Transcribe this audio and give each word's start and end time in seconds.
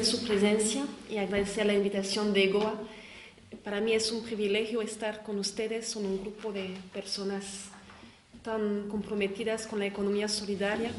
agradecer 0.00 0.20
su 0.20 0.26
presencia 0.26 0.86
y 1.10 1.18
agradecer 1.18 1.66
la 1.66 1.74
invitación 1.74 2.32
de 2.32 2.44
EGOA. 2.44 2.74
Para 3.62 3.80
mí 3.80 3.92
es 3.92 4.10
un 4.10 4.22
privilegio 4.22 4.80
estar 4.80 5.22
con 5.22 5.38
ustedes, 5.38 5.88
son 5.88 6.06
un 6.06 6.20
grupo 6.22 6.52
de 6.52 6.70
personas 6.92 7.68
tan 8.42 8.88
comprometidas 8.88 9.66
con 9.66 9.78
la 9.78 9.86
economía 9.86 10.28
solidaria 10.28 10.90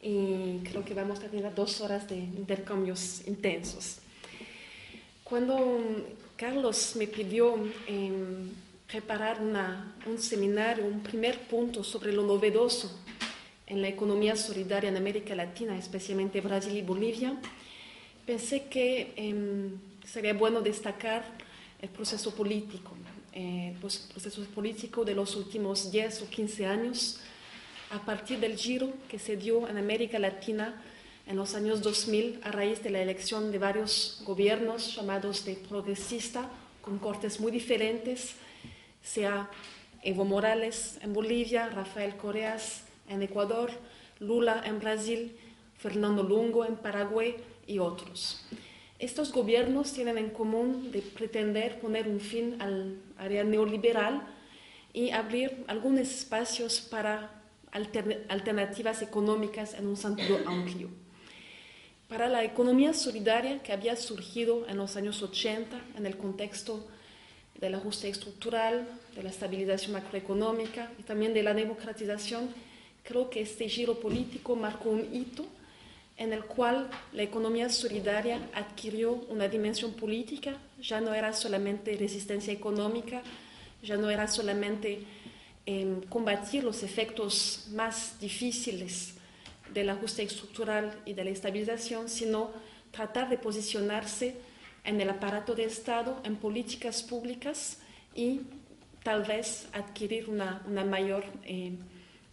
y 0.00 0.60
creo 0.64 0.82
que 0.82 0.94
vamos 0.94 1.20
a 1.20 1.28
tener 1.28 1.54
dos 1.54 1.80
horas 1.82 2.08
de 2.08 2.16
intercambios 2.16 3.26
intensos. 3.26 3.98
Cuando 5.24 6.06
Carlos 6.36 6.94
me 6.96 7.06
pidió 7.06 7.56
em, 7.86 8.48
preparar 8.90 9.42
un 9.42 10.18
seminario, 10.18 10.86
un 10.86 11.00
primer 11.00 11.38
punto 11.40 11.84
sobre 11.84 12.12
lo 12.12 12.22
novedoso 12.22 12.90
en 13.66 13.82
la 13.82 13.88
economía 13.88 14.36
solidaria 14.36 14.88
en 14.88 14.96
América 14.96 15.34
Latina, 15.34 15.76
especialmente 15.76 16.40
Brasil 16.40 16.74
y 16.74 16.82
Bolivia, 16.82 17.36
pensé 18.28 18.68
que 18.68 19.14
em, 19.16 19.80
sería 20.04 20.34
bueno 20.34 20.60
destacar 20.60 21.24
el 21.80 21.88
proceso 21.88 22.36
político, 22.36 22.92
eh, 23.32 23.72
el 23.72 23.78
proceso 23.80 24.44
político 24.54 25.02
de 25.02 25.14
los 25.14 25.34
últimos 25.34 25.90
10 25.90 26.22
o 26.22 26.28
15 26.28 26.66
años, 26.66 27.20
a 27.88 28.04
partir 28.04 28.38
del 28.38 28.54
giro 28.54 28.92
que 29.08 29.18
se 29.18 29.38
dio 29.38 29.66
en 29.66 29.78
América 29.78 30.18
Latina 30.18 30.76
en 31.26 31.36
los 31.36 31.54
años 31.54 31.80
2000 31.80 32.40
a 32.42 32.52
raíz 32.52 32.82
de 32.82 32.90
la 32.90 33.00
elección 33.00 33.50
de 33.50 33.58
varios 33.58 34.20
gobiernos 34.26 34.94
llamados 34.94 35.46
de 35.46 35.54
progresista, 35.54 36.50
con 36.82 36.98
cortes 36.98 37.40
muy 37.40 37.50
diferentes, 37.50 38.34
sea 39.02 39.48
Evo 40.02 40.26
Morales 40.26 40.98
en 41.00 41.14
Bolivia, 41.14 41.70
Rafael 41.70 42.14
Correas 42.16 42.84
en 43.08 43.22
Ecuador, 43.22 43.70
Lula 44.20 44.62
en 44.66 44.80
Brasil, 44.80 45.34
Fernando 45.78 46.22
Lungo 46.22 46.66
en 46.66 46.76
Paraguay 46.76 47.34
y 47.68 47.78
otros. 47.78 48.44
Estos 48.98 49.32
gobiernos 49.32 49.92
tienen 49.92 50.18
en 50.18 50.30
común 50.30 50.90
de 50.90 51.02
pretender 51.02 51.78
poner 51.78 52.08
un 52.08 52.18
fin 52.18 52.56
al 52.60 52.98
área 53.16 53.44
neoliberal 53.44 54.26
y 54.92 55.10
abrir 55.10 55.64
algunos 55.68 56.08
espacios 56.08 56.80
para 56.80 57.30
alternativas 57.70 59.02
económicas 59.02 59.74
en 59.74 59.86
un 59.86 59.96
sentido 59.96 60.40
amplio. 60.46 60.88
Para 62.08 62.26
la 62.26 62.42
economía 62.42 62.94
solidaria 62.94 63.62
que 63.62 63.72
había 63.72 63.94
surgido 63.94 64.66
en 64.66 64.78
los 64.78 64.96
años 64.96 65.22
80 65.22 65.80
en 65.96 66.06
el 66.06 66.16
contexto 66.16 66.88
del 67.60 67.74
ajuste 67.74 68.08
estructural, 68.08 68.88
de 69.14 69.22
la 69.22 69.30
estabilización 69.30 69.92
macroeconómica 69.92 70.90
y 70.98 71.02
también 71.02 71.34
de 71.34 71.42
la 71.42 71.54
democratización, 71.54 72.48
creo 73.04 73.30
que 73.30 73.42
este 73.42 73.68
giro 73.68 74.00
político 74.00 74.56
marcó 74.56 74.90
un 74.90 75.14
hito 75.14 75.46
en 76.18 76.32
el 76.32 76.44
cual 76.44 76.90
la 77.12 77.22
economía 77.22 77.70
solidaria 77.70 78.40
adquirió 78.52 79.12
una 79.28 79.46
dimensión 79.46 79.92
política, 79.92 80.56
ya 80.82 81.00
no 81.00 81.14
era 81.14 81.32
solamente 81.32 81.96
resistencia 81.96 82.52
económica, 82.52 83.22
ya 83.82 83.96
no 83.96 84.10
era 84.10 84.26
solamente 84.26 85.04
em, 85.64 86.02
combatir 86.02 86.64
los 86.64 86.82
efectos 86.82 87.68
más 87.72 88.18
difíciles 88.20 89.14
del 89.72 89.90
ajuste 89.90 90.24
estructural 90.24 91.00
y 91.06 91.12
de 91.12 91.24
la 91.24 91.30
estabilización, 91.30 92.08
sino 92.08 92.50
tratar 92.90 93.28
de 93.28 93.38
posicionarse 93.38 94.34
en 94.82 95.00
el 95.00 95.10
aparato 95.10 95.54
de 95.54 95.64
Estado, 95.64 96.20
en 96.24 96.34
políticas 96.34 97.02
públicas 97.04 97.78
y 98.14 98.40
tal 99.04 99.22
vez 99.22 99.68
adquirir 99.72 100.28
una, 100.28 100.62
mayor 100.84 101.24
em, 101.44 101.76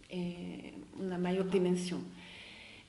eh, 0.08 0.74
una 0.98 1.18
mayor 1.18 1.48
dimensión. 1.50 2.15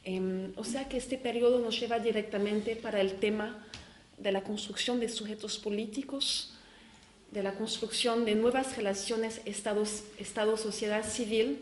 Em, 0.07 0.53
o 0.55 0.63
sea 0.63 0.87
que 0.87 0.95
este 0.95 1.17
periodo 1.17 1.59
nos 1.59 1.77
lleva 1.77 1.99
directamente 1.99 2.77
para 2.77 3.01
el 3.01 3.19
tema 3.19 3.67
de 4.17 4.31
la 4.31 4.41
construcción 4.41 5.01
de 5.01 5.09
sujetos 5.09 5.57
políticos, 5.57 6.53
de 7.31 7.43
la 7.43 7.55
construcción 7.55 8.23
de 8.23 8.35
nuevas 8.35 8.77
relaciones 8.77 9.41
Estado-sociedad 9.43 11.03
civil 11.03 11.59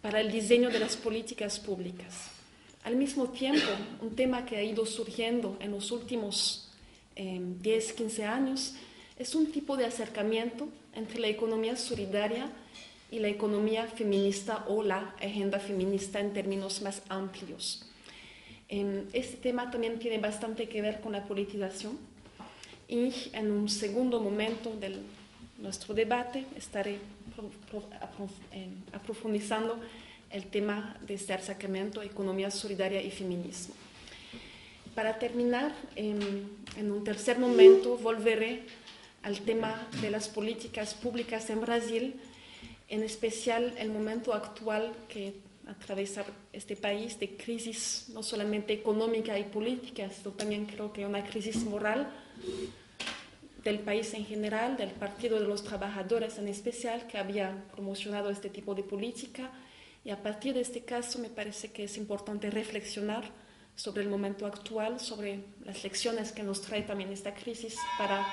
para 0.00 0.22
el 0.22 0.32
diseño 0.32 0.70
de 0.70 0.78
las 0.78 0.96
políticas 0.96 1.60
públicas. 1.60 2.30
Al 2.82 2.96
mismo 2.96 3.28
tiempo, 3.28 3.68
un 4.00 4.16
tema 4.16 4.46
que 4.46 4.56
ha 4.56 4.62
ido 4.62 4.86
surgiendo 4.86 5.58
en 5.60 5.72
los 5.72 5.90
últimos 5.90 6.70
10, 7.14 7.90
em, 7.90 7.94
15 7.94 8.24
años 8.24 8.72
es 9.18 9.34
un 9.34 9.52
tipo 9.52 9.76
de 9.76 9.84
acercamiento 9.84 10.66
entre 10.94 11.20
la 11.20 11.28
economía 11.28 11.76
solidaria 11.76 12.50
y 13.10 13.18
la 13.18 13.28
economía 13.28 13.86
feminista 13.86 14.64
o 14.68 14.82
la 14.82 15.14
agenda 15.20 15.58
feminista 15.58 16.20
en 16.20 16.32
términos 16.32 16.80
más 16.82 17.02
amplios. 17.08 17.84
Este 18.68 19.36
tema 19.36 19.70
también 19.70 19.98
tiene 19.98 20.18
bastante 20.18 20.68
que 20.68 20.80
ver 20.80 21.00
con 21.00 21.12
la 21.12 21.24
politización 21.24 21.98
y 22.86 23.12
en 23.32 23.50
un 23.50 23.68
segundo 23.68 24.20
momento 24.20 24.76
de 24.76 24.96
nuestro 25.58 25.92
debate 25.92 26.44
estaré 26.56 26.98
aprofundizando 28.92 29.78
el 30.30 30.46
tema 30.46 30.96
de 31.04 31.14
este 31.14 31.32
acercamiento 31.32 32.00
economía 32.02 32.50
solidaria 32.52 33.02
y 33.02 33.10
feminismo. 33.10 33.74
Para 34.94 35.18
terminar, 35.18 35.72
en 35.96 36.92
un 36.92 37.02
tercer 37.02 37.38
momento 37.40 37.96
volveré 37.98 38.62
al 39.22 39.40
tema 39.40 39.88
de 40.00 40.10
las 40.10 40.28
políticas 40.28 40.94
públicas 40.94 41.50
en 41.50 41.60
Brasil 41.60 42.20
en 42.90 43.02
especial 43.04 43.72
el 43.78 43.90
momento 43.90 44.34
actual 44.34 44.92
que 45.08 45.34
atraviesa 45.66 46.24
este 46.52 46.76
país 46.76 47.18
de 47.20 47.36
crisis 47.36 48.06
no 48.12 48.22
solamente 48.22 48.72
económica 48.72 49.38
y 49.38 49.44
política, 49.44 50.10
sino 50.10 50.32
también 50.32 50.66
creo 50.66 50.92
que 50.92 51.06
una 51.06 51.24
crisis 51.24 51.64
moral 51.64 52.12
del 53.62 53.78
país 53.78 54.12
en 54.14 54.26
general, 54.26 54.76
del 54.76 54.90
Partido 54.90 55.38
de 55.38 55.46
los 55.46 55.62
Trabajadores 55.62 56.38
en 56.38 56.48
especial, 56.48 57.06
que 57.06 57.18
había 57.18 57.64
promocionado 57.72 58.30
este 58.30 58.50
tipo 58.50 58.74
de 58.74 58.82
política. 58.82 59.50
Y 60.04 60.10
a 60.10 60.20
partir 60.20 60.54
de 60.54 60.62
este 60.62 60.80
caso 60.80 61.20
me 61.20 61.28
parece 61.28 61.70
que 61.70 61.84
es 61.84 61.96
importante 61.96 62.50
reflexionar 62.50 63.24
sobre 63.76 64.02
el 64.02 64.08
momento 64.08 64.46
actual, 64.46 64.98
sobre 64.98 65.44
las 65.64 65.84
lecciones 65.84 66.32
que 66.32 66.42
nos 66.42 66.60
trae 66.62 66.82
también 66.82 67.12
esta 67.12 67.34
crisis 67.34 67.76
para 67.98 68.26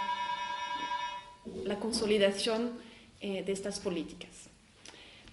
la 1.64 1.78
consolidación 1.80 2.72
eh, 3.20 3.44
de 3.44 3.52
estas 3.52 3.80
políticas. 3.80 4.47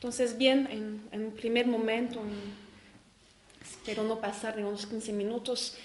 Entonces, 0.04 0.36
bien, 0.36 0.68
en, 0.70 1.00
en 1.12 1.30
primer 1.30 1.66
momento, 1.66 2.20
espero 3.62 4.04
no 4.04 4.20
pasar 4.20 4.54
de 4.54 4.62
unos 4.62 4.84
15 4.84 5.14
minutos, 5.14 5.78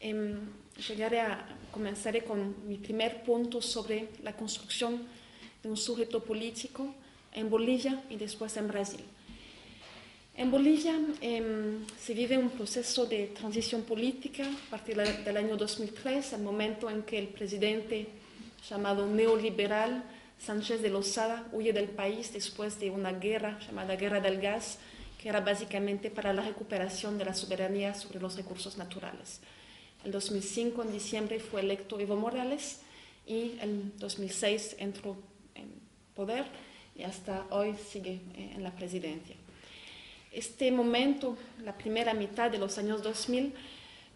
em, 0.00 0.34
llegaré 0.88 1.20
a, 1.20 1.46
comenzaré 1.70 2.24
con 2.24 2.66
mi 2.66 2.78
primer 2.78 3.22
punto 3.22 3.60
sobre 3.60 4.08
la 4.22 4.32
construcción 4.32 5.06
de 5.62 5.68
un 5.68 5.76
sujeto 5.76 6.24
político 6.24 6.94
en 7.34 7.50
Bolivia 7.50 8.02
y 8.08 8.16
después 8.16 8.56
en 8.56 8.66
Brasil. 8.66 9.04
En 10.34 10.50
Bolivia 10.50 10.98
em, 11.20 11.84
se 12.00 12.14
vive 12.14 12.38
un 12.38 12.48
proceso 12.48 13.04
de 13.04 13.26
transición 13.26 13.82
política 13.82 14.44
a 14.68 14.70
partir 14.70 14.96
del 14.96 15.36
año 15.36 15.54
2003, 15.54 16.32
el 16.32 16.40
momento 16.40 16.88
en 16.88 17.02
que 17.02 17.18
el 17.18 17.28
presidente 17.28 18.08
llamado 18.70 19.06
neoliberal 19.06 20.02
Sánchez 20.38 20.82
de 20.82 20.90
Lozada 20.90 21.46
huye 21.52 21.72
del 21.72 21.88
país 21.88 22.32
después 22.32 22.78
de 22.78 22.90
una 22.90 23.12
guerra 23.12 23.58
llamada 23.66 23.96
Guerra 23.96 24.20
del 24.20 24.40
Gas, 24.40 24.78
que 25.18 25.28
era 25.28 25.40
básicamente 25.40 26.10
para 26.10 26.32
la 26.32 26.42
recuperación 26.42 27.18
de 27.18 27.24
la 27.24 27.34
soberanía 27.34 27.94
sobre 27.94 28.20
los 28.20 28.36
recursos 28.36 28.76
naturales. 28.76 29.40
En 30.04 30.12
2005, 30.12 30.82
en 30.82 30.92
diciembre, 30.92 31.40
fue 31.40 31.62
electo 31.62 31.98
Evo 31.98 32.16
Morales 32.16 32.80
y 33.26 33.58
en 33.60 33.92
2006 33.98 34.76
entró 34.78 35.16
en 35.54 35.72
poder 36.14 36.44
y 36.94 37.02
hasta 37.02 37.46
hoy 37.50 37.74
sigue 37.90 38.20
eh, 38.34 38.52
en 38.54 38.62
la 38.62 38.70
presidencia. 38.70 39.36
Este 40.30 40.70
momento, 40.70 41.36
la 41.64 41.76
primera 41.76 42.14
mitad 42.14 42.50
de 42.50 42.58
los 42.58 42.78
años 42.78 43.02
2000, 43.02 43.52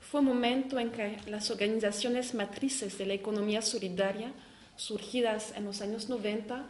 fue 0.01 0.21
un 0.21 0.27
momento 0.27 0.79
en 0.79 0.91
que 0.91 1.17
las 1.27 1.51
organizaciones 1.51 2.35
matrices 2.35 2.99
de 2.99 3.07
la 3.07 3.15
economía 3.15 3.63
solidaria 3.63 4.33
surgidas 4.81 5.53
en 5.57 5.67
los 5.67 5.83
años 5.83 6.09
90 6.09 6.65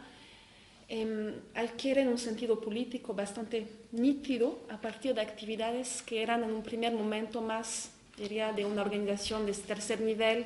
em, 0.89 1.33
adquieren 1.55 2.09
un 2.09 2.17
sentido 2.17 2.59
político 2.59 3.13
bastante 3.13 3.67
nítido 3.93 4.59
a 4.69 4.81
partir 4.81 5.15
de 5.15 5.21
actividades 5.21 6.01
que 6.01 6.21
eran 6.21 6.43
en 6.43 6.51
un 6.51 6.61
primer 6.61 6.91
momento 6.91 7.41
más, 7.41 7.91
diría, 8.17 8.51
de 8.51 8.65
una 8.65 8.81
organización 8.81 9.45
de 9.45 9.53
tercer 9.53 10.01
nivel, 10.01 10.45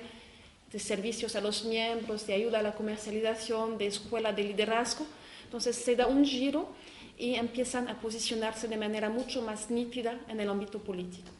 de 0.71 0.77
servicios 0.79 1.35
a 1.35 1.41
los 1.41 1.65
miembros, 1.65 2.27
de 2.27 2.35
ayuda 2.35 2.59
a 2.59 2.61
la 2.61 2.75
comercialización, 2.75 3.79
de 3.79 3.87
escuela 3.87 4.31
de 4.31 4.43
liderazgo. 4.43 5.05
Entonces 5.45 5.75
se 5.75 5.95
da 5.95 6.05
un 6.05 6.23
giro 6.23 6.69
y 7.17 7.35
empiezan 7.35 7.87
a 7.87 7.99
posicionarse 7.99 8.67
de 8.67 8.77
manera 8.77 9.09
mucho 9.09 9.41
más 9.41 9.71
nítida 9.71 10.19
en 10.27 10.39
el 10.39 10.49
ámbito 10.49 10.79
político. 10.79 11.31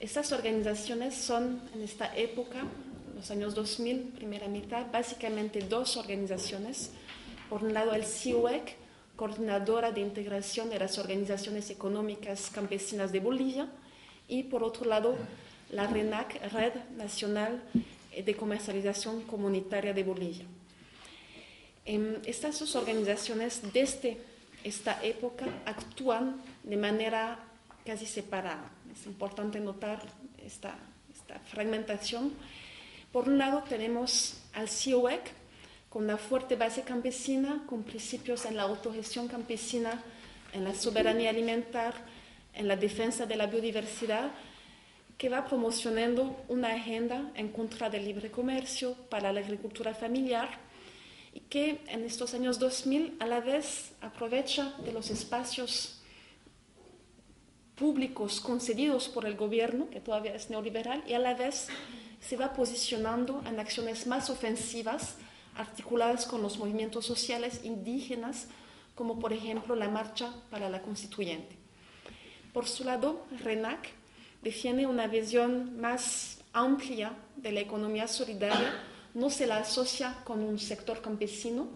Estas 0.00 0.32
organizaciones 0.32 1.14
son 1.14 1.62
en 1.74 1.82
esta 1.82 2.16
época 2.16 2.64
los 3.22 3.30
años 3.30 3.54
2000, 3.54 4.14
primera 4.16 4.48
mitad, 4.48 4.90
básicamente 4.90 5.60
dos 5.60 5.96
organizaciones. 5.96 6.90
Por 7.48 7.62
un 7.62 7.72
lado, 7.72 7.94
el 7.94 8.04
CIUEC, 8.04 8.74
coordinadora 9.14 9.92
de 9.92 10.00
integración 10.00 10.68
de 10.68 10.80
las 10.80 10.98
organizaciones 10.98 11.70
económicas 11.70 12.50
campesinas 12.50 13.12
de 13.12 13.20
Bolivia, 13.20 13.68
y 14.26 14.42
por 14.42 14.64
otro 14.64 14.86
lado, 14.86 15.14
la 15.70 15.86
RENAC, 15.86 16.52
Red 16.52 16.72
Nacional 16.96 17.62
de 18.12 18.34
Comercialización 18.34 19.22
Comunitaria 19.22 19.94
de 19.94 20.02
Bolivia. 20.02 20.46
estas 21.84 22.58
dos 22.58 22.74
organizaciones 22.74 23.62
desde 23.72 24.18
esta 24.64 25.00
época 25.04 25.46
actúan 25.64 26.42
de 26.64 26.76
manera 26.76 27.38
casi 27.86 28.04
separada. 28.04 28.68
Es 28.92 29.06
importante 29.06 29.60
notar 29.60 30.02
esta, 30.44 30.76
esta 31.14 31.38
fragmentación. 31.38 32.32
Por 33.12 33.28
un 33.28 33.36
lado 33.36 33.62
tenemos 33.68 34.38
al 34.54 34.68
CIOEC, 34.68 35.30
con 35.90 36.04
una 36.04 36.16
fuerte 36.16 36.56
base 36.56 36.82
campesina, 36.82 37.64
con 37.66 37.82
principios 37.82 38.46
en 38.46 38.56
la 38.56 38.62
autogestión 38.62 39.28
campesina, 39.28 40.02
en 40.54 40.64
la 40.64 40.74
soberanía 40.74 41.28
alimentar, 41.28 41.94
en 42.54 42.66
la 42.68 42.76
defensa 42.76 43.26
de 43.26 43.36
la 43.36 43.46
biodiversidad, 43.46 44.30
que 45.18 45.28
va 45.28 45.44
promocionando 45.44 46.42
una 46.48 46.68
agenda 46.68 47.30
en 47.34 47.50
contra 47.50 47.90
del 47.90 48.06
libre 48.06 48.30
comercio 48.30 48.94
para 49.10 49.30
la 49.30 49.40
agricultura 49.40 49.94
familiar 49.94 50.48
y 51.34 51.40
que 51.40 51.80
en 51.88 52.04
estos 52.04 52.32
años 52.32 52.58
2000 52.58 53.18
a 53.20 53.26
la 53.26 53.40
vez 53.40 53.92
aprovecha 54.00 54.74
de 54.84 54.92
los 54.92 55.10
espacios 55.10 56.02
públicos 57.74 58.40
concedidos 58.40 59.08
por 59.08 59.26
el 59.26 59.36
gobierno, 59.36 59.90
que 59.90 60.00
todavía 60.00 60.34
es 60.34 60.50
neoliberal, 60.50 61.04
y 61.06 61.12
a 61.12 61.18
la 61.18 61.34
vez 61.34 61.68
se 62.26 62.36
va 62.36 62.52
posicionando 62.52 63.42
en 63.46 63.58
acciones 63.58 64.06
más 64.06 64.30
ofensivas 64.30 65.16
articuladas 65.56 66.24
con 66.24 66.40
los 66.40 66.58
movimientos 66.58 67.04
sociales 67.04 67.60
indígenas, 67.64 68.46
como 68.94 69.18
por 69.18 69.32
ejemplo 69.32 69.74
la 69.74 69.88
Marcha 69.88 70.32
para 70.50 70.70
la 70.70 70.80
Constituyente. 70.82 71.56
Por 72.52 72.66
su 72.66 72.84
lado, 72.84 73.26
RENAC 73.42 73.88
defiende 74.42 74.86
una 74.86 75.06
visión 75.06 75.80
más 75.80 76.38
amplia 76.52 77.12
de 77.36 77.52
la 77.52 77.60
economía 77.60 78.06
solidaria, 78.08 78.72
no 79.14 79.30
se 79.30 79.46
la 79.46 79.58
asocia 79.58 80.16
con 80.24 80.42
un 80.42 80.58
sector 80.58 81.02
campesino, 81.02 81.68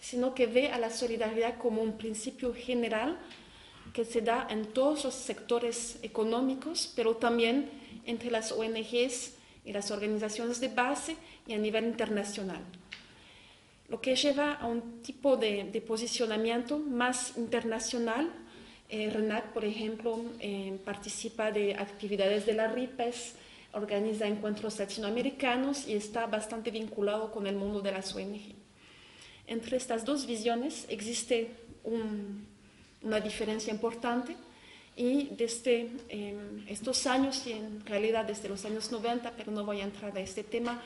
sino 0.00 0.34
que 0.34 0.46
ve 0.46 0.70
a 0.70 0.78
la 0.78 0.90
solidaridad 0.90 1.58
como 1.58 1.82
un 1.82 1.96
principio 1.96 2.54
general 2.54 3.18
que 3.92 4.04
se 4.04 4.20
da 4.20 4.46
en 4.50 4.66
todos 4.66 5.04
los 5.04 5.14
sectores 5.14 5.98
económicos, 6.02 6.92
pero 6.94 7.16
también 7.16 7.70
entre 8.04 8.30
las 8.30 8.52
ONGs 8.52 9.32
y 9.66 9.72
las 9.72 9.90
organizaciones 9.90 10.60
de 10.60 10.68
base 10.68 11.16
y 11.46 11.52
a 11.52 11.58
nivel 11.58 11.84
internacional. 11.84 12.60
Lo 13.88 14.00
que 14.00 14.16
lleva 14.16 14.54
a 14.54 14.66
un 14.66 15.02
tipo 15.02 15.36
de, 15.36 15.82
posicionamiento 15.86 16.78
más 16.78 17.36
internacional. 17.36 18.32
Eh, 18.88 19.10
RENAC, 19.10 19.52
por 19.52 19.64
ejemplo, 19.64 20.20
eh, 20.38 20.78
participa 20.84 21.50
de 21.50 21.74
actividades 21.74 22.46
de 22.46 22.54
la 22.54 22.68
RIPES, 22.68 23.34
organiza 23.72 24.26
encuentros 24.26 24.78
latinoamericanos 24.78 25.86
y 25.86 25.94
está 25.94 26.26
bastante 26.26 26.70
vinculado 26.70 27.32
con 27.32 27.46
el 27.46 27.56
mundo 27.56 27.80
de 27.80 27.92
las 27.92 28.14
ONG. 28.14 28.54
Entre 29.48 29.76
estas 29.76 30.04
dos 30.04 30.26
visiones 30.26 30.86
existe 30.88 31.50
una 33.02 33.20
diferencia 33.20 33.72
importante 33.72 34.36
y 34.96 35.28
desde 35.36 35.90
em, 36.08 36.66
estos 36.68 37.06
años, 37.06 37.46
y 37.46 37.52
en 37.52 37.84
realidad 37.84 38.24
desde 38.24 38.48
los 38.48 38.64
años 38.64 38.90
90, 38.90 39.30
pero 39.36 39.52
no 39.52 39.64
voy 39.64 39.80
a 39.82 39.84
entrar 39.84 40.16
a 40.16 40.20
este 40.20 40.42
tema, 40.42 40.82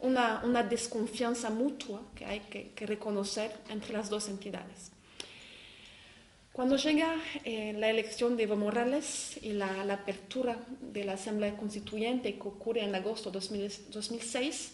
una, 0.00 0.42
una 0.44 0.62
desconfianza 0.62 1.48
mutua 1.48 2.02
que 2.14 2.26
hay 2.26 2.40
que, 2.40 2.86
reconocer 2.86 3.50
entre 3.70 3.94
las 3.94 4.10
dos 4.10 4.28
entidades. 4.28 4.92
Cuando 6.52 6.76
llega 6.76 7.16
eh, 7.44 7.74
la 7.76 7.88
elección 7.88 8.36
de 8.36 8.44
Evo 8.44 8.56
Morales 8.56 9.38
y 9.42 9.52
la, 9.52 9.84
la, 9.84 9.94
apertura 9.94 10.58
de 10.80 11.04
la 11.04 11.14
Asamblea 11.14 11.56
Constituyente 11.56 12.34
que 12.34 12.48
ocurre 12.48 12.82
en 12.82 12.94
agosto 12.94 13.30
de 13.30 13.40
2006, 13.90 14.72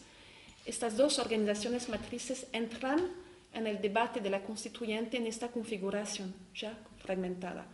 estas 0.67 0.97
dos 0.97 1.19
organizaciones 1.19 1.89
matrices 1.89 2.47
entran 2.53 3.11
en 3.53 3.67
el 3.67 3.81
debate 3.81 4.21
de 4.21 4.31
la 4.31 4.43
constituyente 4.43 5.17
en 5.17 5.27
esta 5.27 5.49
configuración 5.49 6.35
ya 6.55 6.79
fragmentada. 6.99 7.67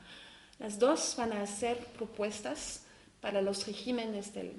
Las 0.58 0.78
dos 0.78 1.14
van 1.16 1.32
a 1.32 1.42
hacer 1.42 1.78
propuestas 1.96 2.82
para 3.20 3.40
los 3.42 3.66
regímenes 3.66 4.34
de 4.34 4.54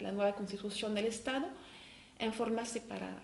la 0.00 0.10
nueva 0.10 0.34
constitución 0.34 0.94
del 0.94 1.06
Estado 1.06 1.46
en 2.18 2.32
forma 2.32 2.64
separada. 2.64 3.22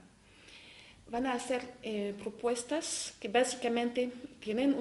Van 1.10 1.26
a 1.26 1.32
hacer 1.32 1.62
eh, 1.82 2.14
propuestas 2.22 3.14
que 3.18 3.28
básicamente 3.28 4.12
tienen 4.38 4.76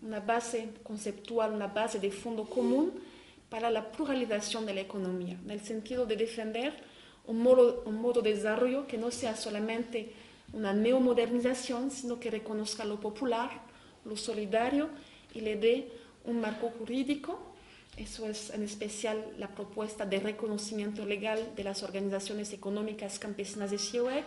una 0.00 0.20
base 0.20 0.68
conceptual, 0.84 1.52
una 1.52 1.66
base 1.66 1.98
de 1.98 2.12
fondo 2.12 2.44
común 2.44 2.92
para 3.48 3.68
la 3.68 3.90
pluralización 3.90 4.64
de 4.64 4.74
la 4.74 4.80
economía, 4.82 5.36
en 5.44 5.50
el 5.50 5.60
sentido 5.60 6.06
de 6.06 6.16
defender 6.16 6.72
un 7.26 7.42
modo, 7.42 7.82
un 7.84 8.00
modo 8.00 8.22
de 8.22 8.34
desarrollo 8.34 8.86
que 8.86 8.96
no 8.96 9.10
sea 9.10 9.36
solamente 9.36 10.12
una 10.52 10.72
neomodernización, 10.72 11.90
sino 11.90 12.20
que 12.20 12.30
reconozca 12.30 12.84
lo 12.84 13.00
popular, 13.00 13.50
lo 14.04 14.16
solidario 14.16 14.88
y 15.34 15.40
le 15.40 15.56
dé 15.56 16.01
un 16.24 16.40
marco 16.40 16.70
jurídico. 16.78 17.38
Eso 17.96 18.28
es 18.28 18.50
en 18.50 18.62
especial 18.62 19.22
la 19.38 19.48
propuesta 19.48 20.06
de 20.06 20.18
reconocimiento 20.18 21.04
legal 21.04 21.52
de 21.54 21.64
las 21.64 21.82
organizaciones 21.82 22.52
económicas 22.52 23.18
campesinas 23.18 23.70
de 23.70 23.78
CIOEC, 23.78 24.26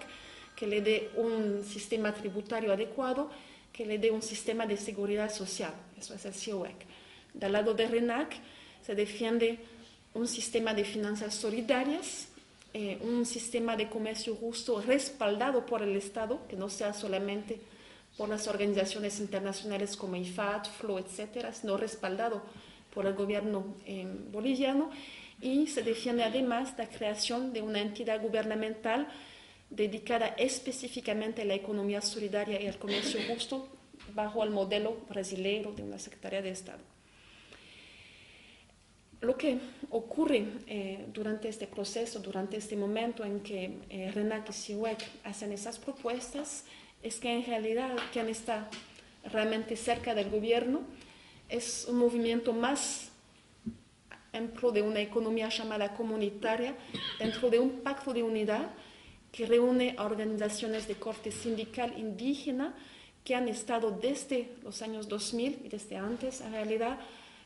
que 0.55 0.67
le 0.67 0.81
dé 0.81 1.09
un 1.15 1.63
sistema 1.63 2.13
tributario 2.13 2.71
adecuado, 2.71 3.29
que 3.73 3.85
le 3.85 3.97
dé 3.97 4.11
un 4.11 4.21
sistema 4.21 4.65
de 4.65 4.77
seguridad 4.77 5.31
social. 5.31 5.73
Eso 5.97 6.13
es 6.13 6.25
el 6.25 6.33
CIOEC. 6.33 6.75
Del 7.33 7.51
lado 7.51 7.73
de 7.73 7.87
RENAC 7.87 8.35
se 8.85 8.95
defiende 8.95 9.59
un 10.13 10.27
sistema 10.27 10.73
de 10.73 10.85
finanzas 10.85 11.35
solidarias, 11.35 12.27
eh, 12.73 12.97
un 13.01 13.25
sistema 13.25 13.75
de 13.75 13.89
comercio 13.89 14.35
justo 14.35 14.81
respaldado 14.81 15.65
por 15.65 15.81
el 15.81 15.95
Estado, 15.95 16.45
que 16.47 16.55
no 16.55 16.69
sea 16.69 16.93
solamente 16.93 17.59
por 18.17 18.29
las 18.29 18.47
organizaciones 18.47 19.19
internacionales 19.19 19.97
como 19.97 20.15
IFAD, 20.15 20.65
FLO, 20.65 20.99
etcétera, 20.99 21.53
sino 21.53 21.77
respaldado 21.77 22.43
por 22.93 23.05
el 23.05 23.13
gobierno 23.13 23.75
eh, 23.85 24.07
boliviano 24.31 24.89
y 25.41 25.67
se 25.67 25.83
defiende 25.83 26.23
además 26.23 26.73
la 26.77 26.87
creación 26.87 27.51
de 27.51 27.61
una 27.61 27.81
entidad 27.81 28.21
gubernamental 28.21 29.07
dedicada 29.69 30.27
específicamente 30.37 31.41
a 31.41 31.45
la 31.45 31.55
economía 31.55 32.01
solidaria 32.01 32.61
y 32.61 32.67
al 32.67 32.77
comercio 32.77 33.19
justo 33.27 33.67
bajo 34.13 34.43
el 34.43 34.51
modelo 34.51 34.97
brasileño 35.09 35.73
de 35.73 35.83
una 35.83 35.99
Secretaría 35.99 36.41
de 36.41 36.51
Estado. 36.51 36.79
Lo 39.21 39.35
que 39.37 39.57
ocurre 39.89 40.45
eh, 40.67 41.05
durante 41.11 41.49
este 41.49 41.67
proceso, 41.67 42.19
durante 42.19 42.57
este 42.57 42.75
momento 42.75 43.25
en 43.25 43.39
que 43.39 43.79
eh, 43.89 44.11
Renato 44.13 44.51
y 44.51 44.53
Siwek 44.53 45.03
hacen 45.23 45.51
esas 45.51 45.79
propuestas, 45.79 46.65
es 47.03 47.19
que 47.19 47.31
en 47.31 47.45
realidad 47.45 47.95
quien 48.11 48.29
está 48.29 48.69
realmente 49.31 49.75
cerca 49.75 50.13
del 50.15 50.29
gobierno 50.29 50.81
es 51.49 51.85
un 51.89 51.97
movimiento 51.97 52.53
más 52.53 53.11
en 54.33 54.49
pro 54.49 54.71
de 54.71 54.81
una 54.81 54.99
economía 54.99 55.49
llamada 55.49 55.93
comunitaria, 55.93 56.75
dentro 57.19 57.49
de 57.49 57.59
un 57.59 57.81
pacto 57.81 58.13
de 58.13 58.23
unidad 58.23 58.69
que 59.31 59.45
reúne 59.45 59.95
organizaciones 59.99 60.87
de 60.87 60.95
corte 60.95 61.31
sindical 61.31 61.93
indígena 61.97 62.75
que 63.23 63.35
han 63.35 63.47
estado 63.47 63.91
desde 63.91 64.51
los 64.63 64.81
años 64.81 65.07
2000 65.07 65.61
y 65.65 65.69
desde 65.69 65.97
antes, 65.97 66.41
en 66.41 66.51
realidad, 66.51 66.99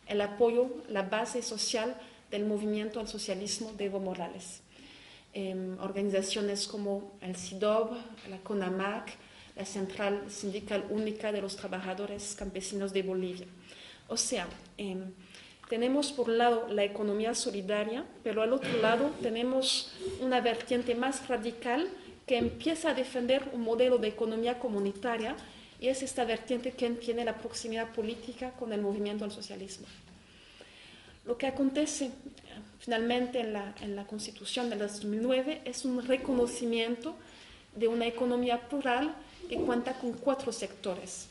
el 0.07 0.21
apoyo, 0.21 0.69
la 0.89 1.03
base 1.03 1.41
social 1.41 1.95
del 2.31 2.45
movimiento 2.45 2.99
al 2.99 3.07
socialismo 3.07 3.71
de 3.73 3.85
Evo 3.85 3.99
Morales. 3.99 4.61
Em, 5.33 5.79
organizaciones 5.79 6.67
como 6.67 7.11
el 7.21 7.35
CIDOB, 7.35 7.95
la 8.29 8.37
CONAMAC, 8.39 9.15
la 9.59 9.65
Central 9.65 10.23
Sindical 10.29 10.85
Única 10.89 11.33
de 11.33 11.41
los 11.41 11.57
Trabajadores 11.57 12.33
Campesinos 12.39 12.93
de 12.93 13.03
Bolivia. 13.03 13.45
O 14.07 14.15
sea, 14.15 14.47
em, 14.77 15.11
tenemos 15.67 16.13
por 16.13 16.29
un 16.29 16.37
lado 16.37 16.67
la 16.69 16.85
economía 16.85 17.35
solidaria, 17.35 18.05
pero 18.23 18.41
al 18.41 18.53
otro 18.53 18.71
lado 18.81 19.11
tenemos 19.21 19.91
una 20.21 20.39
vertiente 20.39 20.95
más 20.95 21.27
radical 21.27 21.89
que 22.25 22.37
empieza 22.37 22.91
a 22.91 22.93
defender 22.93 23.49
un 23.51 23.61
modelo 23.61 23.97
de 23.97 24.07
economía 24.07 24.59
comunitaria 24.59 25.35
y 25.81 25.89
es 25.89 26.03
esta 26.03 26.23
vertiente 26.23 26.71
quien 26.71 26.97
tiene 26.97 27.25
la 27.25 27.35
proximidad 27.35 27.91
política 27.91 28.51
con 28.51 28.71
el 28.71 28.81
movimiento 28.81 29.25
al 29.25 29.31
socialismo. 29.31 29.87
Lo 31.25 31.37
que 31.37 31.47
acontece 31.47 32.11
finalmente 32.79 33.41
en 33.41 33.51
la, 33.51 33.75
en 33.81 33.97
la 33.97 34.07
Constitución 34.07 34.69
de 34.69 34.77
2009 34.77 35.63
es 35.65 35.83
un 35.83 36.01
reconocimiento 36.07 37.13
de 37.75 37.87
una 37.89 38.07
economía 38.07 38.69
plural 38.69 39.13
que 39.49 39.57
cuenta 39.57 39.93
con 39.93 40.13
cuatro 40.13 40.53
sectores. 40.53 41.27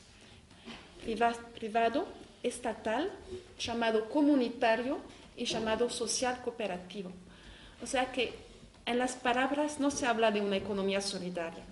Privado, 1.55 2.07
estatal, 2.43 3.11
llamado 3.59 4.09
comunitario 4.09 4.99
y 5.37 5.45
llamado 5.45 5.89
social 5.89 6.43
cooperativo. 6.43 7.13
O 7.81 7.87
sea 7.87 8.11
que 8.11 8.35
en 8.85 8.99
las 8.99 9.15
palabras 9.15 9.79
no 9.79 9.91
se 9.91 10.07
habla 10.07 10.33
de 10.33 10.41
una 10.41 10.57
economía 10.57 11.01
solidaria. 11.01 11.65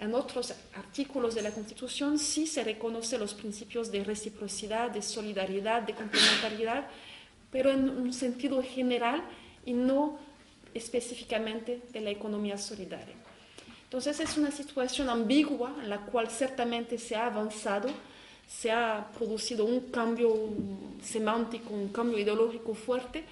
En 0.00 0.14
otros 0.14 0.54
artículos 0.74 1.34
de 1.34 1.42
la 1.42 1.52
Constitución 1.52 2.18
sí 2.18 2.46
se 2.46 2.64
reconocen 2.64 3.20
los 3.20 3.34
principios 3.34 3.90
de 3.90 4.04
reciprocidad, 4.04 4.90
de 4.90 5.02
solidaridad, 5.02 5.82
de 5.82 5.94
complementariedad, 5.94 6.88
pero 7.50 7.70
en 7.70 7.88
un 7.88 8.12
sentido 8.12 8.62
general 8.62 9.22
y 9.64 9.72
no 9.72 10.18
específicamente 10.74 11.82
de 11.92 12.00
la 12.00 12.10
economía 12.10 12.58
solidaria. 12.58 13.14
Entonces 13.88 14.20
es 14.20 14.36
una 14.36 14.50
situación 14.50 15.08
ambigua 15.08 15.74
en 15.82 15.88
la 15.88 16.00
cual 16.00 16.28
ciertamente 16.28 16.98
se 16.98 17.16
ha 17.16 17.24
avanzado, 17.24 17.88
se 18.46 18.70
ha 18.70 19.08
producido 19.16 19.64
un 19.64 19.80
cambio 19.90 20.50
semántico, 21.02 21.72
un 21.72 21.88
cambio 21.88 22.18
ideológico 22.18 22.74
fuerte, 22.74 23.24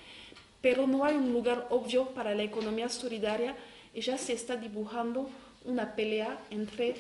pero 0.63 0.87
no 0.87 1.05
hay 1.05 1.15
un 1.15 1.31
lugar 1.31 1.67
obvio 1.69 2.07
para 2.07 2.35
la 2.35 2.43
economía 2.43 2.89
solidaria 2.89 3.55
y 3.93 4.01
ya 4.01 4.17
se 4.17 4.33
está 4.33 4.57
dibujando 4.57 5.29
una 5.67 5.95
pelea 5.95 6.39
entre 6.51 6.95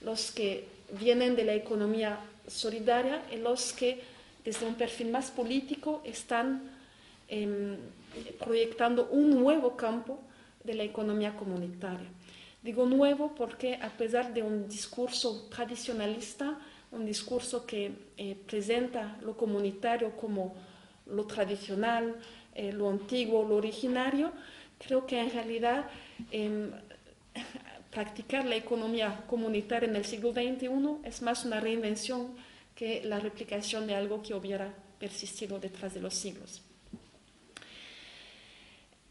los 0.00 0.30
que 0.30 0.66
vienen 0.98 1.36
de 1.36 1.44
la 1.44 1.52
economía 1.52 2.18
solidaria 2.48 3.22
y 3.30 3.36
los 3.36 3.74
que 3.74 4.00
desde 4.46 4.64
un 4.64 4.76
perfil 4.76 5.10
más 5.10 5.30
político 5.30 6.00
están 6.06 6.70
em, 7.28 7.76
proyectando 8.42 9.08
un 9.10 9.28
nuevo 9.30 9.76
campo 9.76 10.18
de 10.64 10.72
la 10.72 10.84
economía 10.84 11.36
comunitaria. 11.36 12.08
Digo 12.64 12.86
nuevo 12.86 13.34
porque 13.34 13.74
a 13.76 13.90
pesar 13.90 14.32
de 14.32 14.42
un 14.42 14.66
discurso 14.66 15.48
tradicionalista, 15.50 16.58
un 16.92 17.04
discurso 17.04 17.66
que 17.66 17.92
eh, 18.16 18.34
presenta 18.46 19.18
lo 19.20 19.36
comunitario 19.36 20.16
como 20.16 20.54
lo 21.04 21.26
tradicional, 21.26 22.16
eh, 22.54 22.72
lo 22.72 22.88
antiguo, 22.88 23.46
lo 23.46 23.56
originario, 23.56 24.32
creo 24.78 25.06
que 25.06 25.20
en 25.20 25.30
realidad 25.30 25.90
em, 26.30 26.70
practicar 27.90 28.46
la 28.46 28.56
economía 28.56 29.24
comunitaria 29.26 29.86
en 29.86 29.96
el 29.96 30.06
siglo 30.06 30.32
XXI 30.32 31.04
es 31.04 31.20
más 31.20 31.44
una 31.44 31.60
reinvención 31.60 32.34
que 32.74 33.04
la 33.04 33.20
replicación 33.20 33.86
de 33.86 33.94
algo 33.94 34.22
que 34.22 34.32
hubiera 34.32 34.72
persistido 34.98 35.58
detrás 35.58 35.92
de 35.92 36.00
los 36.00 36.14
siglos. 36.14 36.63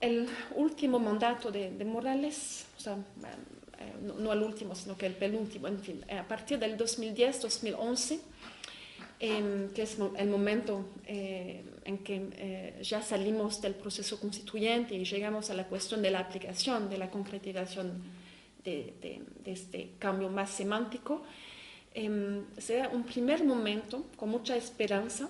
El 0.03 0.27
último 0.55 0.99
mandato 0.99 1.49
de, 1.49 1.71
Morales, 1.85 2.65
o 2.77 2.81
sea, 2.81 2.95
eh, 2.95 4.11
no, 4.19 4.33
el 4.33 4.43
último, 4.43 4.75
sino 4.75 4.97
que 4.97 5.05
el 5.05 5.13
penúltimo, 5.13 5.69
en 5.69 5.79
fin, 5.79 6.03
eh, 6.09 6.17
a 6.17 6.27
partir 6.27 6.59
del 6.59 6.75
2010-2011, 6.75 8.19
em, 9.21 9.69
que 9.69 9.83
es 9.83 9.97
el 10.17 10.27
momento 10.27 10.83
eh, 11.07 11.63
en 11.85 11.99
que 11.99 12.81
ya 12.81 13.01
salimos 13.01 13.61
del 13.61 13.75
proceso 13.75 14.19
constituyente 14.19 14.93
y 14.93 15.05
llegamos 15.05 15.49
a 15.49 15.53
la 15.53 15.67
cuestión 15.67 16.01
de 16.01 16.11
la 16.11 16.19
aplicación, 16.19 16.89
de 16.89 16.97
la 16.97 17.09
concretización 17.09 18.03
de, 18.65 18.93
de 19.01 19.51
este 19.53 19.91
cambio 19.99 20.27
más 20.27 20.49
semántico, 20.49 21.23
em, 21.93 22.43
será 22.57 22.89
un 22.89 23.03
primer 23.03 23.45
momento 23.45 24.03
con 24.17 24.27
mucha 24.27 24.57
esperanza 24.57 25.29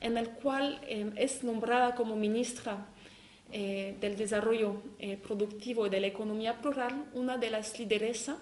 en 0.00 0.16
el 0.16 0.30
cual 0.30 0.80
em, 0.88 1.12
es 1.16 1.44
nombrada 1.44 1.94
como 1.94 2.16
ministra 2.16 2.86
eh, 3.54 3.96
del 4.00 4.16
desarrollo 4.16 4.82
eh, 4.98 5.18
productivo 5.18 5.86
y 5.86 5.90
de 5.90 6.00
la 6.00 6.06
economía 6.06 6.56
plural, 6.62 7.04
una 7.12 7.36
de 7.36 7.50
las 7.50 7.78
lideresas 7.78 8.38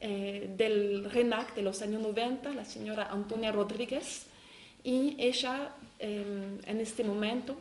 eh, 0.00 0.50
del 0.56 1.08
RENAC 1.08 1.54
de 1.54 1.62
los 1.62 1.80
años 1.80 2.02
90, 2.02 2.52
la 2.52 2.64
señora 2.64 3.06
Antonia 3.12 3.52
Rodríguez, 3.52 4.26
y 4.82 5.14
ella 5.16 5.76
en 6.00 6.80
este 6.80 7.04
momento 7.04 7.54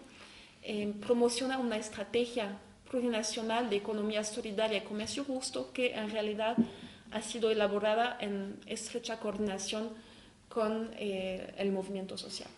promociona 1.01 1.59
una 1.59 1.77
estrategia 1.77 2.57
plurinacional 2.89 3.69
de 3.69 3.75
economía 3.75 4.23
solidaria 4.23 4.79
y 4.79 4.81
comercio 4.81 5.23
justo 5.23 5.71
que 5.71 5.93
en 5.93 6.09
realidad 6.09 6.57
ha 7.11 7.21
sido 7.21 7.51
elaborada 7.51 8.17
en 8.19 8.59
estrecha 8.65 9.19
coordinación 9.19 9.89
con 10.49 10.89
el 10.97 11.71
movimiento 11.71 12.17
social. 12.17 12.49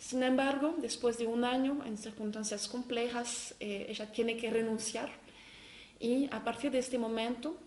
Sin 0.00 0.22
embargo, 0.22 0.74
después 0.78 1.18
de 1.18 1.26
un 1.26 1.44
año, 1.44 1.84
en 1.84 1.98
circunstancias 1.98 2.66
complejas, 2.68 3.54
eh, 3.60 3.86
ella 3.90 4.10
tiene 4.10 4.38
que 4.38 4.50
renunciar. 4.50 5.10
Y 6.00 6.26
a 6.32 6.42
partir 6.42 6.70
de 6.70 6.78
este 6.78 6.98
momento 6.98 7.58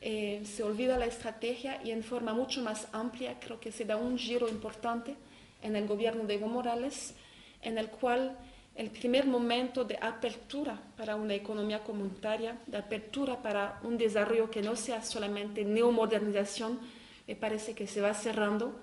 eh, 0.00 0.42
se 0.46 0.62
olvida 0.62 0.96
la 0.96 1.04
estrategia 1.04 1.78
y 1.84 1.90
en 1.90 2.02
forma 2.02 2.32
mucho 2.32 2.62
más 2.62 2.88
amplia 2.92 3.38
creo 3.38 3.60
que 3.60 3.72
se 3.72 3.84
da 3.84 3.98
un 3.98 4.16
giro 4.16 4.48
importante 4.48 5.16
en 5.62 5.76
el 5.76 5.86
gobierno 5.86 6.24
de 6.24 6.34
Evo 6.36 6.48
Morales, 6.48 7.14
en 7.60 7.76
el 7.76 7.90
cual 7.90 8.38
el 8.74 8.90
primer 8.90 9.26
momento 9.26 9.84
de 9.84 9.98
apertura 10.00 10.80
para 10.96 11.16
una 11.16 11.34
economía 11.34 11.84
comunitaria, 11.84 12.58
de 12.66 12.78
apertura 12.78 13.42
para 13.42 13.80
un 13.82 13.98
desarrollo 13.98 14.50
que 14.50 14.62
no 14.62 14.76
sea 14.76 15.02
solamente 15.02 15.62
neomodernización, 15.62 16.80
me 17.28 17.36
parece 17.36 17.74
que 17.74 17.86
se 17.86 18.00
va 18.00 18.14
cerrando, 18.14 18.80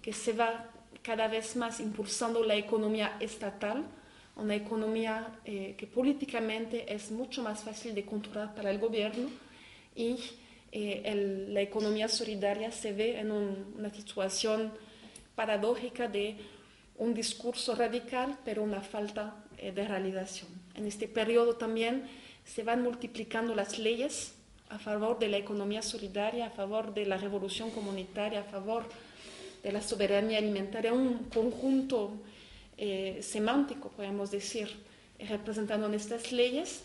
que 0.00 0.14
se 0.14 0.32
va 0.32 0.70
cada 1.10 1.26
vez 1.26 1.56
más 1.56 1.80
impulsando 1.80 2.44
la 2.44 2.54
economía 2.54 3.16
estatal, 3.18 3.82
una 4.36 4.54
economía 4.54 5.40
eh, 5.44 5.74
que 5.76 5.88
políticamente 5.88 6.94
es 6.94 7.10
mucho 7.10 7.42
más 7.42 7.64
fácil 7.64 7.96
de 7.96 8.04
controlar 8.04 8.54
para 8.54 8.70
el 8.70 8.78
gobierno 8.78 9.28
y 9.96 10.18
eh, 10.70 11.48
la 11.48 11.62
economía 11.62 12.06
solidaria 12.06 12.70
se 12.70 12.92
ve 12.92 13.18
en 13.18 13.32
una 13.32 13.90
situación 13.90 14.72
paradójica 15.34 16.06
de 16.06 16.36
un 16.96 17.12
discurso 17.12 17.74
radical, 17.74 18.38
pero 18.44 18.62
una 18.62 18.80
falta 18.80 19.34
eh, 19.58 19.72
de 19.72 19.88
realización. 19.88 20.48
En 20.76 20.86
este 20.86 21.08
periodo 21.08 21.56
también 21.56 22.04
se 22.44 22.62
van 22.62 22.84
multiplicando 22.84 23.52
las 23.56 23.80
leyes 23.80 24.34
a 24.68 24.78
favor 24.78 25.18
de 25.18 25.26
la 25.26 25.38
economía 25.38 25.82
solidaria, 25.82 26.46
a 26.46 26.50
favor 26.50 26.94
de 26.94 27.04
la 27.04 27.16
revolución 27.16 27.72
comunitaria, 27.72 28.42
a 28.42 28.44
favor 28.44 28.84
de 29.62 29.72
la 29.72 29.82
soberanía 29.82 30.38
alimentaria, 30.38 30.92
un 30.92 31.24
conjunto 31.32 32.12
eh, 32.76 33.18
semántico, 33.22 33.90
podemos 33.90 34.30
decir, 34.30 34.68
representando 35.18 35.86
en 35.86 35.94
estas 35.94 36.32
leyes, 36.32 36.82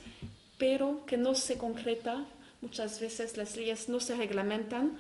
pero 0.58 1.06
que 1.06 1.18
no 1.18 1.36
se 1.36 1.58
concreta. 1.58 2.26
Muchas 2.62 3.00
veces 3.00 3.38
las 3.38 3.56
leyes 3.56 3.90
no 3.90 4.00
se 4.00 4.16
reglamentan, 4.16 4.98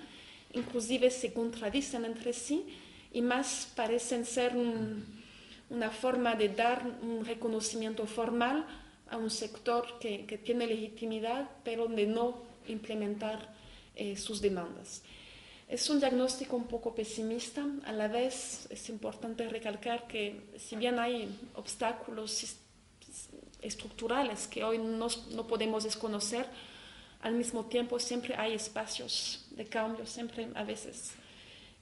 inclusive 0.53 1.09
se 1.09 1.33
contradicen 1.33 2.05
entre 2.05 2.33
sí 2.33 2.65
y 3.11 3.21
más 3.21 3.71
parecen 3.75 4.25
ser 4.25 4.53
una 5.69 5.89
forma 5.89 6.35
de 6.35 6.49
dar 6.49 6.85
un 7.01 7.25
reconocimiento 7.25 8.05
formal 8.05 8.65
a 9.09 9.17
un 9.17 9.29
sector 9.29 9.99
que, 9.99 10.25
que 10.25 10.37
tiene 10.37 10.67
legitimidad, 10.67 11.49
pero 11.63 11.87
de 11.87 12.07
no 12.07 12.43
implementar 12.67 13.53
eh, 13.95 14.17
sus 14.17 14.41
demandas. 14.41 15.01
Es 15.67 15.89
un 15.89 15.99
diagnóstico 15.99 16.55
un 16.55 16.67
poco 16.67 16.93
pesimista, 16.93 17.65
a 17.85 17.91
la 17.91 18.07
vez 18.07 18.67
es 18.69 18.87
importante 18.89 19.49
recalcar 19.49 20.05
que 20.07 20.51
si 20.57 20.75
bien 20.75 20.99
hay 20.99 21.27
obstáculos 21.55 22.55
estructurales 23.61 24.47
que 24.47 24.63
hoy 24.63 24.77
no, 24.77 25.07
podemos 25.47 25.83
desconocer, 25.83 26.45
al 27.21 27.33
mismo 27.33 27.65
tiempo 27.65 27.99
siempre 27.99 28.35
hay 28.35 28.53
espacios 28.53 29.47
de 29.51 29.65
cambio, 29.65 30.05
siempre 30.05 30.47
a 30.53 30.63
veces 30.63 31.13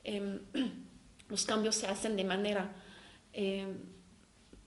em, 0.05 0.39
los 1.29 1.45
cambios 1.45 1.75
se 1.75 1.87
hacen 1.87 2.15
de 2.15 2.23
manera, 2.23 2.71
em, 3.33 3.77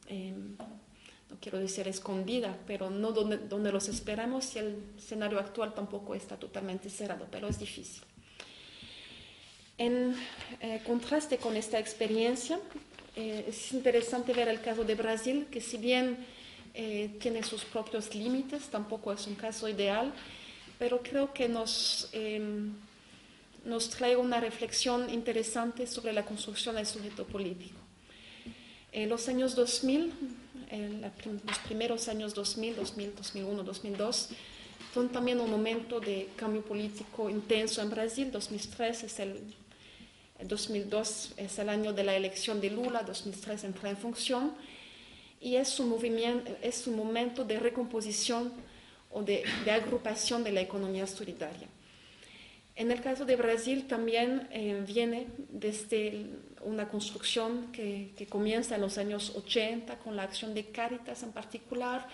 em, 0.08 0.56
no 1.30 1.36
quiero 1.40 1.58
decir 1.58 1.88
escondida, 1.88 2.54
pero 2.66 2.90
no 2.90 3.12
donde, 3.12 3.38
donde 3.38 3.72
los 3.72 3.88
esperamos 3.88 4.54
y 4.56 4.58
el 4.58 4.92
escenario 4.98 5.38
actual 5.38 5.72
tampoco 5.72 6.14
está 6.14 6.36
totalmente 6.36 6.90
cerrado, 6.90 7.26
pero 7.30 7.48
es 7.48 7.58
difícil. 7.58 8.02
En 9.78 10.16
eh, 10.60 10.80
contraste 10.86 11.36
con 11.36 11.54
esta 11.54 11.78
experiencia, 11.78 12.58
eh, 13.14 13.44
es 13.48 13.72
interesante 13.72 14.32
ver 14.32 14.48
el 14.48 14.60
caso 14.62 14.84
de 14.84 14.94
Brasil, 14.94 15.46
que 15.50 15.60
si 15.60 15.76
bien 15.76 16.16
eh, 16.72 17.10
tiene 17.20 17.42
sus 17.42 17.64
propios 17.64 18.14
límites, 18.14 18.68
tampoco 18.68 19.12
es 19.12 19.26
un 19.26 19.34
caso 19.34 19.68
ideal, 19.68 20.14
pero 20.78 21.02
creo 21.02 21.34
que 21.34 21.48
nos, 21.48 22.08
em, 22.12 22.72
nos 23.66 23.90
trae 23.90 24.16
una 24.16 24.40
reflexión 24.40 25.10
interesante 25.10 25.86
sobre 25.86 26.14
la 26.14 26.24
construcción 26.24 26.76
del 26.76 26.86
sujeto 26.86 27.26
político. 27.26 27.76
En 28.92 29.10
los 29.10 29.28
años 29.28 29.54
2000, 29.54 30.10
los 31.44 31.58
primeros 31.66 32.08
años 32.08 32.32
2000, 32.32 32.76
2000, 32.76 33.14
2001, 33.14 33.62
2002, 33.62 34.28
son 34.94 35.10
también 35.10 35.38
un 35.40 35.50
momento 35.50 36.00
de 36.00 36.30
cambio 36.34 36.62
político 36.62 37.28
intenso 37.28 37.82
en 37.82 37.90
Brasil. 37.90 38.30
2003 38.30 39.04
es 39.04 39.20
el 39.20 39.54
2002 40.42 41.34
es 41.36 41.58
el 41.58 41.68
año 41.68 41.92
de 41.92 42.04
la 42.04 42.14
elección 42.14 42.60
de 42.60 42.70
Lula, 42.70 43.02
2003 43.02 43.64
entra 43.64 43.90
en 43.90 43.96
función 43.96 44.52
y 45.40 45.56
es 45.56 45.78
un, 45.80 45.88
movimiento, 45.88 46.56
es 46.62 46.86
un 46.86 46.96
momento 46.96 47.44
de 47.44 47.58
recomposición 47.58 48.52
o 49.10 49.22
de, 49.22 49.44
agrupación 49.70 50.44
de 50.44 50.52
la 50.52 50.60
economía 50.60 51.06
solidaria. 51.06 51.68
En 52.74 52.90
el 52.90 53.00
caso 53.00 53.24
de 53.24 53.36
Brasil 53.36 53.86
también 53.86 54.48
eh, 54.50 54.82
viene 54.86 55.28
desde 55.48 56.26
una 56.62 56.88
construcción 56.88 57.72
que, 57.72 58.12
comienza 58.28 58.74
en 58.74 58.82
los 58.82 58.98
años 58.98 59.32
80 59.34 59.98
con 60.00 60.16
la 60.16 60.24
acción 60.24 60.52
de 60.52 60.66
Caritas 60.66 61.22
en 61.22 61.32
particular, 61.32 62.06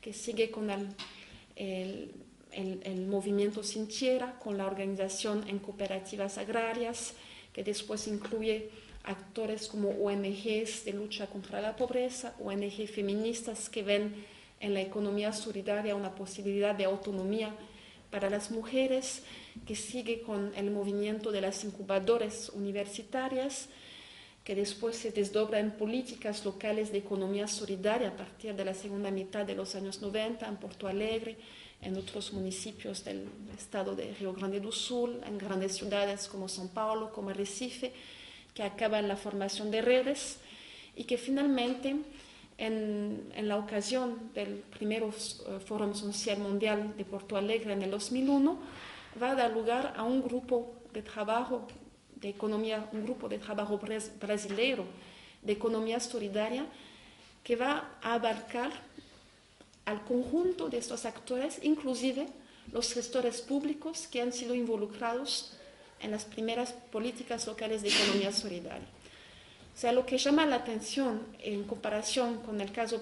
que 0.00 0.12
sigue 0.12 0.50
con 0.50 0.68
el, 0.70 0.88
el, 1.56 2.12
el, 2.52 2.80
el 2.82 3.06
movimiento 3.06 3.62
Sinchiera, 3.62 4.38
con 4.38 4.58
la 4.58 4.66
organización 4.66 5.48
en 5.48 5.58
cooperativas 5.58 6.36
agrarias, 6.36 7.14
que 7.52 7.64
después 7.64 8.06
incluye 8.06 8.70
actores 9.04 9.68
como 9.68 9.90
ONGs 9.90 10.84
de 10.84 10.92
lucha 10.92 11.26
contra 11.26 11.60
la 11.60 11.76
pobreza, 11.76 12.34
ONG 12.40 12.86
feministas 12.86 13.68
que 13.68 13.82
ven 13.82 14.26
en 14.60 14.74
la 14.74 14.82
economía 14.82 15.32
solidaria 15.32 15.94
una 15.94 16.14
posibilidad 16.14 16.74
de 16.74 16.84
autonomía 16.84 17.54
para 18.10 18.28
las 18.28 18.50
mujeres, 18.50 19.22
que 19.66 19.74
sigue 19.74 20.22
con 20.22 20.52
el 20.56 20.70
movimiento 20.70 21.32
de 21.32 21.40
las 21.40 21.64
incubadoras 21.64 22.50
universitarias, 22.50 23.68
que 24.44 24.54
después 24.54 24.96
se 24.96 25.12
desdobra 25.12 25.60
en 25.60 25.70
políticas 25.70 26.44
locales 26.44 26.92
de 26.92 26.98
economía 26.98 27.46
solidaria 27.46 28.08
a 28.08 28.16
partir 28.16 28.54
de 28.54 28.64
la 28.64 28.74
segunda 28.74 29.10
mitad 29.10 29.46
de 29.46 29.54
los 29.54 29.74
años 29.74 30.00
90 30.02 30.46
en 30.46 30.56
Porto 30.56 30.88
Alegre, 30.88 31.36
en 31.82 31.96
otros 31.96 32.32
municipios 32.32 33.04
del 33.04 33.26
estado 33.56 33.96
de 33.96 34.12
Río 34.14 34.32
Grande 34.32 34.60
do 34.60 34.72
Sul, 34.72 35.20
en 35.24 35.38
grandes 35.38 35.76
ciudades 35.76 36.28
como 36.28 36.48
São 36.48 36.68
Paulo, 36.68 37.10
como 37.12 37.32
Recife, 37.32 37.92
que 38.52 38.62
acaban 38.62 39.08
la 39.08 39.16
formación 39.16 39.70
de 39.70 39.80
redes 39.80 40.38
y 40.96 41.04
que 41.04 41.16
finalmente 41.16 41.96
en, 42.58 43.32
en 43.34 43.48
la 43.48 43.56
ocasión 43.56 44.30
del 44.34 44.62
primer 44.68 45.02
uh, 45.02 45.12
Foro 45.64 45.94
Social 45.94 46.38
Mundial 46.38 46.94
de 46.96 47.04
Porto 47.04 47.36
Alegre 47.36 47.72
en 47.72 47.82
el 47.82 47.90
2001 47.90 48.58
va 49.20 49.30
a 49.32 49.34
dar 49.34 49.50
lugar 49.52 49.94
a 49.96 50.02
un 50.02 50.22
grupo 50.22 50.74
de 50.92 51.02
trabajo 51.02 51.66
de 52.16 52.28
economía, 52.28 52.86
un 52.92 53.04
grupo 53.04 53.28
de 53.28 53.38
trabajo 53.38 53.80
brasileiro 54.20 54.84
de 55.42 55.52
economía 55.52 55.98
solidaria 56.00 56.66
que 57.42 57.56
va 57.56 57.96
a 58.02 58.14
abarcar 58.14 58.70
al 59.90 60.04
conjunto 60.04 60.68
de 60.68 60.78
estos 60.78 61.04
actores, 61.04 61.58
inclusive 61.62 62.28
los 62.72 62.92
gestores 62.92 63.40
públicos 63.40 64.06
que 64.10 64.22
han 64.22 64.32
sido 64.32 64.54
involucrados 64.54 65.56
en 66.00 66.12
las 66.12 66.24
primeras 66.24 66.72
políticas 66.92 67.46
locales 67.46 67.82
de 67.82 67.88
economía 67.88 68.32
solidaria. 68.32 68.86
O 69.74 69.78
sea, 69.80 69.92
lo 69.92 70.06
que 70.06 70.18
llama 70.18 70.46
la 70.46 70.56
atención 70.56 71.22
en 71.40 71.64
comparación 71.64 72.38
con 72.42 72.60
el 72.60 72.70
caso 72.70 73.00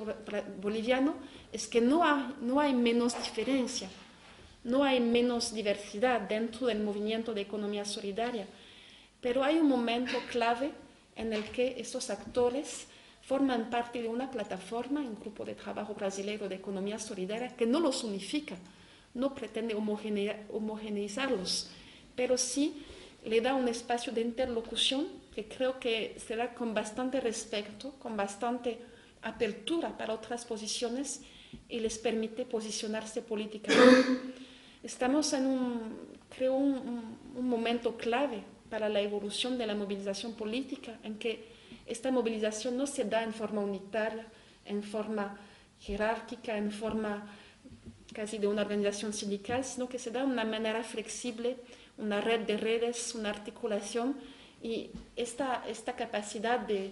boliviano 0.60 1.14
es 1.52 1.66
que 1.66 1.80
no 1.80 2.04
hay, 2.04 2.34
no 2.40 2.60
hay 2.60 2.72
menos 2.72 3.16
diferencia, 3.18 3.88
no 4.64 4.84
hay 4.84 5.00
menos 5.00 5.52
diversidad 5.52 6.20
dentro 6.22 6.66
del 6.66 6.80
movimiento 6.80 7.34
de 7.34 7.42
economía 7.42 7.84
solidaria, 7.84 8.46
pero 9.20 9.44
hay 9.44 9.58
un 9.58 9.68
momento 9.68 10.18
clave 10.30 10.70
en 11.16 11.32
el 11.32 11.44
que 11.44 11.74
estos 11.78 12.10
actores 12.10 12.86
forman 13.28 13.68
parte 13.68 14.00
de 14.00 14.08
una 14.08 14.30
plataforma, 14.30 15.00
un 15.00 15.20
grupo 15.20 15.44
de 15.44 15.54
trabajo 15.54 15.92
brasileño 15.92 16.48
de 16.48 16.54
economía 16.54 16.98
solidaria 16.98 17.54
que 17.54 17.66
no 17.66 17.78
los 17.78 18.02
unifica, 18.02 18.56
no 19.12 19.34
pretende 19.34 19.74
homogeneizarlos, 19.74 21.68
pero 22.16 22.38
sí 22.38 22.82
le 23.26 23.42
da 23.42 23.54
un 23.54 23.68
espacio 23.68 24.14
de 24.14 24.22
interlocución 24.22 25.08
que 25.34 25.44
creo 25.44 25.78
que 25.78 26.16
será 26.16 26.54
con 26.54 26.72
bastante 26.72 27.20
respeto, 27.20 27.92
con 27.98 28.16
bastante 28.16 28.78
apertura 29.20 29.98
para 29.98 30.14
otras 30.14 30.46
posiciones 30.46 31.20
y 31.68 31.80
les 31.80 31.98
permite 31.98 32.46
posicionarse 32.46 33.20
políticamente. 33.20 34.32
Estamos 34.82 35.34
en 35.34 35.44
un, 35.44 35.98
creo, 36.34 36.54
un, 36.54 37.18
momento 37.36 37.98
clave 37.98 38.42
para 38.70 38.88
la 38.88 39.00
evolución 39.00 39.58
de 39.58 39.66
la 39.66 39.74
movilización 39.74 40.32
política 40.32 40.98
en 41.02 41.18
que 41.18 41.57
esta 41.88 42.10
movilización 42.10 42.76
no 42.76 42.86
se 42.86 43.04
da 43.04 43.22
en 43.22 43.32
forma 43.32 43.60
unitaria, 43.60 44.26
en 44.64 44.82
forma 44.82 45.38
jerárquica, 45.80 46.56
en 46.56 46.70
forma 46.70 47.26
casi 48.12 48.38
de 48.38 48.46
una 48.46 48.62
organización 48.62 49.12
sindical, 49.12 49.64
sino 49.64 49.88
que 49.88 49.98
se 49.98 50.10
da 50.10 50.20
de 50.20 50.26
una 50.26 50.44
manera 50.44 50.82
flexible, 50.82 51.56
una 51.96 52.20
red 52.20 52.40
de 52.40 52.56
redes, 52.56 53.14
una 53.14 53.30
articulación 53.30 54.16
y 54.62 54.90
esta, 55.16 55.64
esta 55.68 55.94
capacidad 55.94 56.58
de, 56.60 56.90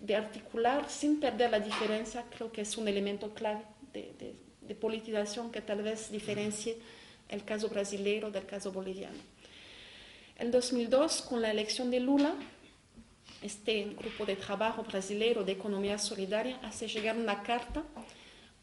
de 0.00 0.16
articular 0.16 0.88
sin 0.88 1.20
perder 1.20 1.50
la 1.50 1.60
diferencia 1.60 2.24
creo 2.36 2.50
que 2.50 2.62
es 2.62 2.76
un 2.76 2.88
elemento 2.88 3.34
clave 3.34 3.62
de, 3.92 4.12
de, 4.18 4.34
de 4.60 4.74
politización 4.74 5.50
que 5.50 5.60
tal 5.60 5.82
vez 5.82 6.10
diferencie 6.10 6.78
el 7.28 7.44
caso 7.44 7.68
brasileño 7.68 8.30
del 8.30 8.46
caso 8.46 8.72
boliviano. 8.72 9.18
En 10.38 10.50
2002, 10.50 11.22
con 11.22 11.40
la 11.40 11.50
elección 11.50 11.90
de 11.90 12.00
Lula, 12.00 12.34
este 13.42 13.84
grupo 13.98 14.24
de 14.24 14.36
trabajo 14.36 14.82
brasileño 14.82 15.44
de 15.44 15.52
economía 15.52 15.98
solidaria 15.98 16.58
hace 16.62 16.88
llegar 16.88 17.16
una 17.16 17.42
carta 17.42 17.82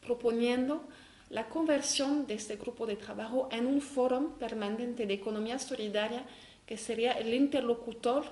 proponiendo 0.04 0.84
la 1.28 1.48
conversión 1.48 2.26
de 2.26 2.34
este 2.34 2.56
grupo 2.56 2.86
de 2.86 2.96
trabajo 2.96 3.48
en 3.52 3.66
un 3.66 3.80
foro 3.80 4.36
permanente 4.38 5.06
de 5.06 5.14
economía 5.14 5.58
solidaria 5.58 6.24
que 6.66 6.76
sería 6.76 7.12
el 7.12 7.32
interlocutor 7.34 8.24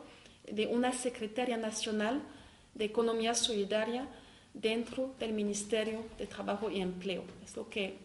de 0.51 0.67
una 0.67 0.93
secretaria 0.93 1.57
nacional 1.57 2.21
de 2.75 2.85
economía 2.85 3.35
solidaria 3.35 4.09
dentro 4.55 5.15
del 5.19 5.33
Ministerio 5.33 6.05
de 6.19 6.27
Trabajo 6.27 6.71
y 6.71 6.81
Empleo. 6.81 7.23
Es 7.45 7.55
que 7.71 7.99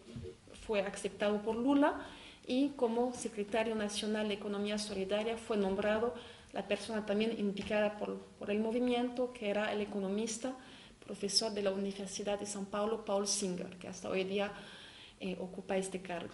fue 0.66 0.80
aceptado 0.80 1.40
por 1.42 1.56
Lula 1.56 2.00
y 2.46 2.70
como 2.70 3.12
secretario 3.14 3.74
nacional 3.74 4.28
de 4.28 4.34
Economía 4.34 4.78
Solidaria 4.78 5.36
fue 5.36 5.56
nombrado 5.56 6.14
la 6.54 6.66
persona 6.66 7.04
también 7.04 7.34
indicada 7.36 7.98
por, 7.98 8.48
el 8.48 8.60
movimiento, 8.60 9.32
que 9.32 9.50
era 9.50 9.72
el 9.72 9.80
economista, 9.80 10.54
profesor 11.04 11.52
de 11.52 11.62
la 11.62 11.72
Universidad 11.72 12.38
de 12.38 12.46
São 12.46 12.64
Paulo, 12.64 13.04
Paul 13.04 13.26
Singer, 13.26 13.76
que 13.76 13.88
hasta 13.88 14.08
hoy 14.08 14.24
día 14.24 14.52
eh, 15.20 15.36
ocupa 15.38 15.76
este 15.76 16.00
cargo. 16.00 16.32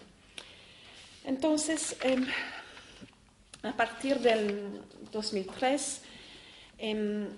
Entonces, 1.24 1.96
eh, 2.04 2.18
a 3.62 3.72
partir 3.72 4.20
del 4.20 4.83
2003, 5.11 6.02
eh, 6.78 7.28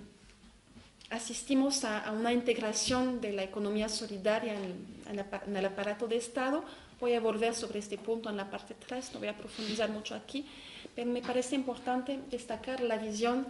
asistimos 1.08 1.84
a, 1.84 2.10
una 2.12 2.32
integración 2.32 3.20
de 3.20 3.32
la 3.32 3.44
economía 3.44 3.88
solidaria 3.88 4.54
en 4.54 5.56
el 5.56 5.64
aparato 5.64 6.08
de 6.08 6.16
Estado. 6.16 6.64
Voy 7.02 7.14
a 7.14 7.20
volver 7.20 7.52
sobre 7.52 7.80
este 7.80 7.98
punto 7.98 8.30
en 8.30 8.36
la 8.36 8.48
parte 8.48 8.76
3, 8.78 9.14
no 9.14 9.18
voy 9.18 9.26
a 9.26 9.36
profundizar 9.36 9.90
mucho 9.90 10.14
aquí 10.14 10.46
pero 10.94 11.10
me 11.10 11.20
parece 11.20 11.56
importante 11.56 12.20
destacar 12.30 12.80
la 12.80 12.96
visión 12.96 13.44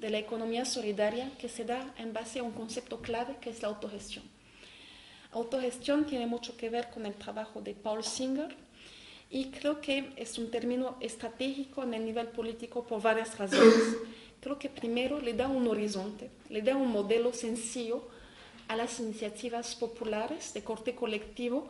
de 0.00 0.10
la 0.10 0.18
economía 0.18 0.64
solidaria 0.64 1.30
que 1.38 1.48
se 1.48 1.64
da 1.64 1.94
en 1.98 2.12
base 2.12 2.40
a 2.40 2.42
un 2.42 2.50
concepto 2.50 3.00
clave 3.00 3.36
que 3.40 3.50
es 3.50 3.62
la 3.62 3.68
autogestión. 3.68 4.24
Autogestión 5.30 6.04
tiene 6.04 6.26
mucho 6.26 6.56
que 6.56 6.68
ver 6.68 6.90
con 6.90 7.06
el 7.06 7.14
trabajo 7.14 7.60
de 7.60 7.74
Paul 7.74 8.02
Singer 8.02 8.56
y 9.30 9.50
creo 9.50 9.80
que 9.80 10.12
es 10.16 10.36
un 10.36 10.50
término 10.50 10.96
estratégico 10.98 11.84
en 11.84 11.94
el 11.94 12.04
nivel 12.04 12.26
político 12.26 12.84
por 12.84 13.00
varias 13.00 13.38
razones. 13.38 13.98
Creo 14.40 14.58
que 14.58 14.68
primero 14.68 15.20
le 15.20 15.32
da 15.32 15.46
un 15.46 15.68
horizonte, 15.68 16.28
le 16.50 16.60
da 16.60 16.76
un 16.76 16.90
modelo 16.90 17.32
sencillo 17.32 18.08
a 18.66 18.74
las 18.74 18.98
iniciativas 18.98 19.76
populares 19.76 20.52
de 20.54 20.64
corte 20.64 20.96
colectivo 20.96 21.68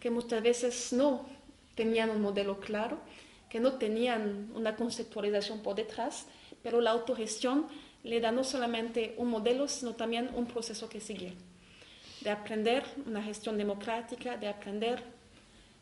que 0.00 0.10
muchas 0.10 0.42
veces 0.42 0.92
no 0.92 1.26
tenían 1.74 2.10
un 2.10 2.20
modelo 2.20 2.60
claro 2.60 2.98
que 3.48 3.60
no 3.60 3.74
tenían 3.74 4.50
una 4.54 4.76
conceptualización 4.76 5.60
por 5.60 5.74
detrás, 5.74 6.26
pero 6.62 6.80
la 6.80 6.90
autogestión 6.90 7.66
le 8.04 8.20
da 8.20 8.30
no 8.30 8.44
solamente 8.44 9.14
un 9.16 9.28
modelo, 9.28 9.68
sino 9.68 9.94
también 9.94 10.30
un 10.34 10.46
proceso 10.46 10.88
que 10.88 11.00
seguir, 11.00 11.34
de 12.20 12.30
aprender 12.30 12.84
una 13.06 13.22
gestión 13.22 13.56
democrática, 13.56 14.36
de 14.36 14.48
aprender 14.48 15.02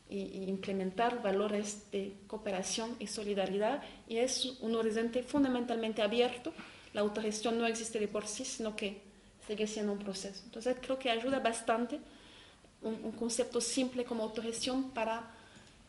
y, 0.09 0.45
implementar 0.47 1.21
valores 1.21 1.91
de 1.91 2.13
cooperación 2.27 2.95
y 2.99 3.07
solidaridad, 3.07 3.83
y 4.07 4.17
es 4.17 4.45
un 4.61 4.75
horizonte 4.75 5.23
fundamentalmente 5.23 6.01
abierto. 6.01 6.53
La 6.93 7.01
autogestión 7.01 7.57
no 7.57 7.67
existe 7.67 7.99
de 7.99 8.07
por 8.07 8.25
sí, 8.27 8.45
sino 8.45 8.75
que 8.75 9.01
sigue 9.45 9.67
siendo 9.67 9.91
un 9.91 9.99
proceso. 9.99 10.41
Entonces 10.45 10.77
creo 10.81 10.97
que 10.97 11.09
ayuda 11.09 11.39
bastante 11.39 11.99
un, 12.81 12.99
un 13.03 13.11
concepto 13.11 13.61
simple 13.61 14.05
como 14.05 14.23
autogestión 14.23 14.91
para 14.91 15.31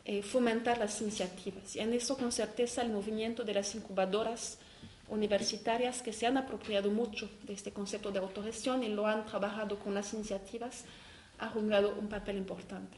eh, 0.04 0.22
fomentar 0.22 0.78
las 0.78 1.00
iniciativas. 1.02 1.76
Y 1.76 1.80
en 1.80 1.92
eso, 1.92 2.16
con 2.16 2.32
certeza, 2.32 2.80
el 2.80 2.90
movimiento 2.90 3.44
de 3.44 3.52
las 3.52 3.74
incubadoras 3.74 4.58
universitarias 5.10 6.00
que 6.00 6.12
se 6.14 6.26
han 6.26 6.38
apropiado 6.38 6.90
mucho 6.90 7.28
de 7.42 7.52
este 7.52 7.72
concepto 7.72 8.10
de 8.10 8.18
autogestión 8.18 8.82
y 8.82 8.88
lo 8.88 9.06
han 9.06 9.26
trabajado 9.26 9.78
con 9.78 9.92
las 9.92 10.12
iniciativas 10.14 10.84
ha 11.38 11.48
jugado 11.48 11.94
un 11.98 12.08
papel 12.08 12.36
importante. 12.36 12.96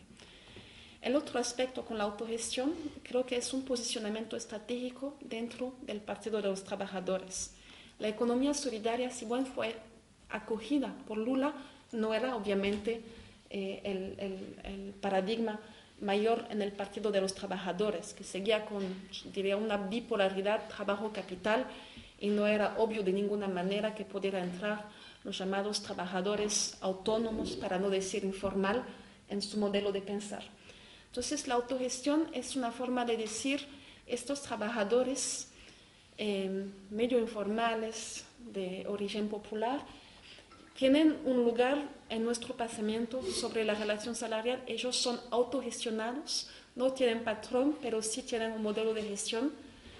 El 1.03 1.17
otro 1.17 1.41
aspecto 1.41 1.85
con 1.85 1.99
la 1.99 2.05
autogestión 2.05 2.75
creo 3.03 3.25
que 3.27 3.37
es 3.37 3.53
un 3.55 3.65
posicionamiento 3.65 4.37
estratégico 4.37 5.15
dentro 5.21 5.75
del 5.83 6.01
Partido 6.01 6.41
de 6.41 6.49
los 6.49 6.63
Trabajadores. 6.63 7.53
La 7.99 8.09
economía 8.09 8.55
solidaria, 8.55 9.11
si 9.11 9.25
bien 9.25 9.47
fue 9.47 9.75
acogida 10.29 10.95
por 11.09 11.19
Lula, 11.19 11.55
no 11.93 12.15
era 12.15 12.37
obviamente 12.37 13.03
eh, 13.51 13.81
el, 13.85 14.15
el, 14.19 14.73
el 14.73 14.93
paradigma 14.95 15.61
mayor 16.01 16.47
en 16.51 16.63
el 16.63 16.73
Partido 16.73 17.11
de 17.11 17.21
los 17.21 17.35
Trabajadores, 17.35 18.15
que 18.15 18.25
seguía 18.25 18.65
con, 18.65 18.83
diría, 19.35 19.57
una 19.57 19.77
bipolaridad 19.77 20.69
trabajo-capital 20.69 21.67
y 22.19 22.29
no 22.29 22.47
era 22.47 22.75
obvio 22.79 23.03
de 23.03 23.13
ninguna 23.13 23.49
manera 23.49 23.95
que 23.95 24.05
pudiera 24.05 24.43
entrar 24.43 24.89
los 25.25 25.39
llamados 25.39 25.83
trabajadores 25.83 26.77
autónomos, 26.81 27.53
para 27.53 27.79
no 27.79 27.91
decir 27.91 28.25
informal, 28.25 28.85
en 29.29 29.43
su 29.43 29.59
modelo 29.59 29.93
de 29.93 30.01
pensar. 30.01 30.43
Entonces, 31.07 31.47
la 31.47 31.55
autogestión 31.55 32.29
es 32.33 32.57
una 32.57 32.73
forma 32.73 33.05
de 33.05 33.17
decir 33.17 33.67
estos 34.07 34.43
trabajadores 34.43 35.51
eh, 36.19 36.67
medio 36.91 37.19
informales 37.19 38.25
de 38.53 38.87
origen 38.89 39.29
popular 39.29 39.81
tienen 40.75 41.19
un 41.25 41.45
lugar 41.45 41.79
en 42.09 42.25
nuestro 42.25 42.57
pensamiento 42.57 43.23
sobre 43.23 43.65
la 43.65 43.75
relación 43.75 44.15
salarial. 44.15 44.63
Ellos 44.67 44.97
son 44.97 45.21
autogestionados, 45.31 46.49
no 46.75 46.93
tienen 46.93 47.25
patrón, 47.25 47.77
pero 47.83 48.03
sí 48.03 48.23
tienen 48.23 48.53
un 48.53 48.63
modelo 48.63 48.95
de 48.95 49.03
gestión. 49.03 49.53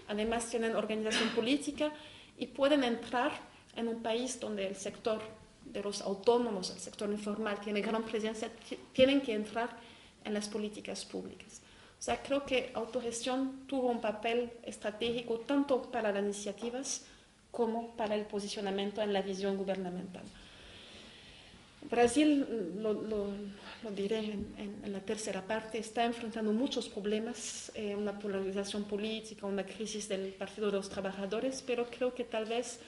Además 0.09 0.49
tienen 0.49 0.75
organización 0.75 1.29
política 1.31 1.93
y 2.39 2.47
pueden 2.47 2.85
entrar 2.85 3.33
en 3.77 3.89
un 3.89 4.03
país 4.03 4.41
donde 4.41 4.67
el 4.67 4.77
sector 4.77 5.21
de 5.65 5.83
los 5.83 6.01
autónomos, 6.01 6.71
el 6.71 6.81
sector 6.81 7.11
informal, 7.11 7.61
tiene 7.61 7.81
gran 7.81 8.03
presencia, 8.03 8.51
tienen 8.93 9.21
que 9.21 9.35
entrar 9.35 9.71
en 10.25 10.35
las 10.35 10.49
políticas 10.49 11.05
públicas. 11.05 11.61
O 11.99 12.03
sea, 12.03 12.23
creo 12.23 12.45
que 12.45 12.73
autogestión 12.75 13.67
tuvo 13.67 13.89
un 13.89 14.01
papel 14.01 14.51
estratégico 14.63 15.41
tanto 15.41 15.83
para 15.83 16.11
las 16.11 16.23
iniciativas 16.23 17.05
como 17.51 17.95
para 17.97 18.15
el 18.15 18.25
posicionamiento 18.25 19.03
en 19.03 19.13
la 19.13 19.23
visión 19.23 19.57
gubernamental. 19.57 20.23
Brasil, 21.83 22.47
lo, 22.79 23.33
diré 23.97 24.19
en, 24.19 24.93
la 24.93 25.01
tercera 25.01 25.47
parte, 25.47 25.79
está 25.79 26.05
enfrentando 26.05 26.53
muchos 26.53 26.89
problemas, 26.89 27.73
eh, 27.75 27.97
una 27.97 28.19
polarización 28.19 28.85
política, 28.85 29.47
una 29.47 29.65
crisis 29.65 30.09
del 30.09 30.33
Partido 30.35 30.67
de 30.67 30.77
los 30.77 30.91
Trabajadores, 30.91 31.65
pero 31.67 31.87
creo 31.87 32.15
que 32.15 32.25
tal 32.25 32.45
vez 32.45 32.81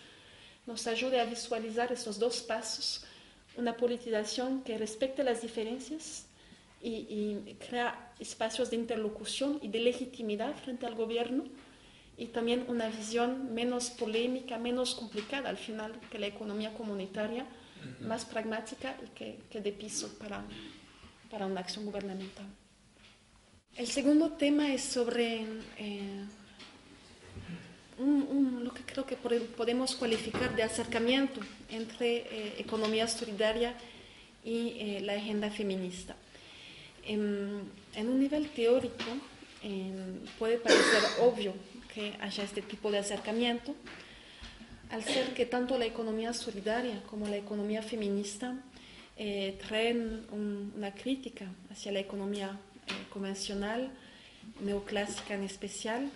nos 0.66 0.86
ayude 0.86 1.20
a 1.20 1.24
visualizar 1.24 1.90
esos 1.90 2.18
dos 2.18 2.42
pasos, 2.42 3.04
una 3.56 3.76
politización 3.76 4.62
que 4.62 4.76
respete 4.76 5.24
las 5.24 5.40
diferencias 5.40 6.26
y, 6.82 6.90
y 6.90 7.56
crea 7.66 8.12
espacios 8.20 8.70
de 8.70 8.76
interlocución 8.76 9.58
y 9.62 9.68
de 9.68 9.80
legitimidad 9.80 10.54
frente 10.56 10.86
al 10.86 10.94
gobierno 10.94 11.44
y 12.18 12.26
también 12.26 12.66
una 12.68 12.88
visión 12.88 13.54
menos 13.54 13.90
polémica, 13.90 14.58
menos 14.58 14.94
complicada 14.94 15.48
al 15.48 15.56
final 15.56 15.98
que 16.10 16.18
la 16.18 16.26
economía 16.26 16.74
comunitaria 16.74 17.46
más 18.00 18.24
pragmática 18.24 18.96
y 19.04 19.38
que, 19.48 19.60
de 19.60 19.72
piso 19.72 20.08
para, 20.18 20.42
para, 21.30 21.46
una 21.46 21.60
acción 21.60 21.84
gubernamental. 21.84 22.46
El 23.76 23.86
segundo 23.86 24.32
tema 24.32 24.72
es 24.72 24.82
sobre 24.82 25.46
eh, 25.78 26.24
lo 27.98 28.74
que 28.74 28.82
creo 28.82 29.06
que 29.06 29.16
podemos 29.16 29.94
cualificar 29.94 30.54
de 30.54 30.62
acercamiento 30.62 31.40
entre 31.70 32.16
eh, 32.16 32.54
economía 32.58 33.06
solidaria 33.08 33.74
y 34.44 34.76
eh, 34.78 35.00
la 35.02 35.14
agenda 35.14 35.50
feminista. 35.50 36.16
En, 37.04 37.62
en 37.94 38.08
un 38.08 38.20
nivel 38.20 38.48
teórico 38.50 39.04
puede 40.38 40.58
parecer 40.58 41.02
obvio 41.20 41.54
que 41.94 42.16
haya 42.20 42.42
este 42.42 42.62
tipo 42.62 42.90
de 42.90 42.98
acercamiento, 42.98 43.74
al 44.92 45.02
ser 45.02 45.32
que 45.32 45.46
tanto 45.46 45.78
la 45.78 45.86
economía 45.86 46.34
solidaria 46.34 47.02
como 47.08 47.26
la 47.26 47.38
economía 47.38 47.82
feminista 47.82 48.54
eh, 49.16 49.58
traen 49.66 50.26
una 50.30 50.92
crítica 50.94 51.46
hacia 51.70 51.92
la 51.92 52.00
economía 52.00 52.58
eh, 52.86 52.92
convencional, 53.08 53.90
neoclásica 54.60 55.34
en 55.34 55.44
especial, 55.44 56.10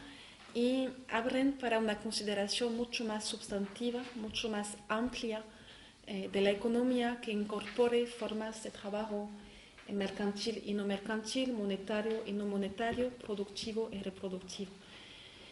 y 0.54 0.88
abren 1.08 1.52
para 1.52 1.78
una 1.78 1.98
consideración 1.98 2.76
mucho 2.76 3.04
más 3.06 3.24
sustantiva, 3.24 4.02
mucho 4.14 4.50
más 4.50 4.76
amplia 4.88 5.42
eh, 6.06 6.28
de 6.30 6.40
la 6.42 6.50
economía 6.50 7.18
que 7.22 7.32
incorpore 7.32 8.06
formas 8.06 8.62
de 8.62 8.70
trabajo 8.70 9.30
mercantil 9.90 10.62
y 10.66 10.74
no 10.74 10.84
mercantil, 10.84 11.54
monetario 11.54 12.22
y 12.26 12.32
no 12.32 12.44
monetario, 12.44 13.08
productivo 13.08 13.88
y 13.90 14.02
reproductivo. 14.02 14.72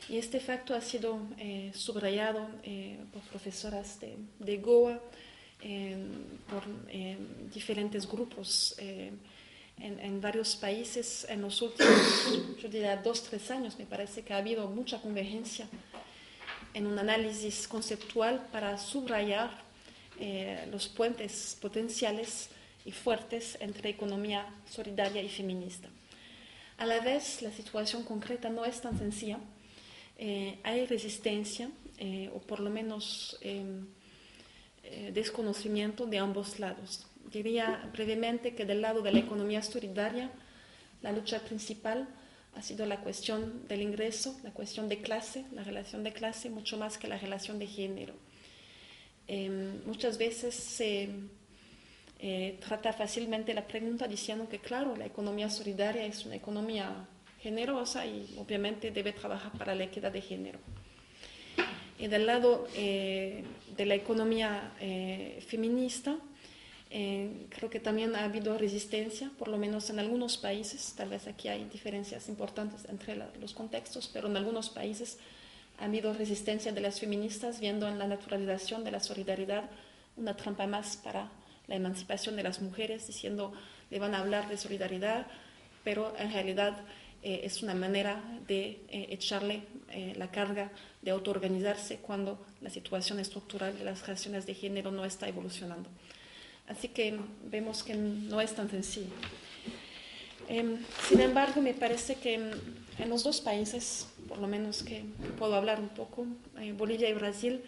Y 0.09 0.19
este 0.19 0.38
facto 0.38 0.75
ha 0.75 0.81
sido 0.81 1.19
eh, 1.38 1.73
subrayado 1.75 2.49
eh, 2.62 2.99
por 3.12 3.23
profesoras 3.23 4.01
de, 4.01 4.17
de 4.38 4.59
Goa, 4.59 5.01
por 6.51 6.62
diferentes 7.55 8.07
grupos 8.07 8.75
en, 8.77 9.19
en, 9.79 10.21
varios 10.21 10.57
países 10.57 11.27
en 11.29 11.40
los 11.40 11.62
últimos, 11.62 11.97
yo 12.62 12.69
diría, 12.69 12.97
dos, 12.99 13.23
tres 13.23 13.51
años. 13.51 13.79
Me 13.79 13.87
parece 13.87 14.23
que 14.23 14.35
ha 14.35 14.38
habido 14.38 14.69
mucha 14.69 15.01
convergencia 15.01 15.67
en 16.75 16.87
un 16.87 16.99
análisis 16.99 17.67
conceptual 17.69 18.47
para 18.53 18.77
subrayar 18.77 19.51
eh, 20.21 20.67
los 20.71 20.88
puentes 20.88 21.57
potenciales 21.61 22.51
y 22.85 22.93
fuertes 22.93 23.57
entre 23.61 23.90
economía 23.90 24.47
solidaria 24.69 25.23
y 25.23 25.29
feminista. 25.29 25.88
A 26.77 26.87
la 26.87 27.01
vez, 27.01 27.40
la 27.43 27.53
situación 27.53 28.05
concreta 28.05 28.51
no 28.51 28.64
es 28.64 28.81
tan 28.81 28.99
sencilla 28.99 29.38
eh, 30.16 30.59
hay 30.62 30.87
resistencia, 30.87 31.70
eh, 31.98 32.31
o 32.35 32.40
por 32.40 32.61
lo 32.61 32.70
menos 32.70 33.37
em, 33.40 33.87
eh, 34.85 35.11
desconocimiento 35.12 36.07
de 36.07 36.18
ambos 36.18 36.61
lados. 36.61 37.07
Diría 37.33 37.88
brevemente 37.92 38.55
que 38.55 38.64
del 38.64 38.81
lado 38.81 39.03
de 39.03 39.12
la 39.12 39.18
economía 39.18 39.62
solidaria, 39.62 40.31
la 41.03 41.11
lucha 41.11 41.40
principal 41.40 42.09
ha 42.55 42.62
sido 42.62 42.87
la 42.87 43.00
cuestión 43.00 43.66
del 43.66 43.83
ingreso, 43.83 44.38
la 44.44 44.53
cuestión 44.53 44.88
de 44.88 45.03
clase, 45.03 45.44
la 45.53 45.64
relación 45.64 46.05
de 46.05 46.12
clase, 46.12 46.48
mucho 46.48 46.77
más 46.77 46.96
que 46.96 47.09
la 47.09 47.18
relación 47.18 47.59
de 47.59 47.66
género. 47.66 48.14
Em, 49.27 49.85
muchas 49.85 50.18
veces 50.18 50.55
se 50.55 51.09
trata 52.61 52.94
fácilmente 52.94 53.53
la 53.53 53.66
pregunta 53.66 54.09
diciendo 54.09 54.48
que, 54.48 54.59
claro, 54.59 54.96
la 54.96 55.05
economía 55.05 55.50
solidaria 55.50 56.07
es 56.07 56.24
una 56.24 56.37
economía 56.37 57.07
generosa 57.44 58.07
y 58.07 58.35
obviamente 58.38 58.90
debe 58.90 59.12
trabajar 59.12 59.52
para 59.52 59.74
la 59.74 59.85
equidad 59.85 60.11
de 60.11 60.22
género. 60.22 60.59
Y 61.98 62.07
del 62.09 62.24
lado 62.24 62.66
eh, 62.74 63.44
de 63.76 63.85
la 63.85 63.94
economía 63.94 64.72
eh, 64.80 65.44
feminista, 65.46 66.16
eh, 66.90 67.46
creo 67.50 67.68
que 67.68 67.80
también 67.80 68.16
ha 68.16 68.24
habido 68.24 68.57
resistencia, 68.57 69.30
por 69.38 69.48
lo 69.48 69.59
menos 69.59 69.90
en 69.90 69.98
algunos 69.98 70.38
países, 70.38 70.94
tal 70.96 71.11
vez 71.11 71.26
aquí 71.26 71.48
hay 71.48 71.64
diferencias 71.64 72.30
importantes 72.30 72.87
entre 72.88 73.14
los 73.38 73.52
contextos, 73.52 74.11
pero 74.11 74.26
en 74.28 74.38
algunos 74.38 74.70
países 74.70 75.18
ha 75.78 75.85
habido 75.85 76.14
resistencia 76.14 76.72
de 76.72 76.80
las 76.80 76.98
feministas 76.98 77.61
viendo 77.61 77.87
en 77.88 77.98
la 77.98 78.07
naturalización 78.07 78.85
de 78.85 78.90
la 78.90 79.00
solidaridad 79.00 79.68
una 80.16 80.35
trampa 80.35 80.66
más 80.66 80.96
para 80.96 81.30
la 81.66 81.74
emancipación 81.74 82.37
de 82.37 82.42
las 82.42 82.62
mujeres, 82.62 83.07
diciendo 83.07 83.52
le 83.90 83.98
van 83.98 84.14
a 84.14 84.20
hablar 84.20 84.48
de 84.48 84.57
solidaridad, 84.57 85.26
pero 85.83 86.14
en 86.18 86.33
realidad 86.33 86.74
eh, 87.26 87.40
es 87.42 87.62
una 87.62 87.74
manera 87.74 88.22
de 88.46 88.82
eh, 88.90 89.06
echarle 89.08 89.62
eh, 89.90 90.12
la 90.18 90.30
carga 90.30 90.70
de 91.00 91.10
autoorganizarse 91.10 91.96
cuando 91.96 92.38
la 92.60 92.68
situación 92.68 93.18
estructural 93.18 93.78
de 93.78 93.82
las 93.82 94.02
relaciones 94.02 94.44
de 94.44 94.52
género 94.52 94.90
no 94.90 95.06
está 95.06 95.26
evolucionando. 95.26 95.88
Así 96.68 96.88
que 96.88 97.18
vemos 97.46 97.82
que 97.82 97.94
no 97.94 98.42
es 98.42 98.54
tan 98.54 98.68
sencillo. 98.68 99.14
Em, 100.50 100.76
sin 101.08 101.22
embargo, 101.22 101.62
me 101.62 101.72
parece 101.72 102.16
que 102.16 102.34
en, 102.34 103.08
los 103.08 103.24
dos 103.24 103.40
países, 103.40 104.06
por 104.28 104.37
lo 104.37 104.46
menos 104.46 104.82
que 104.82 105.06
puedo 105.38 105.54
hablar 105.54 105.80
un 105.80 105.88
poco, 105.88 106.26
Bolivia 106.76 107.08
y 107.08 107.14
Brasil, 107.14 107.62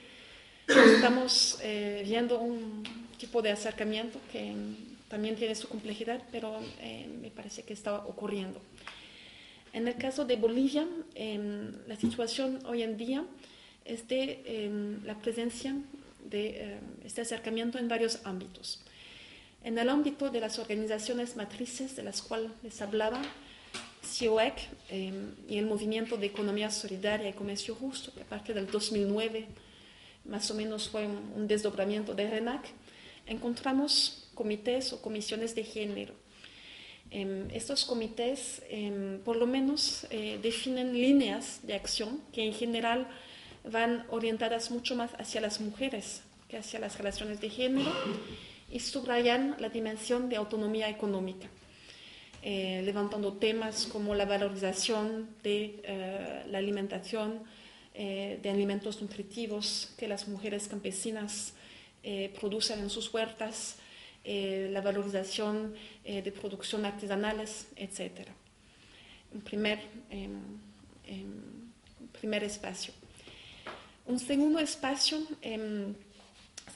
estamos 0.69 1.59
viendo 2.05 2.41
un 2.41 2.85
tipo 3.17 3.41
de 3.41 3.53
acercamiento 3.53 4.21
que 4.31 4.55
también 5.09 5.35
tiene 5.37 5.55
su 5.55 5.67
complejidad, 5.67 6.23
pero 6.31 6.61
me 7.23 7.31
parece 7.31 7.63
que 7.63 7.73
está 7.73 7.95
ocurriendo. 8.05 8.61
En 9.77 9.87
el 9.87 9.97
caso 9.97 10.25
de 10.25 10.37
Bolivia, 10.37 10.89
em, 11.15 11.71
la 11.87 11.97
situación 11.97 12.61
hoy 12.65 12.83
en 12.83 12.97
día 12.97 13.27
es 13.85 14.09
de 14.09 14.41
em, 14.47 15.05
la 15.05 15.19
presencia 15.19 15.77
de 16.25 16.63
em, 16.63 16.81
este 17.05 17.21
acercamiento 17.21 17.77
en 17.77 17.87
varios 17.87 18.21
ámbitos. 18.25 18.81
En 19.63 19.77
el 19.77 19.91
ámbito 19.91 20.31
de 20.31 20.41
las 20.41 20.59
organizaciones 20.59 21.37
matrices 21.37 21.95
de 21.95 22.05
las 22.05 22.23
cuales 22.23 22.53
les 22.63 22.81
hablaba, 22.81 23.21
CIOEC 24.03 24.57
y 25.47 25.59
el 25.59 25.67
Movimiento 25.67 26.17
de 26.17 26.25
Economía 26.25 26.71
Solidaria 26.71 27.29
y 27.29 27.35
Comercio 27.35 27.75
Justo, 27.75 28.15
que 28.15 28.23
a 28.23 28.31
partir 28.35 28.55
del 28.55 28.69
2009 28.71 29.47
más 30.25 30.51
o 30.51 30.55
menos 30.55 30.89
fue 30.89 31.07
un, 31.07 31.19
un 31.37 31.47
desdoblamiento 31.47 32.15
de 32.15 32.31
RENAC, 32.31 32.65
encontramos 33.27 34.31
comités 34.33 34.95
o 34.95 35.03
comisiones 35.03 35.55
de 35.55 35.65
género 35.65 36.15
Em, 37.11 37.49
estos 37.55 37.85
comités, 37.85 38.63
em, 38.69 39.21
por 39.21 39.37
lo 39.37 39.47
menos, 39.47 40.07
eh, 40.11 40.39
definen 40.43 40.93
líneas 40.93 41.61
de 41.63 41.75
acción 41.75 42.21
que 42.33 42.45
en 42.45 42.53
general 42.53 43.07
van 43.65 44.07
orientadas 44.11 44.71
mucho 44.71 44.97
más 44.97 45.13
hacia 45.19 45.41
las 45.41 45.61
mujeres 45.61 46.23
que 46.49 46.57
hacia 46.57 46.79
las 46.79 46.99
relaciones 46.99 47.41
de 47.41 47.51
género 47.51 47.93
y 48.71 48.81
subrayan 48.81 49.57
la 49.59 49.69
dimensión 49.69 50.29
de 50.29 50.37
autonomía 50.37 50.89
económica, 50.89 51.49
eh, 52.43 52.83
levantando 52.85 53.33
temas 53.35 53.87
como 53.87 54.15
la 54.15 54.25
valorización 54.25 55.29
de 55.43 55.81
eh, 55.85 56.45
la 56.49 56.59
alimentación, 56.59 57.43
de 57.97 58.51
alimentos 58.51 59.01
nutritivos 59.01 59.95
que 59.97 60.07
las 60.07 60.29
mujeres 60.29 60.69
campesinas 60.69 61.55
producen 62.39 62.81
en 62.81 62.91
sus 62.91 63.13
huertas, 63.15 63.79
eh, 64.29 64.69
la 64.73 64.81
valorización 64.81 65.73
eh, 66.03 66.21
de 66.21 66.33
producción 66.33 66.85
artesanales, 66.85 67.69
etc. 67.77 68.27
Un 69.33 69.41
primer, 69.41 69.79
em, 70.11 70.35
em, 71.07 71.71
primer 72.11 72.43
espacio. 72.43 72.93
Un 74.05 74.19
segundo 74.19 74.59
espacio 74.59 75.23
em, 75.43 75.95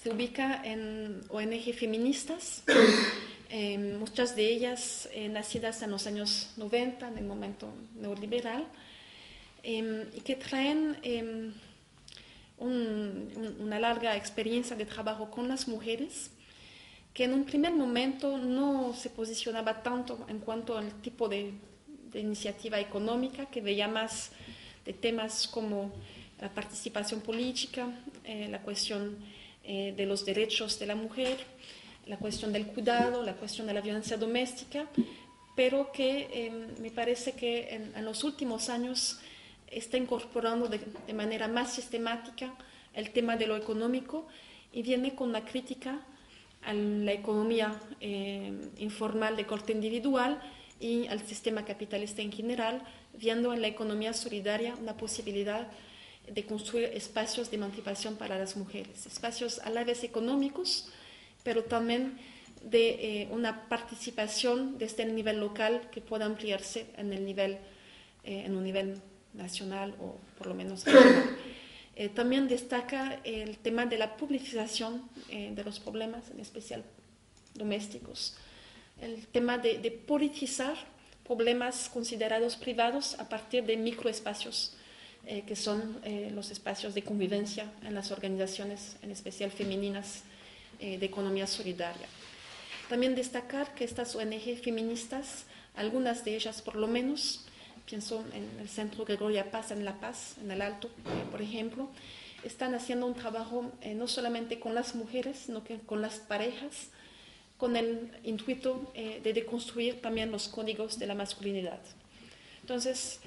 se 0.00 0.10
ubica 0.10 0.62
en 0.62 1.22
ONG 1.28 1.74
feministas, 1.74 2.62
muchas 3.98 4.36
de 4.36 4.46
ellas 4.46 5.08
nacidas 5.30 5.82
en 5.82 5.90
los 5.90 6.06
años 6.06 6.52
90, 6.56 7.08
en 7.08 7.18
el 7.18 7.24
momento 7.24 7.66
neoliberal, 7.96 8.64
y 9.64 10.20
que 10.22 10.36
traen 10.36 10.96
una 12.58 13.80
larga 13.80 14.16
experiencia 14.16 14.76
de 14.76 14.86
trabajo 14.86 15.32
con 15.32 15.48
las 15.48 15.66
mujeres, 15.66 16.30
que 17.14 17.24
en 17.24 17.34
un 17.34 17.44
primer 17.44 17.72
momento 17.72 18.38
no 18.38 18.94
se 18.94 19.10
posicionaba 19.10 19.82
tanto 19.82 20.24
en 20.28 20.38
cuanto 20.38 20.76
al 20.78 20.92
tipo 21.02 21.28
de, 21.28 21.52
iniciativa 22.14 22.80
económica, 22.80 23.46
que 23.46 23.60
veía 23.60 23.86
más 23.86 24.32
de 24.84 24.92
temas 24.92 25.46
como 25.46 25.92
la 26.40 26.48
participación 26.48 27.20
política, 27.20 27.88
eh, 28.24 28.48
la 28.50 28.62
cuestión 28.62 29.16
eh, 29.62 29.94
de 29.96 30.06
los 30.06 30.24
derechos 30.24 30.78
de 30.80 30.86
la 30.86 30.96
mujer, 30.96 31.38
la 32.06 32.16
cuestión 32.16 32.52
del 32.52 32.66
cuidado, 32.66 33.22
la 33.22 33.34
cuestión 33.34 33.66
de 33.68 33.74
la 33.74 33.80
violencia 33.80 34.16
doméstica, 34.16 34.86
pero 35.54 35.92
que 35.92 36.46
em, 36.46 36.82
me 36.82 36.90
parece 36.90 37.32
que 37.32 37.74
en 37.74 38.04
los 38.04 38.24
últimos 38.24 38.68
años 38.68 39.20
está 39.70 39.96
incorporando 39.96 40.68
de, 40.68 40.80
manera 41.14 41.48
más 41.48 41.72
sistemática 41.72 42.52
el 42.94 43.10
tema 43.10 43.36
de 43.36 43.46
lo 43.46 43.56
económico 43.56 44.26
y 44.72 44.82
viene 44.82 45.14
con 45.14 45.28
una 45.28 45.44
crítica 45.44 46.00
a 46.62 46.72
la 46.72 47.12
economía 47.12 47.80
eh, 48.00 48.52
informal 48.78 49.36
de 49.36 49.46
corte 49.46 49.72
individual 49.72 50.40
y 50.78 51.06
al 51.08 51.20
sistema 51.26 51.64
capitalista 51.64 52.22
en 52.22 52.32
general, 52.32 52.82
viendo 53.14 53.52
en 53.52 53.60
la 53.60 53.68
economía 53.68 54.12
solidaria 54.12 54.74
una 54.76 54.96
posibilidad 54.96 55.68
de 56.28 56.44
construir 56.44 56.84
espacios 56.94 57.50
de 57.50 57.56
emancipación 57.56 58.16
para 58.16 58.38
las 58.38 58.56
mujeres, 58.56 59.06
espacios 59.06 59.58
a 59.60 59.70
la 59.70 59.84
vez 59.84 60.04
económicos, 60.04 60.88
pero 61.42 61.64
también 61.64 62.18
de 62.62 63.22
eh, 63.22 63.28
una 63.30 63.68
participación 63.68 64.78
desde 64.78 65.02
el 65.02 65.14
nivel 65.14 65.40
local 65.40 65.88
que 65.90 66.00
pueda 66.00 66.26
ampliarse 66.26 66.86
en, 66.96 67.12
el 67.12 67.24
nivel, 67.24 67.58
eh, 68.24 68.42
en 68.44 68.56
un 68.56 68.64
nivel 68.64 69.00
nacional 69.32 69.94
o 70.00 70.18
por 70.36 70.48
lo 70.48 70.54
menos 70.54 70.84
eh, 71.96 72.08
también 72.08 72.48
destaca 72.48 73.20
el 73.24 73.58
tema 73.58 73.86
de 73.86 73.98
la 73.98 74.16
publicización 74.16 75.08
eh, 75.28 75.52
de 75.54 75.64
los 75.64 75.80
problemas, 75.80 76.30
en 76.30 76.40
especial 76.40 76.84
domésticos. 77.54 78.36
El 79.00 79.26
tema 79.26 79.58
de, 79.58 79.90
politizar 80.06 80.76
problemas 81.24 81.88
considerados 81.88 82.56
privados 82.56 83.18
a 83.18 83.28
partir 83.28 83.64
de 83.64 83.76
microespacios, 83.76 84.76
eh, 85.26 85.42
que 85.46 85.56
son 85.56 86.00
los 86.32 86.50
espacios 86.50 86.94
de 86.94 87.02
convivencia 87.02 87.70
en 87.82 87.94
las 87.94 88.10
organizaciones, 88.10 88.96
en 89.02 89.10
especial 89.10 89.50
femeninas, 89.50 90.24
de 90.80 91.04
economía 91.04 91.46
solidaria. 91.46 92.06
También 92.88 93.14
destacar 93.14 93.74
que 93.74 93.84
estas 93.84 94.16
ONG 94.16 94.56
feministas, 94.62 95.44
algunas 95.76 96.24
de 96.24 96.36
ellas 96.36 96.62
por 96.62 96.74
lo 96.76 96.86
menos, 96.86 97.44
pienso 97.90 98.24
en 98.32 98.48
el 98.60 98.68
Centro 98.68 99.04
Gregoria 99.04 99.50
Paz 99.50 99.72
en 99.72 99.84
La 99.84 99.98
Paz, 99.98 100.36
en 100.40 100.52
el 100.52 100.62
Alto, 100.62 100.86
eh, 100.86 101.24
por 101.28 101.42
ejemplo, 101.42 101.88
están 102.44 102.72
haciendo 102.76 103.04
un 103.04 103.14
trabajo 103.14 103.72
eh, 103.82 103.94
no 103.94 104.06
solamente 104.06 104.60
con 104.60 104.76
las 104.76 104.94
mujeres, 104.94 105.40
sino 105.46 105.64
que 105.64 105.80
con 105.80 106.00
las 106.00 106.20
parejas, 106.20 106.90
con 107.58 107.76
el 107.76 108.12
intuito 108.22 108.92
eh, 108.94 109.20
de 109.24 109.32
deconstruir 109.32 110.00
también 110.00 110.30
los 110.30 110.46
códigos 110.46 111.00
de 111.00 111.06
la 111.08 111.16
masculinidad. 111.16 111.80
Entonces, 112.60 113.18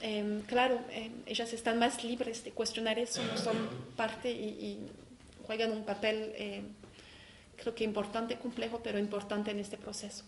em, 0.00 0.40
claro, 0.42 0.78
em, 0.92 1.12
ellas 1.26 1.52
están 1.52 1.80
más 1.80 2.04
libres 2.04 2.44
de 2.44 2.52
cuestionar 2.52 3.00
eso, 3.00 3.20
no 3.24 3.36
son 3.36 3.56
parte 3.96 4.30
y, 4.30 4.48
y 4.68 4.78
juegan 5.46 5.72
un 5.72 5.84
papel, 5.84 6.32
creo 7.56 7.74
que 7.74 7.82
importante, 7.82 8.36
complejo, 8.36 8.80
pero 8.84 9.00
importante 9.00 9.50
en 9.50 9.58
este 9.58 9.76
proceso. 9.76 10.24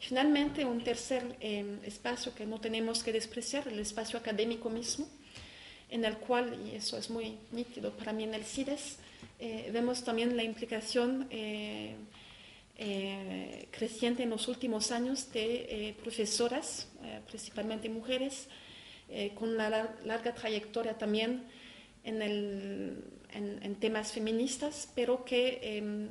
Finalmente, 0.00 0.64
un 0.64 0.82
tercer 0.82 1.36
em, 1.40 1.78
espacio 1.84 2.34
que 2.34 2.46
no 2.46 2.58
tenemos 2.58 3.04
que 3.04 3.12
despreciar, 3.12 3.68
el 3.68 3.78
espacio 3.78 4.18
académico 4.18 4.70
mismo, 4.70 5.06
en 5.90 6.06
el 6.06 6.16
cual, 6.16 6.58
y 6.64 6.74
eso 6.74 6.96
es 6.96 7.10
muy 7.10 7.36
nítido 7.52 7.92
para 7.92 8.12
mí 8.12 8.24
en 8.24 8.32
el 8.32 8.44
CIDES, 8.44 8.96
eh, 9.38 9.70
vemos 9.72 10.02
también 10.02 10.36
la 10.36 10.42
implicación 10.42 11.26
eh, 11.30 11.96
eh, 12.76 13.68
creciente 13.70 14.22
en 14.22 14.30
los 14.30 14.48
últimos 14.48 14.90
años 14.90 15.30
de 15.32 15.94
profesoras, 16.02 16.88
principalmente 17.26 17.88
mujeres, 17.90 18.48
con 19.34 19.50
una 19.50 19.68
larga 20.04 20.34
trayectoria 20.34 20.96
también 20.96 21.42
en, 22.04 23.76
temas 23.80 24.12
feministas, 24.12 24.88
pero 24.94 25.24
que 25.24 25.58
em, 25.62 26.08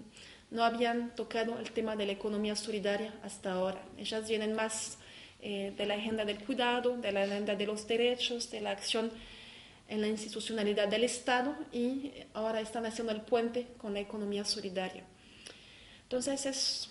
no 0.51 0.63
habían 0.63 1.15
tocado 1.15 1.59
el 1.59 1.71
tema 1.71 1.95
de 1.95 2.05
la 2.05 2.13
economía 2.13 2.55
solidaria 2.55 3.13
hasta 3.23 3.53
ahora. 3.53 3.81
Ellas 3.97 4.27
vienen 4.27 4.53
más 4.53 4.97
eh, 5.41 5.73
de 5.77 5.85
la 5.85 5.95
agenda 5.95 6.25
del 6.25 6.43
cuidado, 6.43 6.97
de 6.97 7.12
la 7.12 7.23
agenda 7.23 7.55
de 7.55 7.65
los 7.65 7.88
derechos, 7.88 8.49
de 8.51 8.62
la 8.62 8.71
acción 8.71 9.12
en 9.88 10.01
la 10.01 10.07
institucionalidad 10.07 10.88
del 10.88 11.03
Estado 11.03 11.55
y 11.71 12.12
ahora 12.33 12.62
están 12.62 12.85
haciendo 12.85 13.12
el 13.12 13.21
puente 13.21 13.67
con 13.77 13.93
la 13.93 13.99
economía 13.99 14.45
solidaria. 14.45 15.03
Entonces, 16.03 16.45
es, 16.47 16.89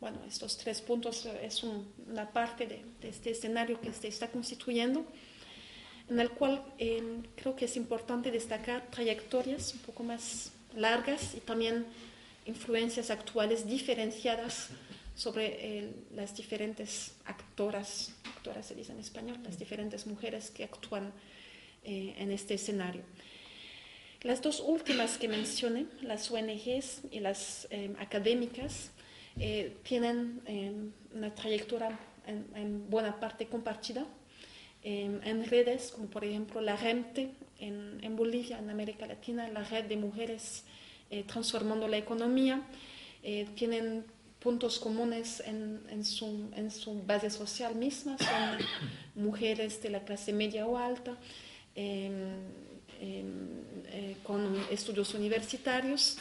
bueno, 0.00 0.18
estos 0.28 0.56
tres 0.56 0.80
puntos 0.80 1.26
es 1.42 1.64
una 1.64 2.30
parte 2.30 2.66
de, 2.66 2.84
este 3.08 3.30
escenario 3.30 3.80
que 3.80 3.92
se 3.92 4.08
está 4.08 4.28
constituyendo, 4.28 5.04
en 6.08 6.20
el 6.20 6.30
cual 6.30 6.62
eh, 6.78 7.02
creo 7.34 7.56
que 7.56 7.64
es 7.64 7.76
importante 7.76 8.30
destacar 8.30 8.88
trayectorias 8.90 9.74
un 9.74 9.80
poco 9.80 10.04
más 10.04 10.52
largas 10.76 11.34
y 11.34 11.40
también 11.40 11.84
influencias 12.46 13.10
actuales 13.10 13.66
diferenciadas 13.66 14.70
sobre 15.14 15.78
eh, 15.78 15.90
las 16.14 16.34
diferentes 16.36 17.12
actoras, 17.26 18.12
actoras 18.36 18.66
se 18.66 18.74
dice 18.74 18.92
en 18.92 19.00
español, 19.00 19.38
las 19.44 19.58
diferentes 19.58 20.06
mujeres 20.06 20.50
que 20.50 20.64
actúan 20.64 21.12
eh, 21.84 22.14
en 22.18 22.30
este 22.30 22.54
escenario. 22.54 23.02
Las 24.22 24.42
dos 24.42 24.60
últimas 24.60 25.18
que 25.18 25.28
mencioné, 25.28 25.86
las 26.02 26.30
ONGs 26.30 27.02
y 27.10 27.20
las 27.20 27.68
eh, 27.70 27.94
académicas, 27.98 28.90
tienen 29.84 30.42
una 31.14 31.34
trayectoria 31.34 31.96
en, 32.26 32.90
buena 32.90 33.18
parte 33.20 33.46
compartida 33.46 34.04
en 34.82 35.46
redes 35.46 35.92
como 35.92 36.08
por 36.08 36.24
ejemplo 36.24 36.60
la 36.60 36.76
REMTE 36.76 37.30
en, 37.60 38.00
en 38.02 38.16
Bolivia, 38.16 38.58
en 38.58 38.68
América 38.68 39.06
Latina, 39.06 39.48
la 39.48 39.62
red 39.62 39.84
de 39.84 39.96
mujeres 39.96 40.64
eh, 41.12 41.24
transformando 41.24 41.88
la 41.88 41.98
economía, 41.98 42.62
eh, 43.24 43.48
tienen 43.56 44.04
puntos 44.38 44.78
comunes 44.78 45.42
en, 45.44 46.04
su, 46.04 47.02
base 47.04 47.30
social 47.30 47.74
misma, 47.74 48.16
son 48.16 48.58
mujeres 49.16 49.82
de 49.82 49.90
la 49.90 50.04
clase 50.04 50.32
media 50.32 50.68
o 50.68 50.78
alta, 50.78 51.18
em, 51.74 52.12
em, 53.00 53.26
eh, 53.86 54.16
con 54.22 54.56
estudios 54.70 55.12
universitarios 55.14 56.16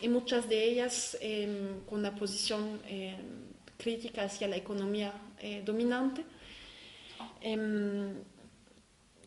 y 0.00 0.08
muchas 0.08 0.48
de 0.48 0.64
ellas 0.64 1.18
em, 1.20 1.80
con 1.84 1.98
una 1.98 2.14
posición 2.14 2.80
crítica 3.76 4.24
hacia 4.24 4.48
la 4.48 4.56
economía 4.56 5.12
dominante, 5.66 6.24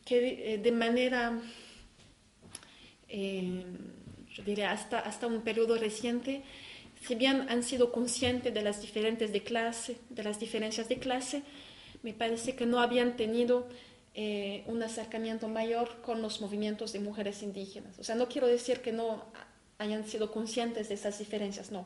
que 0.06 0.60
de 0.62 0.72
manera 0.72 1.40
yo 4.34 4.44
diría 4.44 4.72
hasta, 4.72 5.00
hasta 5.00 5.28
un 5.28 5.42
periodo 5.42 5.78
reciente, 5.78 6.44
si 7.06 7.16
bien 7.16 7.48
han 7.50 7.64
sido 7.64 7.92
conscientes 7.92 8.54
de 8.54 8.62
las 8.62 8.82
diferentes 8.82 9.32
de 9.34 9.44
clase, 9.44 9.98
de 10.10 10.24
las 10.24 10.40
diferencias 10.40 10.90
de 10.90 11.00
clase, 11.00 11.44
me 12.02 12.14
parece 12.14 12.56
que 12.56 12.66
no 12.66 12.80
habían 12.80 13.16
tenido 13.16 13.68
eh, 14.16 14.64
un 14.68 14.82
acercamiento 14.84 15.48
mayor 15.48 16.02
con 16.02 16.22
los 16.22 16.40
movimientos 16.40 16.94
de 16.94 17.00
mujeres 17.00 17.42
indígenas. 17.42 17.98
O 18.00 18.04
sea, 18.04 18.16
no 18.16 18.28
quiero 18.28 18.48
decir 18.48 18.82
que 18.82 18.92
no 18.92 19.26
hayan 19.80 20.06
sido 20.08 20.32
conscientes 20.32 20.90
de 20.90 20.96
esas 20.96 21.20
diferencias, 21.20 21.72
no, 21.72 21.86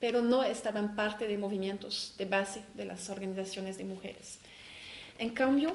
pero 0.00 0.22
no 0.22 0.42
estaban 0.42 0.96
parte 0.96 1.28
de 1.28 1.38
movimientos 1.38 2.14
de 2.18 2.24
base 2.24 2.62
de 2.74 2.84
las 2.84 3.08
organizaciones 3.10 3.78
de 3.78 3.84
mujeres. 3.84 4.38
En 5.18 5.30
cambio, 5.30 5.74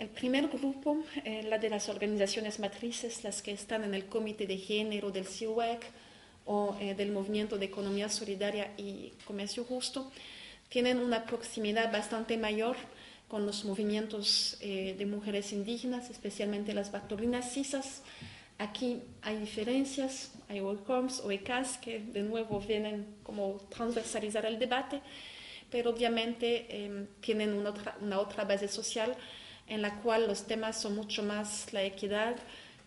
el 0.00 0.08
primer 0.08 0.48
grupo, 0.48 0.96
eh, 1.26 1.42
la 1.42 1.58
de 1.58 1.68
las 1.68 1.90
organizaciones 1.90 2.58
matrices, 2.58 3.22
las 3.22 3.42
que 3.42 3.52
están 3.52 3.84
en 3.84 3.94
el 3.94 4.06
Comité 4.06 4.46
de 4.46 4.56
Género 4.56 5.10
del 5.10 5.26
CIUEC 5.26 5.84
o 6.46 6.74
eh, 6.80 6.94
del 6.94 7.12
Movimiento 7.12 7.58
de 7.58 7.66
Economía 7.66 8.08
Solidaria 8.08 8.72
y 8.78 9.12
Comercio 9.26 9.62
Justo, 9.62 10.10
tienen 10.70 11.00
una 11.00 11.26
proximidad 11.26 11.92
bastante 11.92 12.38
mayor 12.38 12.76
con 13.28 13.44
los 13.44 13.66
movimientos 13.66 14.56
eh, 14.62 14.94
de 14.96 15.04
mujeres 15.04 15.52
indígenas, 15.52 16.08
especialmente 16.08 16.72
las 16.72 16.90
bacterinas 16.90 17.52
cisas. 17.52 18.02
Aquí 18.56 19.02
hay 19.20 19.36
diferencias, 19.36 20.32
hay 20.48 20.60
WORKOMS 20.60 21.20
o 21.20 21.30
ECAS 21.30 21.76
que 21.76 21.98
de 21.98 22.22
nuevo 22.22 22.58
vienen 22.58 23.06
como 23.22 23.58
transversalizar 23.68 24.46
el 24.46 24.58
debate, 24.58 25.02
pero 25.70 25.90
obviamente 25.90 27.06
tienen 27.20 27.52
una 27.54 28.18
otra 28.18 28.44
base 28.44 28.66
social 28.66 29.16
en 29.70 29.82
la 29.82 30.00
cual 30.00 30.26
los 30.26 30.46
temas 30.46 30.78
son 30.78 30.96
mucho 30.96 31.22
más 31.22 31.72
la 31.72 31.82
equidad, 31.82 32.36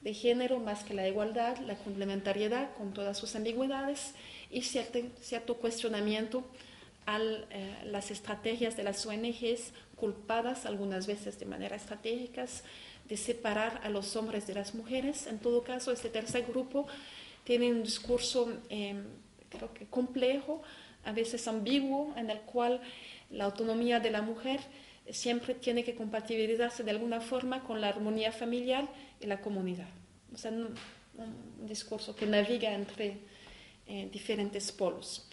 de 0.02 0.14
género 0.14 0.60
más 0.60 0.84
que 0.84 0.94
la 0.94 1.08
igualdad, 1.08 1.58
la 1.60 1.76
complementariedad 1.76 2.76
con 2.76 2.94
todas 2.94 3.18
sus 3.18 3.36
ambigüedades 3.36 4.14
y 4.52 4.62
cierto, 4.62 5.00
cierto 5.22 5.56
cuestionamiento 5.56 6.44
a 7.06 7.20
eh, 7.22 7.46
las 7.86 8.12
estrategias 8.12 8.76
de 8.76 8.84
las 8.84 9.06
ONGs 9.06 9.72
culpadas 9.96 10.66
algunas 10.66 11.08
veces 11.08 11.40
de 11.40 11.46
manera 11.46 11.78
estratégicas 11.78 12.64
de 13.08 13.16
separar 13.16 13.80
a 13.84 13.90
los 13.90 14.18
hombres 14.18 14.46
de 14.46 14.56
las 14.56 14.76
mujeres. 14.76 15.26
En 15.28 15.40
todo 15.40 15.64
caso, 15.64 15.94
este 15.94 16.10
tercer 16.10 16.46
grupo 16.46 16.86
tiene 17.46 17.72
un 17.72 17.84
discurso, 17.84 18.52
em, 18.68 19.06
creo 19.50 19.74
que 19.74 19.86
complejo, 19.86 20.62
a 21.06 21.14
veces 21.14 21.48
ambiguo, 21.48 22.14
en 22.18 22.30
el 22.30 22.42
cual 22.42 22.82
la 23.30 23.46
autonomía 23.46 24.00
de 24.00 24.12
la 24.12 24.22
mujer 24.22 24.60
siempre 25.12 25.56
tiene 25.56 25.84
que 25.84 25.96
compatibilizarse 25.96 26.84
de 26.84 26.92
alguna 26.92 27.20
forma 27.20 27.64
con 27.64 27.82
la 27.82 27.90
armonía 27.90 28.32
familiar 28.32 28.88
y 29.20 29.28
la 29.28 29.42
comunidad. 29.42 29.90
O 30.34 30.38
sea, 30.38 30.52
un, 30.52 30.74
discurso 31.68 32.16
que 32.16 32.26
naviga 32.26 32.74
entre 32.74 33.18
eh, 33.88 34.10
diferentes 34.12 34.72
polos. 34.72 35.28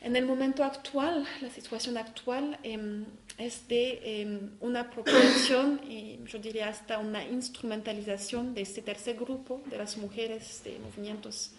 En 0.00 0.16
el 0.16 0.24
momento 0.24 0.64
actual, 0.64 1.24
la 1.40 1.50
situación 1.50 1.96
actual 1.96 2.58
em, 2.62 3.04
es 3.38 3.68
de 3.68 4.00
em, 4.02 4.50
una 4.60 4.80
apropiación 4.80 5.80
yo 6.26 6.38
diría 6.38 6.68
hasta 6.68 6.98
una 6.98 7.22
instrumentalización 7.24 8.54
de 8.54 8.62
este 8.62 8.82
tercer 8.82 9.16
grupo 9.16 9.62
de 9.66 9.78
las 9.78 9.96
mujeres 9.96 10.62
de 10.64 10.78
movimientos 10.78 11.52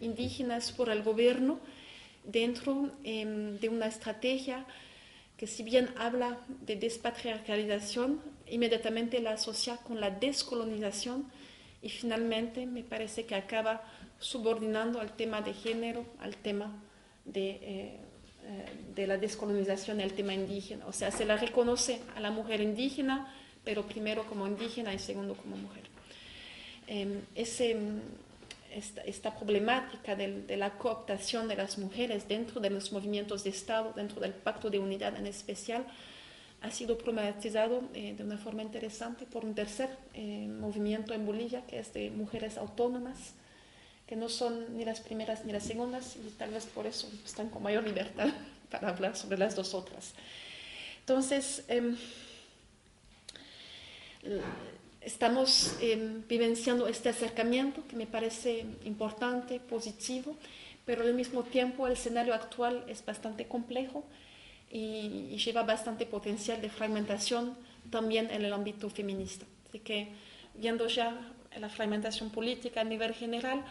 indígenas 0.00 0.70
por 0.70 0.90
el 0.90 1.02
gobierno 1.02 1.58
dentro 2.24 2.92
em, 3.02 3.58
de 3.58 3.68
una 3.68 3.86
estrategia 3.86 4.64
que 5.42 5.48
si 5.48 5.64
bien 5.64 5.92
habla 5.96 6.38
de 6.60 6.76
despatriarcalización, 6.76 8.20
inmediatamente 8.46 9.20
la 9.20 9.32
asocia 9.32 9.76
con 9.78 10.00
la 10.00 10.08
descolonización 10.08 11.24
y 11.82 11.88
finalmente 11.88 12.64
me 12.64 12.84
parece 12.84 13.26
que 13.26 13.34
acaba 13.34 13.82
subordinando 14.20 15.00
al 15.00 15.16
tema 15.16 15.42
de 15.42 15.52
género 15.52 16.06
al 16.20 16.36
tema 16.36 16.80
de, 17.24 17.50
eh, 17.60 18.00
eh, 18.94 19.06
la 19.08 19.18
descolonización 19.18 20.00
el 20.00 20.12
tema 20.12 20.32
indígena. 20.32 20.86
O 20.86 20.92
sea, 20.92 21.10
se 21.10 21.24
la 21.24 21.36
reconoce 21.36 21.98
a 22.14 22.20
la 22.20 22.30
mujer 22.30 22.60
indígena, 22.60 23.34
pero 23.64 23.84
primero 23.84 24.24
como 24.28 24.46
indígena 24.46 24.94
y 24.94 25.00
segundo 25.00 25.34
como 25.34 25.56
mujer. 25.56 25.82
Em, 26.86 27.20
ese, 27.34 27.76
esta, 28.74 29.34
problemática 29.34 30.16
de, 30.16 30.56
la 30.56 30.78
cooptación 30.78 31.48
de 31.48 31.56
las 31.56 31.78
mujeres 31.78 32.28
dentro 32.28 32.60
de 32.60 32.70
los 32.70 32.92
movimientos 32.92 33.44
de 33.44 33.50
Estado, 33.50 33.92
dentro 33.94 34.20
del 34.20 34.32
Pacto 34.32 34.70
de 34.70 34.78
Unidad 34.78 35.16
en 35.16 35.26
especial, 35.26 35.86
ha 36.60 36.70
sido 36.70 36.96
problematizado 36.96 37.82
eh, 37.94 38.14
de 38.16 38.22
una 38.22 38.38
forma 38.38 38.62
interesante 38.62 39.26
por 39.26 39.44
un 39.44 39.54
tercer 39.54 39.90
movimiento 40.14 41.12
en 41.12 41.26
Bolivia, 41.26 41.66
que 41.66 41.78
es 41.80 41.92
de 41.92 42.10
mujeres 42.10 42.56
autónomas, 42.56 43.34
que 44.06 44.16
no 44.16 44.28
son 44.28 44.76
ni 44.76 44.84
las 44.84 45.00
primeras 45.00 45.44
ni 45.44 45.52
las 45.52 45.64
segundas 45.64 46.16
y 46.16 46.30
tal 46.30 46.50
vez 46.50 46.66
por 46.66 46.86
eso 46.86 47.10
están 47.24 47.48
con 47.48 47.62
mayor 47.62 47.84
libertad 47.84 48.28
para 48.70 48.90
hablar 48.90 49.16
sobre 49.16 49.38
las 49.38 49.56
dos 49.56 49.74
otras. 49.74 50.14
Entonces, 51.00 51.64
em, 51.68 51.96
estamos 55.04 55.74
em, 55.80 56.22
vivenciando 56.28 56.86
este 56.86 57.08
acercamiento 57.08 57.86
que 57.86 57.96
me 57.96 58.06
parece 58.06 58.64
importante, 58.84 59.60
positivo, 59.60 60.36
pero 60.84 61.02
al 61.02 61.14
mismo 61.14 61.42
tiempo 61.42 61.86
el 61.86 61.94
escenario 61.94 62.34
actual 62.34 62.84
es 62.88 63.04
bastante 63.04 63.46
complejo 63.46 64.04
y, 64.70 65.28
y 65.30 65.38
lleva 65.38 65.62
bastante 65.62 66.06
potencial 66.06 66.60
de 66.60 66.70
fragmentación 66.70 67.56
también 67.90 68.30
en 68.30 68.44
el 68.44 68.52
ámbito 68.52 68.90
feminista. 68.90 69.46
Así 69.68 69.80
que 69.80 70.08
viendo 70.54 70.86
ya 70.86 71.32
la 71.58 71.68
fragmentación 71.68 72.30
política 72.30 72.80
a 72.80 72.84
nivel 72.84 73.14
general, 73.14 73.64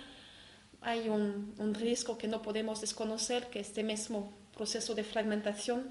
hay 0.82 1.10
un, 1.10 1.76
riesgo 1.76 2.18
que 2.18 2.28
no 2.28 2.42
podemos 2.42 2.82
desconocer, 2.82 3.48
que 3.48 3.60
este 3.60 3.84
mismo 3.84 4.34
proceso 4.56 4.96
de 4.96 5.04
fragmentación 5.04 5.90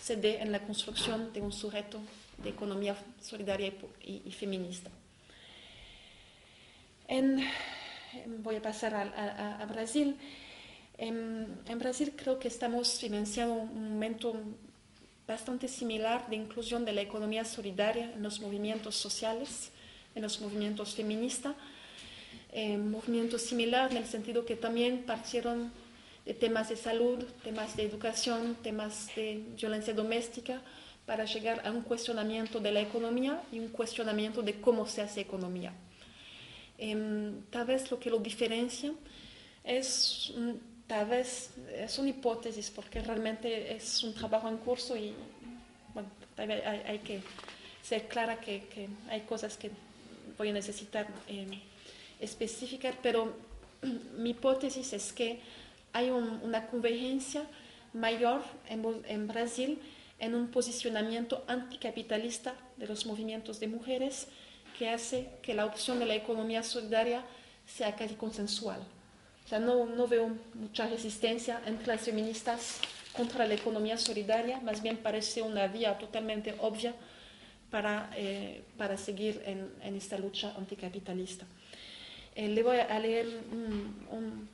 se 0.00 0.16
dé 0.16 0.40
en 0.40 0.52
la 0.52 0.60
construcción 0.60 1.32
de 1.32 1.40
un 1.40 1.52
sujeto 1.52 2.00
de 2.42 2.50
economía 2.50 2.96
solidaria 3.20 3.72
y, 4.02 4.30
feminista. 4.32 4.90
voy 8.38 8.56
a 8.56 8.62
pasar 8.62 8.94
a, 8.94 9.66
Brasil. 9.66 10.16
En, 10.98 11.60
en, 11.66 11.78
Brasil 11.78 12.12
creo 12.16 12.38
que 12.38 12.48
estamos 12.48 13.00
vivenciando 13.00 13.54
un 13.54 13.92
momento 13.94 14.34
bastante 15.26 15.68
similar 15.68 16.28
de 16.28 16.36
inclusión 16.36 16.84
de 16.84 16.92
la 16.92 17.00
economía 17.00 17.44
solidaria 17.44 18.12
en 18.12 18.22
los 18.22 18.40
movimientos 18.40 18.94
sociales, 18.96 19.70
en 20.14 20.22
los 20.22 20.40
movimientos 20.40 20.94
feministas 20.94 21.54
eh, 22.54 22.76
movimiento 22.76 23.38
similar 23.38 23.90
en 23.92 23.96
el 23.96 24.06
sentido 24.06 24.44
que 24.44 24.56
también 24.56 25.04
partieron 25.04 25.72
de 26.26 26.34
temas 26.34 26.68
de 26.68 26.76
salud, 26.76 27.24
temas 27.42 27.76
de 27.76 27.84
educación, 27.84 28.56
temas 28.62 29.10
de 29.16 29.42
violencia 29.56 29.94
doméstica, 29.94 30.60
para 31.06 31.24
llegar 31.24 31.66
a 31.66 31.70
un 31.70 31.82
cuestionamiento 31.82 32.60
de 32.60 32.72
la 32.72 32.80
economía 32.80 33.42
y 33.52 33.58
un 33.58 33.68
cuestionamiento 33.68 34.42
de 34.42 34.60
cómo 34.60 34.86
se 34.86 35.02
hace 35.02 35.20
economía. 35.20 35.72
Em, 36.78 37.42
tal 37.50 37.66
vez 37.66 37.90
lo 37.90 37.98
que 37.98 38.10
lo 38.10 38.18
diferencia 38.18 38.92
es, 39.64 40.32
tal 40.86 41.06
vez 41.06 41.50
es 41.74 41.98
una 41.98 42.10
hipótesis, 42.10 42.70
porque 42.70 43.00
realmente 43.00 43.74
es 43.74 44.02
un 44.02 44.14
trabajo 44.14 44.48
en 44.48 44.56
curso 44.58 44.96
y 44.96 45.14
bueno, 45.94 46.08
hay, 46.36 46.98
que 47.00 47.20
ser 47.82 48.08
clara 48.08 48.40
que, 48.40 48.64
que, 48.68 48.88
hay 49.08 49.20
cosas 49.22 49.56
que 49.56 49.70
voy 50.38 50.48
a 50.48 50.52
necesitar. 50.52 51.06
Eh, 51.28 51.46
específica, 52.22 52.94
pero 53.02 53.34
mi 54.16 54.30
hipótesis 54.30 54.92
es 54.94 55.12
que 55.12 55.40
hay 55.92 56.10
una 56.10 56.66
convergencia 56.68 57.42
mayor 57.92 58.42
en, 58.70 59.26
Brasil 59.26 59.78
en 60.22 60.34
un 60.34 60.48
posicionamiento 60.48 61.44
anticapitalista 61.48 62.54
de 62.76 62.86
los 62.86 63.04
movimientos 63.04 63.60
de 63.60 63.66
mujeres 63.66 64.28
que 64.78 64.88
hace 64.88 65.28
que 65.42 65.52
la 65.52 65.66
opción 65.66 65.98
de 65.98 66.06
la 66.06 66.14
economía 66.14 66.62
solidaria 66.62 67.24
sea 67.66 67.94
casi 67.96 68.14
consensual. 68.14 68.80
O 69.44 69.48
sea, 69.48 69.58
no, 69.58 69.84
no 69.84 70.06
veo 70.06 70.30
mucha 70.54 70.86
resistencia 70.86 71.60
entre 71.66 71.88
las 71.88 72.02
feministas 72.02 72.80
contra 73.12 73.46
la 73.46 73.54
economía 73.54 73.98
solidaria, 73.98 74.60
más 74.60 74.80
bien 74.80 74.96
parece 74.96 75.42
una 75.42 75.66
vía 75.66 75.98
totalmente 75.98 76.54
obvia 76.60 76.94
para, 77.70 78.08
eh, 78.16 78.62
para 78.78 78.96
seguir 78.96 79.42
en, 79.44 79.70
en 79.82 79.96
esta 79.96 80.16
lucha 80.18 80.54
anticapitalista. 80.56 81.46
Eh, 82.36 82.48
le 82.48 82.62
voy 82.62 82.78
a 82.78 82.98
leer 83.00 83.26
un, 83.50 84.48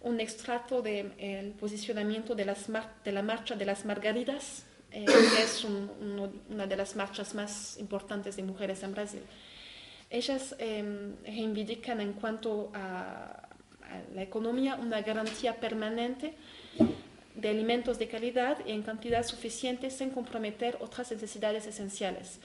un, 0.00 0.20
extracto 0.20 0.80
del 0.80 1.12
el 1.18 1.50
posicionamiento 1.52 2.34
de, 2.34 2.44
las 2.46 2.66
de, 3.04 3.12
la 3.12 3.22
Marcha 3.22 3.54
de 3.54 3.66
las 3.66 3.84
Margaridas, 3.84 4.64
eh, 4.92 5.04
que 5.04 5.42
es 5.42 5.64
una 5.64 6.66
de 6.66 6.76
las 6.76 6.96
marchas 6.96 7.34
más 7.34 7.78
importantes 7.78 8.36
de 8.36 8.42
mujeres 8.42 8.82
en 8.82 8.92
Brasil. 8.92 9.22
Ellas 10.10 10.56
em, 10.58 11.14
reivindican 11.24 12.00
en 12.00 12.14
cuanto 12.14 12.70
a, 12.74 13.48
la 14.14 14.22
economía 14.22 14.76
una 14.76 15.00
garantía 15.02 15.56
permanente 15.56 16.34
de 17.34 17.48
alimentos 17.48 17.98
de 17.98 18.08
calidad 18.08 18.58
y 18.66 18.72
en 18.72 18.82
cantidad 18.82 19.24
suficiente 19.24 19.90
sin 19.90 20.10
comprometer 20.10 20.78
otras 20.80 21.10
necesidades 21.10 21.66
esenciales. 21.66 22.38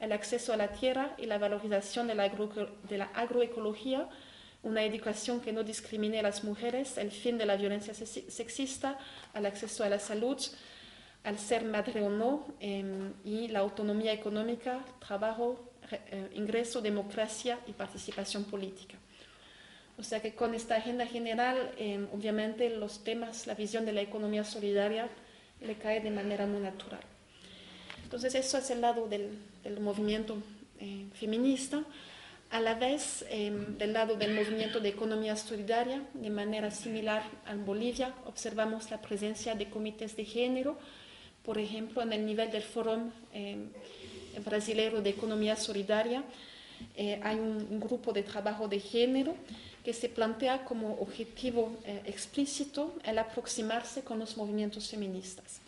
El 0.00 0.12
acceso 0.12 0.52
a 0.52 0.56
la 0.56 0.68
tierra 0.68 1.14
y 1.18 1.26
la 1.26 1.38
valorización 1.38 2.06
de 2.06 2.14
la, 2.14 3.10
agroecología 3.14 4.08
una 4.62 4.82
educación 4.84 5.40
que 5.40 5.52
no 5.52 5.62
discrimine 5.62 6.18
a 6.18 6.22
las 6.22 6.42
mujeres, 6.42 6.98
el 6.98 7.12
fin 7.12 7.38
de 7.38 7.46
la 7.46 7.56
violencia 7.56 7.94
sexista, 7.94 8.98
al 9.32 9.46
acceso 9.46 9.84
a 9.84 9.88
la 9.88 10.00
salud, 10.00 10.38
al 11.26 11.40
ser 11.40 11.64
madre 11.64 12.02
o 12.02 12.08
no, 12.08 12.46
em, 12.60 13.12
y 13.24 13.48
la 13.48 13.58
autonomía 13.58 14.12
económica, 14.12 14.84
trabajo, 15.04 15.58
eh, 15.90 16.30
ingreso, 16.34 16.80
democracia 16.80 17.58
y 17.66 17.72
participación 17.72 18.44
política. 18.44 18.96
O 19.98 20.04
sea 20.04 20.22
que 20.22 20.36
con 20.36 20.54
esta 20.54 20.76
agenda 20.76 21.04
general, 21.04 21.72
em, 21.78 22.06
obviamente 22.12 22.70
los 22.70 23.02
temas, 23.02 23.48
la 23.48 23.54
visión 23.54 23.84
de 23.84 23.92
la 23.92 24.02
economía 24.02 24.44
solidaria 24.44 25.08
le 25.60 25.74
cae 25.74 26.00
de 26.00 26.12
manera 26.12 26.46
muy 26.46 26.60
natural. 26.60 27.00
Entonces 28.04 28.36
eso 28.36 28.58
es 28.58 28.70
el 28.70 28.82
lado 28.82 29.08
del, 29.08 29.36
movimiento 29.80 30.36
eh, 30.78 31.06
feminista. 31.14 31.82
A 32.50 32.60
la 32.60 32.74
vez, 32.74 33.24
em, 33.30 33.76
del 33.78 33.92
lado 33.94 34.14
del 34.14 34.32
movimiento 34.32 34.78
de 34.78 34.90
economía 34.90 35.34
solidaria, 35.34 36.02
de 36.14 36.30
manera 36.30 36.70
similar 36.70 37.24
en 37.50 37.66
Bolivia, 37.66 38.14
observamos 38.26 38.92
la 38.92 39.00
presencia 39.00 39.56
de 39.56 39.68
comités 39.68 40.14
de 40.14 40.24
género. 40.24 40.78
Por 41.46 41.58
ejemplo, 41.58 42.02
en 42.02 42.12
el 42.12 42.26
nivel 42.26 42.50
del 42.50 42.64
Foro 42.64 42.98
eh, 43.32 43.56
Brasileño 44.44 45.00
de 45.00 45.10
Economía 45.10 45.54
Solidaria, 45.54 46.24
eh, 46.96 47.20
hay 47.22 47.36
un, 47.36 47.78
grupo 47.78 48.12
de 48.12 48.24
trabajo 48.24 48.66
de 48.66 48.80
género 48.80 49.36
que 49.84 49.92
se 49.92 50.08
plantea 50.08 50.64
como 50.64 50.94
objetivo 50.94 51.72
eh, 51.84 52.02
explícito 52.04 52.96
el 53.04 53.16
aproximarse 53.18 54.02
con 54.02 54.18
los 54.18 54.36
movimientos 54.36 54.90
feministas. 54.90 55.60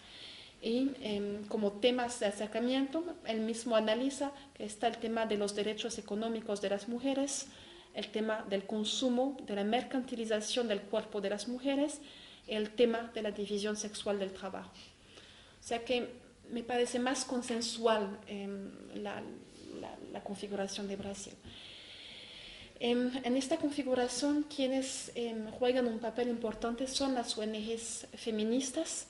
Y 0.61 0.91
em, 1.01 1.45
como 1.45 1.71
temas 1.71 2.19
de 2.19 2.27
acercamiento, 2.27 3.05
él 3.25 3.39
mismo 3.39 3.77
analiza 3.77 4.33
que 4.55 4.65
está 4.65 4.89
el 4.89 4.97
tema 4.97 5.27
de 5.27 5.37
los 5.37 5.55
derechos 5.55 5.97
económicos 5.99 6.61
de 6.61 6.71
las 6.71 6.89
mujeres, 6.89 7.47
el 7.95 8.09
tema 8.09 8.45
del 8.51 8.65
consumo, 8.65 9.37
de 9.47 9.55
la 9.55 9.63
mercantilización 9.63 10.67
del 10.67 10.81
cuerpo 10.81 11.21
de 11.21 11.31
las 11.31 11.47
mujeres, 11.47 12.01
el 12.49 12.71
tema 12.71 13.13
de 13.15 13.23
la 13.23 13.31
división 13.31 13.77
sexual 13.77 14.19
del 14.19 14.33
trabajo. 14.33 14.73
O 15.69 15.75
sea 15.77 15.85
que 15.85 16.09
me 16.51 16.63
parece 16.63 16.99
más 16.99 17.27
consensual 17.27 18.19
em, 18.27 18.71
la, 18.95 19.23
configuración 20.25 20.89
de 20.89 20.97
Brasil. 20.97 21.35
Em, 22.81 23.11
en 23.23 23.37
esta 23.37 23.59
configuración, 23.59 24.45
quienes 24.45 25.13
juegan 25.59 25.87
un 25.87 25.99
papel 25.99 26.31
importante 26.31 26.87
son 26.87 27.15
las 27.15 27.37
ONGs 27.37 28.07
feministas, 28.17 29.09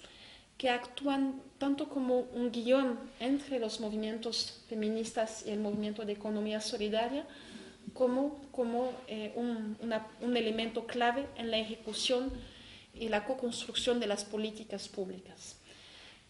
que 0.57 0.69
actúan 0.69 1.41
tanto 1.59 1.89
como 1.89 2.23
un 2.35 2.51
guion 2.51 2.99
entre 3.21 3.61
los 3.61 3.79
movimientos 3.79 4.65
feministas 4.69 5.45
y 5.47 5.51
el 5.51 5.61
movimiento 5.61 6.05
de 6.05 6.15
economía 6.15 6.61
solidaria, 6.61 7.25
como, 7.95 8.43
como 8.51 8.91
eh, 9.07 9.33
un, 9.37 10.37
elemento 10.37 10.89
clave 10.89 11.29
en 11.37 11.53
la 11.53 11.59
ejecución 11.59 12.33
y 12.95 13.11
la 13.11 13.25
co-construcción 13.25 14.01
de 14.01 14.09
las 14.09 14.25
políticas 14.25 14.89
públicas. 14.89 15.58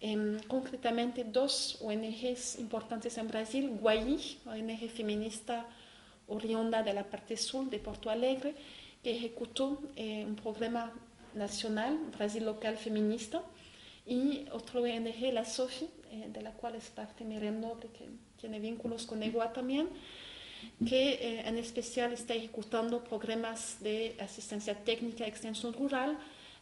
Em, 0.00 0.38
concretamente, 0.46 1.24
dos 1.24 1.78
ONGs 1.80 2.60
importantes 2.60 3.18
en 3.18 3.26
Brasil, 3.26 3.68
Guayi, 3.80 4.38
ONG 4.46 4.88
feminista 4.88 5.66
oriunda 6.28 6.82
de 6.84 6.92
la 6.92 7.02
parte 7.02 7.36
sur 7.36 7.68
de 7.68 7.78
Porto 7.80 8.08
Alegre, 8.08 8.54
que 9.02 9.10
ejecutó 9.10 9.82
eh, 9.96 10.24
un 10.24 10.36
programa 10.36 10.92
nacional, 11.34 11.98
Brasil 12.16 12.44
Local 12.44 12.76
Feminista, 12.76 13.42
y 14.06 14.46
otro 14.52 14.82
ONG, 14.82 15.32
la 15.32 15.44
SOFI, 15.44 15.88
eh, 16.12 16.28
de 16.28 16.42
la 16.42 16.52
cual 16.52 16.76
es 16.76 16.90
parte 16.90 17.24
Miriam 17.24 17.60
Noble, 17.60 17.88
que 17.90 18.08
tiene 18.40 18.60
vínculos 18.60 19.04
con 19.04 19.22
EGUA 19.22 19.52
también, 19.52 19.88
que 20.86 21.14
eh, 21.14 21.48
en 21.48 21.58
especial 21.58 22.12
está 22.12 22.34
ejecutando 22.34 23.02
programas 23.02 23.78
de 23.80 24.16
asistencia 24.20 24.74
técnica 24.74 25.24
y 25.24 25.28
extensión 25.28 25.72
rural 25.72 26.18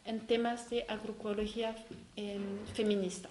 en 0.07 0.25
temas 0.25 0.69
de 0.69 0.85
agroecología 0.87 1.75
em, 2.15 2.65
feminista. 2.73 3.29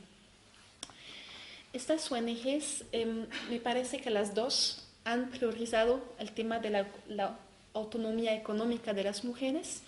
Estas 1.73 2.11
ONGs, 2.13 2.85
em, 2.93 3.27
me 3.51 3.59
parece 3.59 3.99
que 3.99 4.11
las 4.11 4.35
dos 4.35 4.87
han 5.05 5.31
priorizado 5.31 6.01
el 6.19 6.31
tema 6.33 6.59
de 6.59 6.71
la, 6.71 6.87
la 7.09 7.39
autonomía 7.75 8.35
económica 8.35 8.93
de 8.93 9.05
las 9.05 9.25
mujeres 9.25 9.83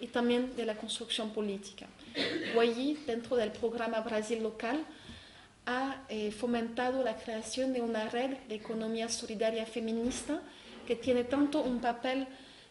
y 0.00 0.06
también 0.06 0.54
de 0.56 0.64
la 0.64 0.76
construcción 0.76 1.30
política. 1.30 1.86
Guayi, 2.54 2.94
dentro 3.06 3.36
del 3.36 3.52
programa 3.52 4.00
Brasil 4.00 4.42
Local, 4.42 4.84
ha 5.66 6.02
eh, 6.08 6.30
fomentado 6.30 7.02
la 7.02 7.16
creación 7.16 7.72
de 7.72 7.82
una 7.82 8.08
red 8.08 8.30
de 8.48 8.54
economía 8.54 9.08
solidaria 9.08 9.66
feminista 9.66 10.40
que 10.86 10.96
tiene 10.96 11.24
tanto 11.24 11.60
un 11.60 11.80
papel 11.80 12.26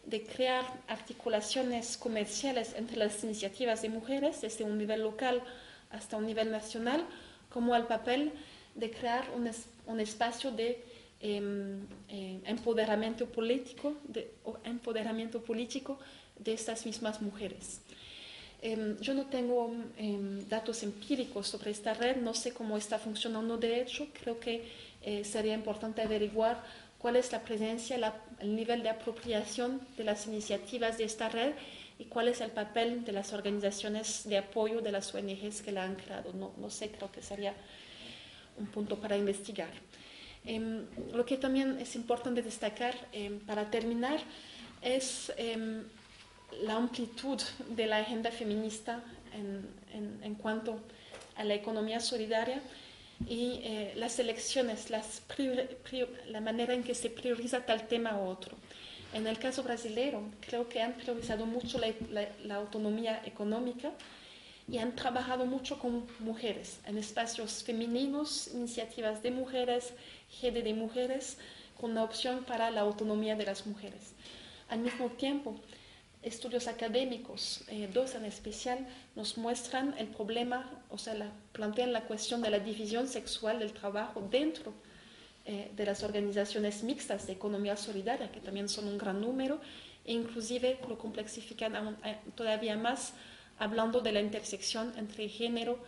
de 0.07 0.23
crear 0.23 0.65
articulaciones 0.87 1.97
comerciales 1.97 2.73
entre 2.77 2.97
las 2.97 3.23
iniciativas 3.23 3.81
de 3.81 3.89
mujeres, 3.89 4.41
desde 4.41 4.63
un 4.63 4.77
nivel 4.77 5.01
local 5.01 5.43
hasta 5.91 6.15
un 6.15 6.25
nivel 6.25 6.49
nacional, 6.49 7.05
como 7.49 7.75
el 7.75 7.83
papel 7.83 8.31
de 8.73 8.89
crear 8.89 9.25
un, 9.35 9.99
espacio 9.99 10.51
de 10.51 10.81
em, 11.19 11.85
em, 12.07 12.41
empoderamiento 12.45 13.25
político, 13.25 13.95
de, 14.07 14.31
empoderamiento 14.63 15.41
político 15.41 15.99
de 16.39 16.53
estas 16.53 16.85
mismas 16.85 17.21
mujeres. 17.21 17.81
Em, 18.61 18.97
yo 19.01 19.13
no 19.13 19.25
tengo 19.25 19.75
datos 20.49 20.83
empíricos 20.83 21.47
sobre 21.47 21.71
esta 21.71 21.93
red, 21.93 22.17
no 22.17 22.33
sé 22.33 22.53
cómo 22.53 22.77
está 22.77 22.97
funcionando 22.97 23.57
de 23.57 23.81
hecho, 23.81 24.07
creo 24.13 24.39
que 24.39 24.63
eh, 25.03 25.23
sería 25.23 25.53
importante 25.53 26.01
averiguar 26.01 26.63
cuál 27.07 27.15
es 27.15 27.31
la 27.31 27.39
presencia, 27.39 28.13
el 28.41 28.53
nivel 28.53 28.83
de 28.83 28.89
apropiación 28.89 29.79
de 29.95 30.03
las 30.03 30.27
iniciativas 30.27 30.97
de 30.97 31.05
esta 31.05 31.29
red 31.29 31.53
y 31.97 32.03
cuál 32.03 32.27
es 32.27 32.41
el 32.41 32.51
papel 32.51 33.05
de 33.05 33.13
las 33.13 33.31
organizaciones 33.31 34.27
de 34.27 34.37
apoyo 34.37 34.81
de 34.81 34.91
las 34.91 35.15
ONGs 35.15 35.61
que 35.61 35.71
la 35.71 35.85
han 35.85 35.95
creado. 35.95 36.33
No, 36.33 36.51
no 36.57 36.69
sé, 36.69 36.91
creo 36.91 37.09
que 37.09 37.21
sería 37.21 37.53
un 38.57 38.65
punto 38.65 38.97
para 38.97 39.15
investigar. 39.15 39.69
Em, 40.43 40.85
lo 41.13 41.25
que 41.25 41.37
también 41.37 41.79
es 41.79 41.95
importante 41.95 42.41
destacar 42.41 42.93
para 43.45 43.71
terminar 43.71 44.19
es 44.81 45.31
la 46.61 46.73
amplitud 46.75 47.41
de 47.69 47.85
la 47.85 47.99
agenda 47.99 48.31
feminista 48.31 49.01
en, 49.33 50.19
en, 50.23 50.35
cuanto 50.35 50.81
a 51.37 51.45
la 51.45 51.53
economía 51.53 52.01
solidaria 52.01 52.61
y 53.25 53.61
eh, 53.63 53.93
las 53.95 54.19
elecciones, 54.19 54.89
las 54.89 55.21
la 56.27 56.41
manera 56.41 56.73
en 56.73 56.83
que 56.83 56.93
se 56.93 57.09
prioriza 57.09 57.65
tal 57.65 57.87
tema 57.87 58.17
u 58.17 58.27
otro. 58.27 58.55
En 59.13 59.25
el 59.25 59.39
caso 59.39 59.63
brasileño, 59.63 60.31
creo 60.41 60.67
que 60.67 60.81
han 60.81 60.93
priorizado 60.93 61.45
mucho 61.45 61.79
la, 61.79 62.27
la, 62.43 62.55
autonomía 62.55 63.21
económica 63.25 63.91
y 64.69 64.77
han 64.77 64.95
trabajado 64.95 65.45
mucho 65.45 65.79
con 65.79 66.05
mujeres, 66.19 66.79
en 66.85 66.97
espacios 66.97 67.63
femeninos, 67.63 68.49
iniciativas 68.53 69.23
de 69.23 69.31
mujeres, 69.31 69.93
GD 70.41 70.61
de 70.63 70.73
mujeres, 70.73 71.37
con 71.79 71.95
la 71.95 72.03
opción 72.03 72.43
para 72.43 72.69
la 72.69 72.81
autonomía 72.81 73.35
de 73.35 73.45
las 73.45 73.65
mujeres. 73.65 74.13
Al 74.69 74.79
mismo 74.79 75.09
tiempo, 75.11 75.55
estudios 76.27 76.67
académicos, 76.67 77.63
eh, 77.67 77.89
dos 77.91 78.15
en 78.15 78.25
especial, 78.25 78.85
nos 79.15 79.37
muestran 79.37 79.95
el 79.97 80.07
problema, 80.07 80.69
o 80.89 80.97
sea, 80.97 81.31
plantean 81.51 81.93
la 81.93 82.01
cuestión 82.01 82.41
de 82.41 82.49
la 82.49 82.59
división 82.59 83.07
sexual 83.07 83.59
del 83.59 83.73
trabajo 83.73 84.27
dentro 84.29 84.73
eh, 85.45 85.71
de 85.75 85.85
las 85.85 86.03
organizaciones 86.03 86.83
mixtas 86.83 87.25
de 87.27 87.33
economía 87.33 87.77
solidaria, 87.77 88.31
que 88.31 88.41
también 88.41 88.67
son 88.67 88.87
un 88.87 88.97
gran 88.97 89.21
número, 89.21 89.61
e 90.05 90.13
inclusive 90.13 90.79
lo 90.87 90.97
complexifican 90.97 91.97
eh, 92.03 92.17
todavía 92.35 92.75
más 92.75 93.13
hablando 93.59 94.01
de 94.01 94.11
la 94.11 94.21
intersección 94.21 94.93
entre 94.97 95.29
género, 95.29 95.79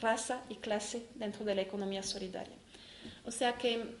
raza 0.00 0.42
y 0.48 0.56
clase 0.56 1.06
dentro 1.16 1.44
de 1.44 1.54
la 1.54 1.62
economía 1.62 2.02
solidaria. 2.02 2.56
O 3.26 3.30
sea 3.30 3.54
que 3.54 3.96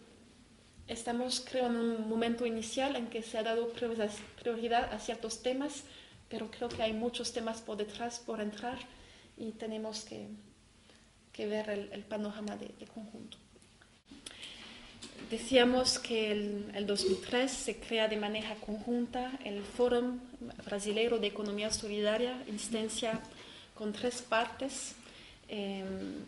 Estamos, 0.86 1.40
creo, 1.40 1.66
en 1.66 1.76
un 1.76 2.08
momento 2.08 2.44
inicial 2.44 2.96
en 2.96 3.06
que 3.06 3.22
se 3.22 3.38
ha 3.38 3.42
dado 3.42 3.70
prioridad 3.70 4.92
a 4.92 4.98
ciertos 4.98 5.42
temas, 5.42 5.84
pero 6.28 6.50
creo 6.50 6.68
que 6.68 6.82
hay 6.82 6.92
muchos 6.92 7.32
temas 7.32 7.62
por 7.62 7.78
detrás, 7.78 8.18
por 8.18 8.40
entrar, 8.40 8.78
y 9.38 9.52
tenemos 9.52 10.04
que, 10.04 10.28
que 11.32 11.46
ver 11.46 11.70
el, 11.70 12.02
panorama 12.02 12.56
de, 12.56 12.68
conjunto. 12.92 13.38
Decíamos 15.30 15.98
que 15.98 16.32
en 16.32 16.72
el, 16.74 16.86
2003 16.86 17.50
se 17.50 17.76
crea 17.80 18.06
de 18.06 18.18
manera 18.18 18.54
conjunta 18.56 19.32
el 19.42 19.62
Fórum 19.62 20.20
Brasileiro 20.66 21.18
de 21.18 21.28
Economía 21.28 21.70
Solidaria, 21.70 22.42
instancia 22.46 23.20
con 23.74 23.94
tres 23.94 24.20
partes, 24.20 24.94
em, 25.48 26.26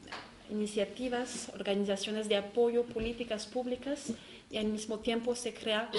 iniciativas, 0.49 1.51
organizaciones 1.55 2.29
de 2.29 2.37
apoyo, 2.37 2.85
políticas 2.85 3.47
públicas 3.47 4.13
y 4.51 4.59
al 4.59 4.67
mismo 4.67 5.01
tiempo 5.01 5.35
se 5.35 5.53
crea 5.53 5.91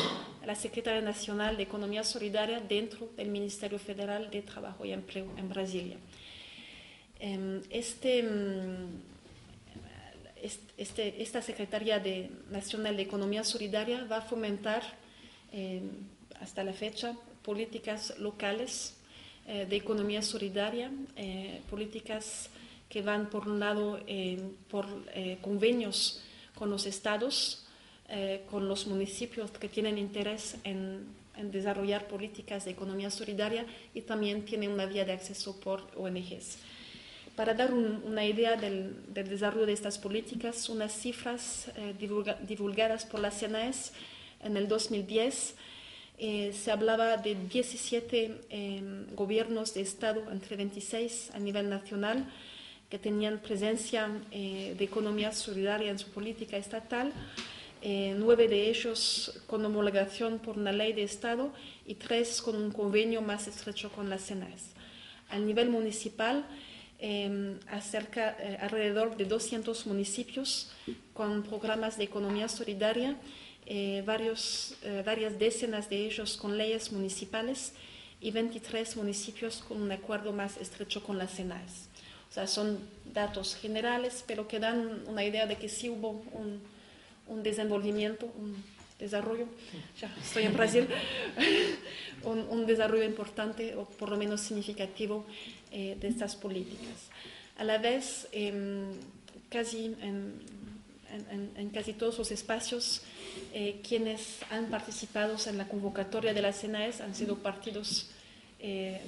la 0.46 0.56
Secretaría 0.56 1.02
Nacional 1.02 1.58
de 1.58 1.64
Economía 1.64 2.04
Solidaria 2.04 2.60
dentro 2.60 3.10
del 3.18 3.30
Ministerio 3.30 3.78
Federal 3.78 4.30
de 4.32 4.42
Trabajo 4.42 4.86
y 4.86 4.94
Empleo 4.94 5.28
en 5.38 5.50
Brasilia. 5.50 5.98
Em, 7.20 7.62
este, 7.70 8.24
mm, 8.24 9.02
este, 10.78 11.22
esta 11.22 11.42
Secretaría 11.42 12.00
de, 12.00 12.30
Nacional 12.52 12.96
de 12.96 13.04
Economía 13.04 13.44
Solidaria 13.44 14.06
va 14.06 14.18
a 14.18 14.22
fomentar 14.22 14.84
em, 15.52 15.90
hasta 16.40 16.64
la 16.64 16.74
fecha 16.74 17.16
políticas 17.42 18.18
locales 18.20 18.96
eh, 19.48 19.66
de 19.66 19.76
economía 19.78 20.22
solidaria, 20.22 20.92
eh, 21.16 21.62
políticas 21.70 22.50
que 22.90 23.02
van 23.02 23.30
por 23.30 23.48
un 23.48 23.60
lado 23.60 24.00
em, 24.06 24.54
por 24.70 24.86
eh, 25.14 25.38
convenios 25.42 26.22
con 26.54 26.70
los 26.70 26.86
estados, 26.86 27.67
eh, 28.10 28.46
con 28.50 28.70
los 28.70 28.88
municipios 28.88 29.52
que 29.52 29.68
tienen 29.68 29.98
interés 29.98 30.56
en, 30.64 31.06
desarrollar 31.52 32.08
políticas 32.08 32.64
de 32.64 32.72
economía 32.72 33.12
solidaria 33.12 33.66
y 33.94 34.02
también 34.02 34.46
tienen 34.46 34.72
una 34.72 34.86
vía 34.86 35.04
de 35.04 35.12
acceso 35.12 35.60
por 35.60 35.84
ONGs. 35.98 36.58
Para 37.36 37.54
dar 37.54 37.74
una 37.74 38.26
idea 38.26 38.56
del, 38.56 38.96
desarrollo 39.14 39.66
de 39.66 39.74
estas 39.74 40.00
políticas, 40.00 40.70
unas 40.70 40.94
cifras 40.94 41.70
eh, 41.76 41.94
divulgadas 42.48 43.06
por 43.06 43.20
la 43.20 43.30
CNAES 43.30 43.92
en 44.42 44.56
el 44.56 44.70
2010 44.70 45.56
eh, 46.18 46.54
se 46.54 46.72
hablaba 46.72 47.18
de 47.18 47.36
17 47.36 49.12
gobiernos 49.14 49.74
de 49.74 49.82
Estado, 49.82 50.32
entre 50.32 50.56
26 50.56 51.32
a 51.36 51.40
nivel 51.40 51.70
nacional, 51.70 52.26
que 52.90 52.98
tenían 52.98 53.40
presencia 53.40 54.10
de 54.32 54.84
economía 54.84 55.34
solidaria 55.34 55.92
en 55.92 56.00
su 56.00 56.10
política 56.10 56.58
estatal 56.58 57.14
eh, 57.82 58.16
nueve 58.18 58.48
de 58.48 58.70
ellos 58.70 59.42
con 59.48 59.66
homologación 59.66 60.40
por 60.40 60.58
una 60.58 60.72
ley 60.72 60.94
de 60.94 61.04
Estado 61.04 61.52
y 61.86 61.96
tres 61.96 62.42
con 62.42 62.56
un 62.56 62.72
convenio 62.72 63.22
más 63.22 63.48
estrecho 63.48 63.92
con 63.92 64.10
la 64.10 64.18
CNAES. 64.18 64.74
A 65.30 65.40
nivel 65.40 65.70
municipal, 65.70 66.46
em, 67.00 67.60
acerca, 67.68 68.36
eh, 68.40 68.58
alrededor 68.62 69.18
de 69.18 69.26
200 69.26 69.86
municipios 69.86 70.72
con 71.14 71.44
programas 71.44 71.98
de 71.98 72.06
economía 72.06 72.48
solidaria, 72.48 73.18
eh, 73.70 74.02
varios, 74.06 74.76
eh, 74.84 75.04
varias 75.06 75.38
decenas 75.38 75.90
de 75.90 76.06
ellos 76.06 76.38
con 76.38 76.58
leyes 76.58 76.94
municipales 76.94 77.74
y 78.22 78.32
23 78.32 78.96
municipios 78.96 79.58
con 79.58 79.82
un 79.82 79.92
acuerdo 79.92 80.32
más 80.32 80.56
estrecho 80.56 81.04
con 81.04 81.18
las 81.18 81.36
CENAES. 81.36 81.90
O 82.30 82.34
sea, 82.34 82.48
son 82.48 82.80
datos 83.14 83.56
generales, 83.56 84.24
pero 84.26 84.48
que 84.48 84.60
dan 84.60 85.04
una 85.08 85.26
idea 85.26 85.46
de 85.48 85.58
que 85.58 85.68
sí 85.68 85.90
hubo 85.90 86.12
un, 86.32 86.62
un 87.28 87.44
desenvolvimiento, 87.44 88.26
un 88.38 88.56
desarrollo, 89.00 89.46
ya 90.00 90.14
estoy 90.22 90.44
en 90.44 90.54
Brasil, 90.54 90.88
un, 92.24 92.66
desarrollo 92.66 93.04
importante 93.04 93.76
o 93.76 93.86
por 93.86 94.10
lo 94.10 94.18
menos 94.18 94.42
significativo 94.42 95.26
eh, 95.72 95.98
de 96.00 96.08
estas 96.08 96.36
políticas. 96.36 97.10
A 97.58 97.64
la 97.64 97.78
vez, 97.78 98.28
eh, 98.32 98.92
casi 99.50 99.96
en, 100.02 100.40
casi 101.74 101.94
todos 101.94 102.18
los 102.18 102.32
espacios, 102.32 103.02
eh, 103.54 103.82
quienes 103.88 104.40
han 104.50 104.66
participado 104.66 105.36
en 105.48 105.58
la 105.58 105.68
convocatoria 105.68 106.34
de 106.34 106.42
las 106.42 106.62
CNAES 106.62 107.02
han 107.02 107.16
sido 107.16 107.38
partidos, 107.38 108.10
eh, 108.60 109.02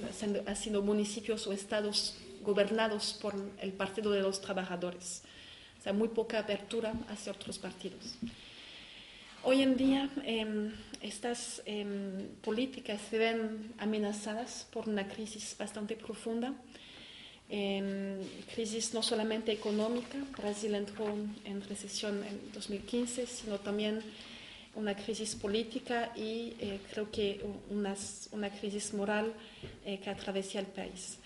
han 0.46 0.56
sido 0.56 0.82
municipios 0.82 1.48
o 1.48 1.54
estados 1.54 2.16
gobernados 2.42 3.18
por 3.22 3.36
el 3.62 3.74
Partido 3.74 4.12
de 4.12 4.22
los 4.22 4.42
Trabajadores. 4.42 5.24
Muy 5.94 6.10
poca 6.10 6.40
apertura 6.40 6.94
hacia 7.10 7.32
otros 7.32 7.58
partidos. 7.58 8.16
Hoy 9.44 9.62
en 9.62 9.78
día 9.78 10.10
eh, 10.24 10.72
estas 11.02 11.62
eh, 11.66 12.28
políticas 12.42 13.00
se 13.10 13.18
ven 13.18 13.74
amenazadas 13.78 14.68
por 14.72 14.88
una 14.88 15.08
crisis 15.08 15.56
bastante 15.58 15.96
profunda, 15.96 16.54
eh, 17.50 18.22
crisis 18.54 18.94
no 18.94 19.02
solamente 19.02 19.52
económica, 19.52 20.18
Brasil 20.38 20.76
entró 20.76 21.08
en 21.46 21.62
recesión 21.68 22.24
en 22.24 22.52
2015, 22.54 23.26
sino 23.26 23.60
también 23.60 24.04
una 24.76 24.96
crisis 24.96 25.36
política 25.36 26.12
y 26.16 26.54
eh, 26.60 26.80
creo 26.92 27.12
que 27.12 27.42
una 27.70 28.50
crisis 28.50 28.94
moral 28.94 29.34
eh, 29.86 30.00
que 30.00 30.10
atraviesa 30.10 30.60
el 30.60 30.68
país. 30.68 31.18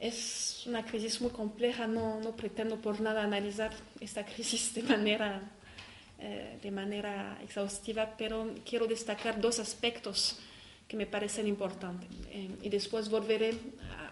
Es 0.00 0.64
una 0.66 0.84
crisis 0.84 1.20
muy 1.20 1.30
compleja, 1.30 1.86
no, 1.86 2.20
no 2.20 2.34
pretendo 2.34 2.80
por 2.80 3.00
nada 3.00 3.22
analizar 3.22 3.70
esta 4.00 4.24
crisis 4.32 4.74
de 4.74 4.82
manera 4.82 5.42
eh, 6.22 6.58
de 6.62 6.70
manera 6.70 7.38
exhaustiva, 7.42 8.14
pero 8.18 8.52
quiero 8.68 8.86
destacar 8.86 9.40
dos 9.40 9.58
aspectos 9.58 10.36
que 10.86 10.94
me 10.94 11.06
parecen 11.06 11.46
importantes. 11.46 12.10
Eh, 12.28 12.50
y 12.60 12.68
después 12.68 13.08
volveré 13.08 13.54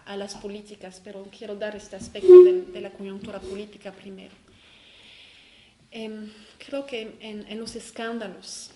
a, 0.05 0.13
a, 0.13 0.17
las 0.17 0.33
políticas, 0.33 0.99
pero 1.03 1.27
quiero 1.29 1.55
dar 1.55 1.75
este 1.75 1.95
aspecto 1.97 2.33
de, 2.43 2.63
de 2.63 2.81
la 2.81 2.89
coyuntura 2.89 3.39
política 3.39 3.91
primero. 3.91 4.33
Eh, 5.91 6.31
creo 6.57 6.87
que 6.87 7.15
en, 7.19 7.45
en 7.47 7.59
los 7.59 7.75
escándalos 7.75 8.71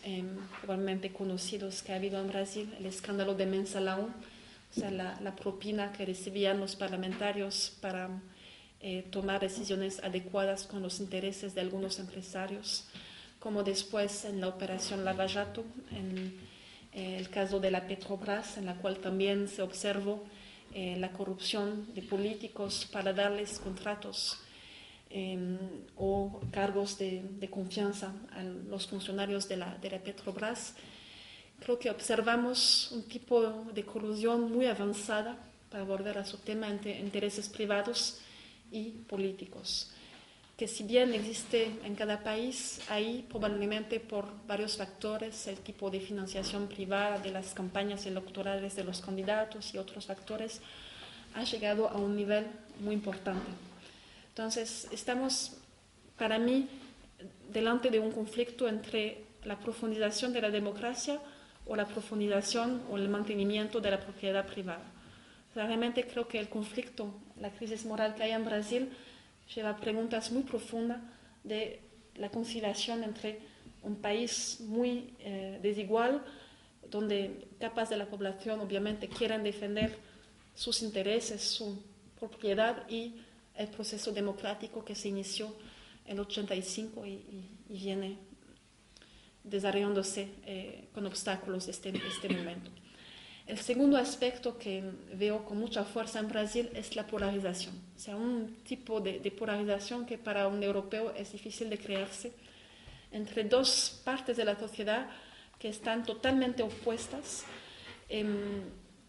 probablemente 0.61 1.11
conocidos 1.11 1.82
que 1.82 1.91
ha 1.91 1.95
habido 1.95 2.22
en 2.22 2.28
Brasil, 2.28 2.72
el 2.78 2.86
escándalo 2.86 3.34
de 3.34 3.47
Mensalão, 3.47 4.14
o 4.76 4.80
sea, 4.80 4.91
la, 4.91 5.36
propina 5.36 5.91
que 5.91 6.05
recibían 6.05 6.59
los 6.59 6.76
parlamentarios 6.76 7.78
para 7.80 8.09
eh, 8.82 9.05
tomar 9.11 9.41
decisiones 9.41 10.03
adecuadas 10.03 10.65
con 10.65 10.82
los 10.82 10.99
intereses 10.99 11.53
de 11.53 11.61
algunos 11.61 11.99
empresarios, 11.99 12.88
como 13.39 13.63
después 13.63 14.26
en 14.26 14.41
la 14.41 14.47
operación 14.47 15.05
Lavallato, 15.05 15.63
en 15.91 16.34
eh, 16.93 17.17
el 17.17 17.30
caso 17.30 17.59
de 17.59 17.71
la 17.71 17.88
Petrobras, 17.88 18.57
en 18.57 18.65
la 18.65 18.76
cual 18.76 18.97
también 18.97 19.47
se 19.47 19.61
observó 19.61 20.24
eh, 20.76 20.95
la 20.97 21.11
corrupción 21.11 21.93
de 21.93 22.01
políticos 22.01 22.88
para 22.91 23.13
darles 23.13 23.59
contratos 23.59 24.39
eh, 25.11 25.57
o 25.95 26.41
cargos 26.51 26.97
de, 26.97 27.21
de, 27.39 27.47
confianza 27.47 28.11
a 28.32 28.41
los 28.41 28.88
funcionarios 28.88 29.47
de 29.47 29.57
la, 29.57 29.78
de 29.78 29.91
la 29.91 29.99
Petrobras. 29.99 30.76
Creo 31.64 31.80
que 31.80 31.89
observamos 31.89 32.91
un 32.91 33.03
tipo 33.03 33.66
de 33.74 33.84
colusión 33.84 34.51
muy 34.51 34.66
avanzada, 34.66 35.38
para 35.70 35.84
volver 35.84 36.20
a 36.20 36.26
su 36.26 36.38
tema, 36.38 36.70
entre 36.70 36.99
intereses 36.99 37.49
privados 37.49 38.20
y 38.72 38.91
políticos 39.09 39.93
que 40.57 40.68
si 40.68 40.84
bien 40.84 41.14
existe 41.14 41.72
en 41.84 41.95
cada 41.95 42.24
país, 42.24 42.80
ahí 42.89 43.26
probablemente 43.28 43.99
por 43.99 44.26
varios 44.45 44.78
factores, 44.78 45.47
el 45.47 45.57
tipo 45.57 45.89
de 45.89 45.99
financiación 45.99 46.68
privada 46.68 47.18
de 47.18 47.32
las 47.32 47.53
campañas 47.53 48.05
electorales 48.05 48.76
de 48.76 48.84
los 48.84 49.01
candidatos 49.01 49.74
y 49.74 49.80
otros 49.80 50.05
factores, 50.05 50.61
ha 51.34 51.43
llegado 51.43 51.89
a 51.89 51.97
un 51.97 52.16
nivel 52.16 52.45
muy 52.80 52.93
importante. 52.93 53.47
Entonces, 54.30 54.88
estamos, 54.91 55.57
para 56.18 56.38
mí, 56.38 56.68
delante 57.51 57.89
de 57.89 57.99
un 57.99 58.11
conflicto 58.11 58.68
entre 58.68 59.24
la 59.43 59.59
profundización 59.59 60.34
de 60.34 60.41
la 60.41 60.51
democracia 60.51 61.20
o 61.66 61.76
la 61.76 61.88
profundización 61.88 62.84
o 62.89 62.97
el 62.97 63.09
mantenimiento 63.09 63.80
de 63.80 63.91
la 63.91 63.99
propiedad 63.99 64.45
privada. 64.45 64.84
Realmente 65.55 66.05
creo 66.05 66.28
que 66.28 66.39
el 66.39 66.49
conflicto, 66.49 67.14
la 67.39 67.51
crisis 67.51 67.86
moral 67.86 68.16
que 68.16 68.24
hay 68.24 68.32
en 68.32 68.45
Brasil, 68.45 68.89
lleva 69.53 69.78
preguntas 69.78 70.32
muy 70.32 70.43
profundas 70.43 70.99
de 71.43 71.82
la 72.16 72.30
conciliación 72.30 73.03
entre 73.03 73.39
un 73.84 73.95
país 73.95 74.59
muy 74.61 75.14
eh, 75.20 75.59
desigual, 75.61 76.24
donde 76.89 77.47
capas 77.59 77.89
de 77.89 77.97
la 77.97 78.05
población 78.05 78.59
obviamente 78.61 79.07
quieren 79.07 79.43
defender 79.43 79.97
sus 80.55 80.82
intereses, 80.82 81.41
su 81.41 81.82
propiedad 82.20 82.88
y 82.89 83.16
el 83.55 83.68
proceso 83.68 84.11
democrático 84.11 84.84
que 84.84 84.95
se 84.95 85.09
inició 85.09 85.53
en 86.05 86.14
el 86.14 86.20
85 86.22 87.05
y, 87.05 87.09
y, 87.09 87.49
y 87.70 87.78
viene 87.78 88.18
desarrollándose 89.44 90.30
eh, 90.46 90.88
con 90.94 91.06
obstáculos 91.06 91.68
este, 91.68 91.94
este 92.08 92.30
momento. 92.30 92.72
El 93.46 93.58
segundo 93.58 93.98
aspecto 93.98 94.58
que 94.58 94.84
veo 95.14 95.44
con 95.44 95.58
mucha 95.58 95.84
fuerza 95.84 96.20
en 96.20 96.30
Brasil 96.30 96.70
es 96.74 96.96
la 96.96 97.06
polarización, 97.06 97.76
o 97.96 98.00
sea, 98.00 98.16
un 98.16 98.56
tipo 98.64 99.02
de, 99.02 99.20
de 99.20 99.32
polarización 99.32 100.06
que 100.06 100.18
para 100.18 100.48
un 100.48 100.64
europeo 100.64 101.14
es 101.16 101.34
difícil 101.34 101.70
de 101.70 101.78
creerse 101.78 102.32
entre 103.12 103.44
dos 103.44 104.02
partes 104.04 104.38
de 104.38 104.46
la 104.46 104.58
sociedad 104.58 105.10
que 105.60 105.70
están 105.70 106.04
totalmente 106.04 106.64
opuestas, 106.64 107.46
eh, 108.10 108.26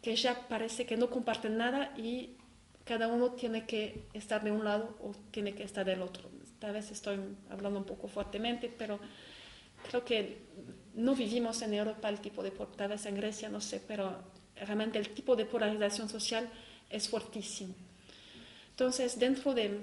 que 0.03 0.15
ya 0.15 0.47
parece 0.49 0.87
que 0.87 0.97
no 0.97 1.11
comparten 1.11 1.57
nada 1.57 1.93
y 1.97 2.37
cada 2.85 3.09
uno 3.09 3.33
tiene 3.33 3.67
que 3.67 4.07
estar 4.13 4.45
de 4.45 4.53
un 4.53 4.65
lado 4.65 4.97
o 5.01 5.13
tiene 5.31 5.55
que 5.55 5.63
estar 5.65 5.85
del 5.85 6.03
otro. 6.03 6.29
Tal 6.59 6.75
vez 6.75 6.91
estoy 6.91 7.19
hablando 7.51 7.81
un 7.81 7.87
poco 7.87 8.09
fuertemente, 8.09 8.73
pero 8.77 9.01
creo 9.89 10.05
que 10.05 10.39
no 10.95 11.15
vivimos 11.15 11.63
en 11.63 11.75
Europa 11.75 12.09
el 12.09 12.21
tipo 12.21 12.43
de, 12.43 12.53
vez 12.89 13.07
en 13.07 13.17
Grecia, 13.17 13.49
no 13.49 13.61
sé, 13.61 13.83
pero 13.87 14.17
realmente 14.57 14.99
el 14.99 15.11
tipo 15.11 15.37
de 15.37 15.45
polarización 15.45 16.09
social 16.09 16.49
es 16.91 17.09
fuertísimo. 17.09 17.75
Entonces, 18.71 19.19
dentro 19.19 19.55
de, 19.55 19.81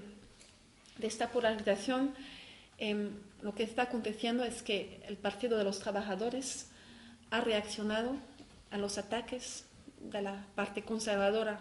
esta 1.01 1.29
polarización, 1.29 2.13
eh, 2.77 3.09
lo 3.41 3.53
que 3.55 3.63
está 3.63 3.83
aconteciendo 3.83 4.43
es 4.43 4.61
que 4.61 5.01
el 5.07 5.17
Partido 5.17 5.57
de 5.57 5.63
los 5.63 5.79
Trabajadores 5.79 6.69
ha 7.29 7.41
reaccionado 7.41 8.15
a 8.69 8.77
los 8.77 8.97
ataques 8.97 9.65
de 9.99 10.21
la 10.21 10.45
parte 10.55 10.83
conservadora 10.83 11.59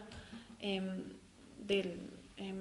del, 0.61 2.01
eh, 2.37 2.55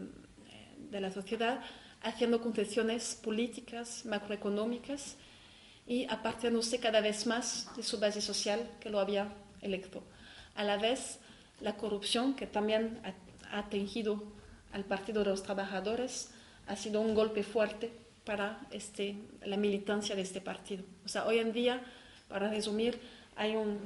de 0.90 1.02
la 1.02 1.12
sociedad, 1.12 1.62
haciendo 2.02 2.42
concesiones 2.42 3.16
políticas, 3.22 4.06
macroeconómicas, 4.06 5.18
y 5.90 6.06
apartándose 6.08 6.80
cada 6.80 7.02
vez 7.02 7.26
más 7.26 7.68
de 7.76 7.82
su 7.82 8.00
base 8.00 8.22
social 8.22 8.62
que 8.80 8.92
lo 8.92 9.00
había 9.00 9.34
electo. 9.62 10.04
A 10.54 10.64
la 10.64 10.78
vez, 10.78 11.18
la 11.62 11.78
corrupción, 11.78 12.36
que 12.36 12.46
también 12.46 13.02
ha, 13.04 13.58
ha 13.58 13.70
tingido 13.70 14.24
al 14.72 14.86
Partido 14.86 15.24
de 15.24 15.32
los 15.32 15.42
Trabajadores, 15.42 16.30
ha 16.68 16.76
sido 16.76 17.02
un 17.02 17.16
golpe 17.16 17.42
fuerte 17.42 17.92
para 18.24 18.60
este, 18.70 19.16
la 19.44 19.58
militancia 19.58 20.16
de 20.16 20.22
este 20.22 20.42
partido. 20.42 20.84
O 21.06 21.08
sea, 21.08 21.26
hoy 21.26 21.40
en 21.40 21.52
día, 21.52 21.82
para 22.28 22.48
resumir, 22.48 23.00
hay 23.36 23.56
un, 23.56 23.80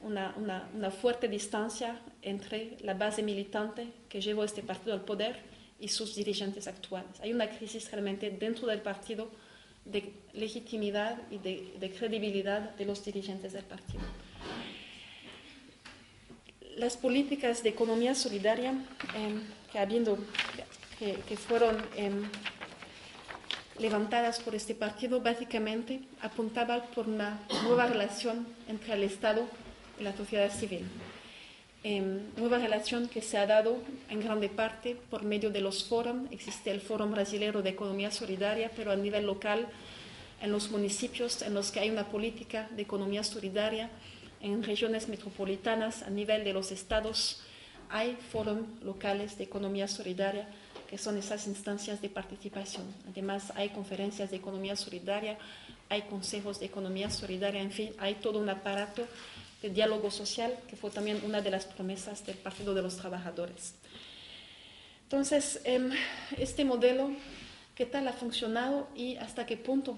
una, 0.00 0.32
una, 0.38 0.66
una, 0.74 0.90
fuerte 0.90 1.28
distancia 1.28 2.00
entre 2.22 2.78
la 2.80 2.94
base 2.94 3.22
militante 3.22 3.92
que 4.08 4.22
llevó 4.22 4.44
este 4.44 4.62
partido 4.62 4.94
al 4.94 5.04
poder 5.04 5.36
y 5.78 5.88
sus 5.88 6.14
dirigentes 6.14 6.66
actuales. 6.68 7.20
Hay 7.20 7.34
una 7.34 7.50
crisis 7.50 7.90
realmente 7.90 8.30
dentro 8.30 8.66
del 8.66 8.80
partido 8.80 9.28
de 9.84 10.12
legitimidad 10.32 11.18
y 11.30 11.38
de, 11.38 11.94
credibilidad 11.98 12.70
de 12.76 12.84
los 12.84 13.04
dirigentes 13.04 13.52
del 13.52 13.64
partido. 13.64 14.00
Las 16.76 16.96
políticas 16.96 17.62
de 17.62 17.70
economía 17.70 18.14
solidaria 18.14 18.72
eh, 19.14 19.40
que, 19.70 19.78
habiendo, 19.78 20.18
que, 20.98 21.36
fueron 21.36 21.76
eh, 21.96 22.10
levantadas 23.78 24.40
por 24.40 24.54
este 24.54 24.74
partido 24.74 25.20
básicamente 25.20 26.00
apuntaban 26.20 26.82
por 26.94 27.08
una 27.08 27.40
nueva 27.64 27.86
relación 27.86 28.46
entre 28.68 28.94
el 28.94 29.02
Estado 29.02 29.46
y 29.98 30.04
la 30.04 30.16
sociedad 30.16 30.50
civil. 30.50 30.86
Em, 31.84 32.20
nueva 32.36 32.58
relación 32.58 33.08
que 33.08 33.22
se 33.22 33.38
ha 33.38 33.46
dado 33.46 33.82
en 34.08 34.20
grande 34.20 34.48
parte 34.48 34.96
por 35.10 35.22
medio 35.24 35.50
de 35.50 35.60
los 35.60 35.84
foros. 35.84 36.16
Existe 36.30 36.70
el 36.70 36.80
Foro 36.80 37.06
Brasilero 37.08 37.62
de 37.62 37.70
Economía 37.70 38.10
Solidaria, 38.10 38.70
pero 38.74 38.92
a 38.92 38.96
nivel 38.96 39.26
local, 39.26 39.66
en 40.40 40.52
los 40.52 40.70
municipios 40.70 41.42
en 41.42 41.54
los 41.54 41.70
que 41.70 41.80
hay 41.80 41.90
una 41.90 42.08
política 42.08 42.68
de 42.74 42.82
economía 42.82 43.24
solidaria, 43.24 43.90
en 44.40 44.62
regiones 44.62 45.08
metropolitanas, 45.08 46.02
a 46.02 46.10
nivel 46.10 46.42
de 46.44 46.52
los 46.52 46.72
estados, 46.72 47.42
hay 47.88 48.16
foros 48.30 48.58
locales 48.82 49.38
de 49.38 49.44
economía 49.44 49.86
solidaria 49.86 50.48
que 50.92 50.98
son 50.98 51.16
esas 51.16 51.46
instancias 51.46 52.02
de 52.02 52.10
participación. 52.10 52.84
Además, 53.08 53.50
hay 53.56 53.70
conferencias 53.70 54.30
de 54.30 54.36
economía 54.36 54.76
solidaria, 54.76 55.38
hay 55.88 56.02
consejos 56.02 56.60
de 56.60 56.66
economía 56.66 57.08
solidaria, 57.08 57.62
en 57.62 57.70
fin, 57.70 57.94
hay 57.98 58.16
todo 58.16 58.38
un 58.38 58.50
aparato 58.50 59.06
de 59.62 59.70
diálogo 59.70 60.10
social 60.10 60.58
que 60.68 60.76
fue 60.76 60.90
también 60.90 61.22
una 61.24 61.40
de 61.40 61.50
las 61.50 61.64
promesas 61.64 62.26
del 62.26 62.36
Partido 62.36 62.74
de 62.74 62.82
los 62.82 62.96
Trabajadores. 62.96 63.74
Entonces, 65.04 65.60
em, 65.64 65.90
este 66.36 66.64
modelo, 66.64 67.12
¿qué 67.74 67.86
tal 67.86 68.08
ha 68.08 68.12
funcionado 68.12 68.88
y 68.94 69.16
hasta 69.16 69.46
qué 69.46 69.56
punto 69.56 69.96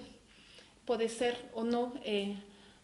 puede 0.85 1.09
ser 1.09 1.37
o 1.55 1.65
no 1.65 1.95
eh, 2.05 2.37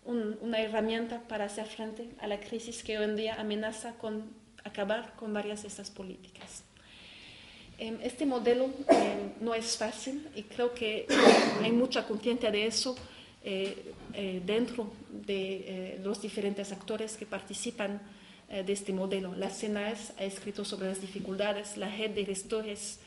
una 0.05 0.61
herramienta 0.61 1.21
para 1.29 1.45
hacer 1.45 1.67
frente 1.67 2.09
a 2.21 2.27
la 2.27 2.41
crisis 2.41 2.83
que 2.83 2.99
hoy 2.99 3.05
en 3.05 3.17
día 3.17 3.35
amenaza 3.35 3.93
con 3.95 4.33
acabar 4.65 5.15
con 5.17 5.35
varias 5.35 5.63
de 5.63 5.69
estas 5.69 5.91
políticas? 5.91 6.65
Em, 7.79 7.99
este 8.03 8.27
modelo 8.27 8.71
em, 8.89 9.33
no 9.41 9.55
es 9.55 9.77
fácil 9.77 10.29
y 10.35 10.43
creo 10.45 10.73
que 10.73 11.07
hay 11.63 11.73
mucha 11.73 12.07
conciencia 12.07 12.51
de 12.51 12.67
eso 12.67 12.95
eh, 13.43 13.95
eh, 14.13 14.43
dentro 14.45 14.93
de 15.11 15.55
eh, 15.95 16.01
los 16.03 16.21
diferentes 16.21 16.73
actores 16.73 17.17
que 17.17 17.27
participan 17.27 18.01
de 18.51 18.73
este 18.73 18.93
modelo. 18.93 19.33
La 19.37 19.49
CENAES 19.49 20.13
ha 20.19 20.25
escrito 20.25 20.65
sobre 20.65 20.89
las 20.89 21.01
dificultades, 21.01 21.77
la 21.77 21.89
red 21.89 22.11
de 22.11 22.27
gestores 22.27 22.99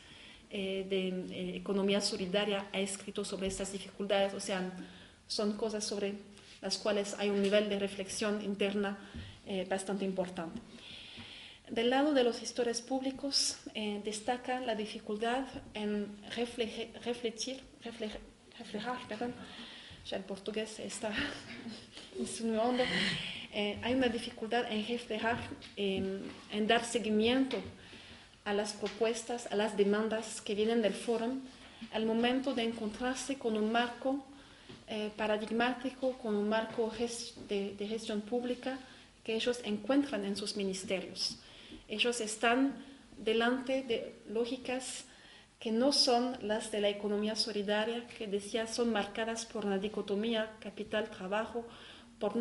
de 0.50 1.54
economía 1.54 2.00
solidaria 2.00 2.66
ha 2.72 2.80
escrito 2.80 3.26
sobre 3.26 3.48
estas 3.48 3.70
dificultades, 3.70 4.32
o 4.32 4.40
sea, 4.40 4.72
son 5.26 5.58
cosas 5.58 5.84
sobre 5.84 6.14
las 6.62 6.78
cuales 6.78 7.14
hay 7.18 7.28
un 7.28 7.42
nivel 7.42 7.68
de 7.68 7.78
reflexión 7.78 8.42
interna 8.42 8.96
bastante 9.68 10.06
importante. 10.06 10.62
Del 11.70 11.88
lado 11.88 12.12
de 12.12 12.24
los 12.24 12.38
gestores 12.38 12.82
públicos 12.82 13.56
eh, 13.74 14.00
destaca 14.04 14.60
la 14.60 14.74
dificultad 14.74 15.44
en 15.72 16.14
reflejar, 16.36 16.88
refletir, 17.02 17.62
reflejar, 18.58 18.98
perdón, 19.08 19.34
ya 20.06 20.16
el 20.16 20.24
portugués 20.24 20.78
está 20.78 21.12
insinuando, 22.18 22.82
eh, 23.52 23.78
hay 23.82 23.94
una 23.94 24.08
dificultad 24.08 24.70
en 24.70 24.86
reflejar, 24.86 25.38
en 25.76 26.66
dar 26.66 26.84
seguimiento 26.84 27.56
a 28.44 28.52
las 28.52 28.72
propuestas, 28.72 29.46
a 29.50 29.56
las 29.56 29.76
demandas 29.76 30.40
que 30.40 30.54
vienen 30.54 30.82
del 30.82 30.94
foro 30.94 31.32
al 31.92 32.06
momento 32.06 32.54
de 32.54 32.62
encontrarse 32.62 33.36
con 33.36 33.56
un 33.56 33.70
marco 33.72 34.24
eh, 34.88 35.10
paradigmático, 35.16 36.12
con 36.18 36.34
un 36.34 36.48
marco 36.48 36.92
de, 37.48 37.74
de 37.74 37.88
gestión 37.88 38.20
pública 38.20 38.78
que 39.22 39.34
ellos 39.34 39.60
encuentran 39.64 40.24
en 40.24 40.36
sus 40.36 40.56
ministerios. 40.56 41.38
Ellos 41.88 42.20
están 42.20 42.74
delante 43.18 43.82
de 43.82 44.14
lógicas 44.28 45.04
que 45.64 45.72
no 45.72 45.92
son 45.92 46.36
las 46.42 46.70
de 46.70 46.82
la 46.82 46.90
economía 46.90 47.34
solidaria, 47.36 48.06
que 48.06 48.26
decía 48.26 48.66
son 48.66 48.92
marcadas 48.92 49.46
por 49.46 49.64
una 49.64 49.78
dicotomía 49.78 50.50
capital-trabajo, 50.60 51.64
por, 52.18 52.34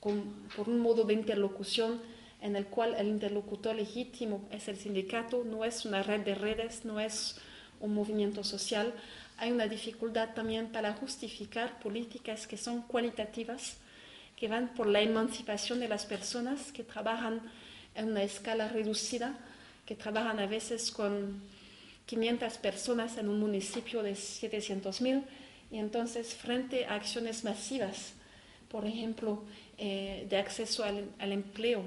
por 0.00 0.68
un 0.68 0.78
modo 0.78 1.02
de 1.02 1.14
interlocución 1.14 2.00
en 2.40 2.54
el 2.54 2.66
cual 2.66 2.94
el 2.94 3.08
interlocutor 3.08 3.74
legítimo 3.74 4.48
es 4.52 4.68
el 4.68 4.76
sindicato, 4.76 5.42
no 5.42 5.64
es 5.64 5.84
una 5.86 6.04
red 6.04 6.20
de 6.20 6.36
redes, 6.36 6.84
no 6.84 7.00
es 7.00 7.36
un 7.80 7.92
movimiento 7.92 8.44
social. 8.44 8.94
Hay 9.36 9.50
una 9.50 9.66
dificultad 9.66 10.34
también 10.34 10.68
para 10.68 10.92
justificar 10.92 11.80
políticas 11.80 12.46
que 12.46 12.56
son 12.56 12.82
cualitativas, 12.82 13.78
que 14.36 14.46
van 14.46 14.72
por 14.74 14.86
la 14.86 15.00
emancipación 15.00 15.80
de 15.80 15.88
las 15.88 16.06
personas 16.06 16.70
que 16.70 16.84
trabajan 16.84 17.40
en 17.96 18.12
una 18.12 18.22
escala 18.22 18.68
reducida, 18.68 19.36
que 19.84 19.96
trabajan 19.96 20.38
a 20.38 20.46
veces 20.46 20.92
con 20.92 21.42
500 22.06 22.58
personas 22.58 23.16
en 23.18 23.28
un 23.28 23.40
municipio 23.40 24.02
de 24.02 24.12
700.000 24.12 25.22
y 25.70 25.78
entonces 25.78 26.34
frente 26.34 26.86
a 26.86 26.94
acciones 26.94 27.44
masivas, 27.44 28.12
por 28.68 28.86
ejemplo, 28.86 29.44
eh, 29.78 30.26
de 30.28 30.36
acceso 30.36 30.84
al, 30.84 31.32
empleo, 31.32 31.82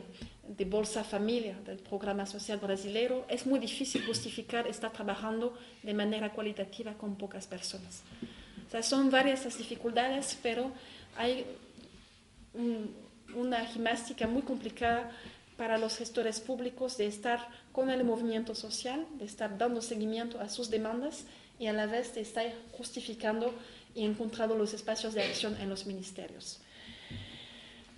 de 0.48 0.66
Bolsa 0.66 1.04
Familia, 1.04 1.58
del 1.66 1.78
programa 1.78 2.26
social 2.26 2.58
brasileño, 2.58 3.26
es 3.28 3.46
muy 3.46 3.60
difícil 3.60 4.06
justificar 4.06 4.68
estar 4.68 4.92
trabajando 4.92 5.58
de 5.84 5.94
manera 5.94 6.32
cualitativa 6.32 6.94
con 6.94 7.18
pocas 7.18 7.46
personas. 7.48 8.02
O 8.68 8.72
sea, 8.72 8.82
son 8.82 9.10
varias 9.10 9.46
las 9.46 9.58
dificultades, 9.58 10.38
pero 10.42 10.72
hay 11.18 11.46
una 13.36 13.66
gimnástica 13.66 14.28
muy 14.28 14.42
complicada 14.42 15.12
para 15.58 15.78
los 15.78 15.98
gestores 15.98 16.40
públicos 16.40 16.98
de 16.98 17.08
estar 17.08 17.48
con 17.72 17.90
el 17.90 18.04
movimiento 18.04 18.56
social, 18.56 19.06
de 19.18 19.26
estar 19.26 19.58
dando 19.58 19.82
seguimiento 19.82 20.40
a 20.40 20.50
sus 20.50 20.70
demandas 20.70 21.26
y 21.60 21.68
a 21.68 21.74
la 21.74 21.88
vez 21.88 22.14
de 22.14 22.22
estar 22.22 22.46
justificando 22.72 23.54
y 23.96 24.06
encontrando 24.06 24.56
los 24.56 24.74
espacios 24.74 25.16
de 25.16 25.24
acción 25.24 25.58
en 25.60 25.70
los 25.70 25.88
ministerios. 25.88 26.60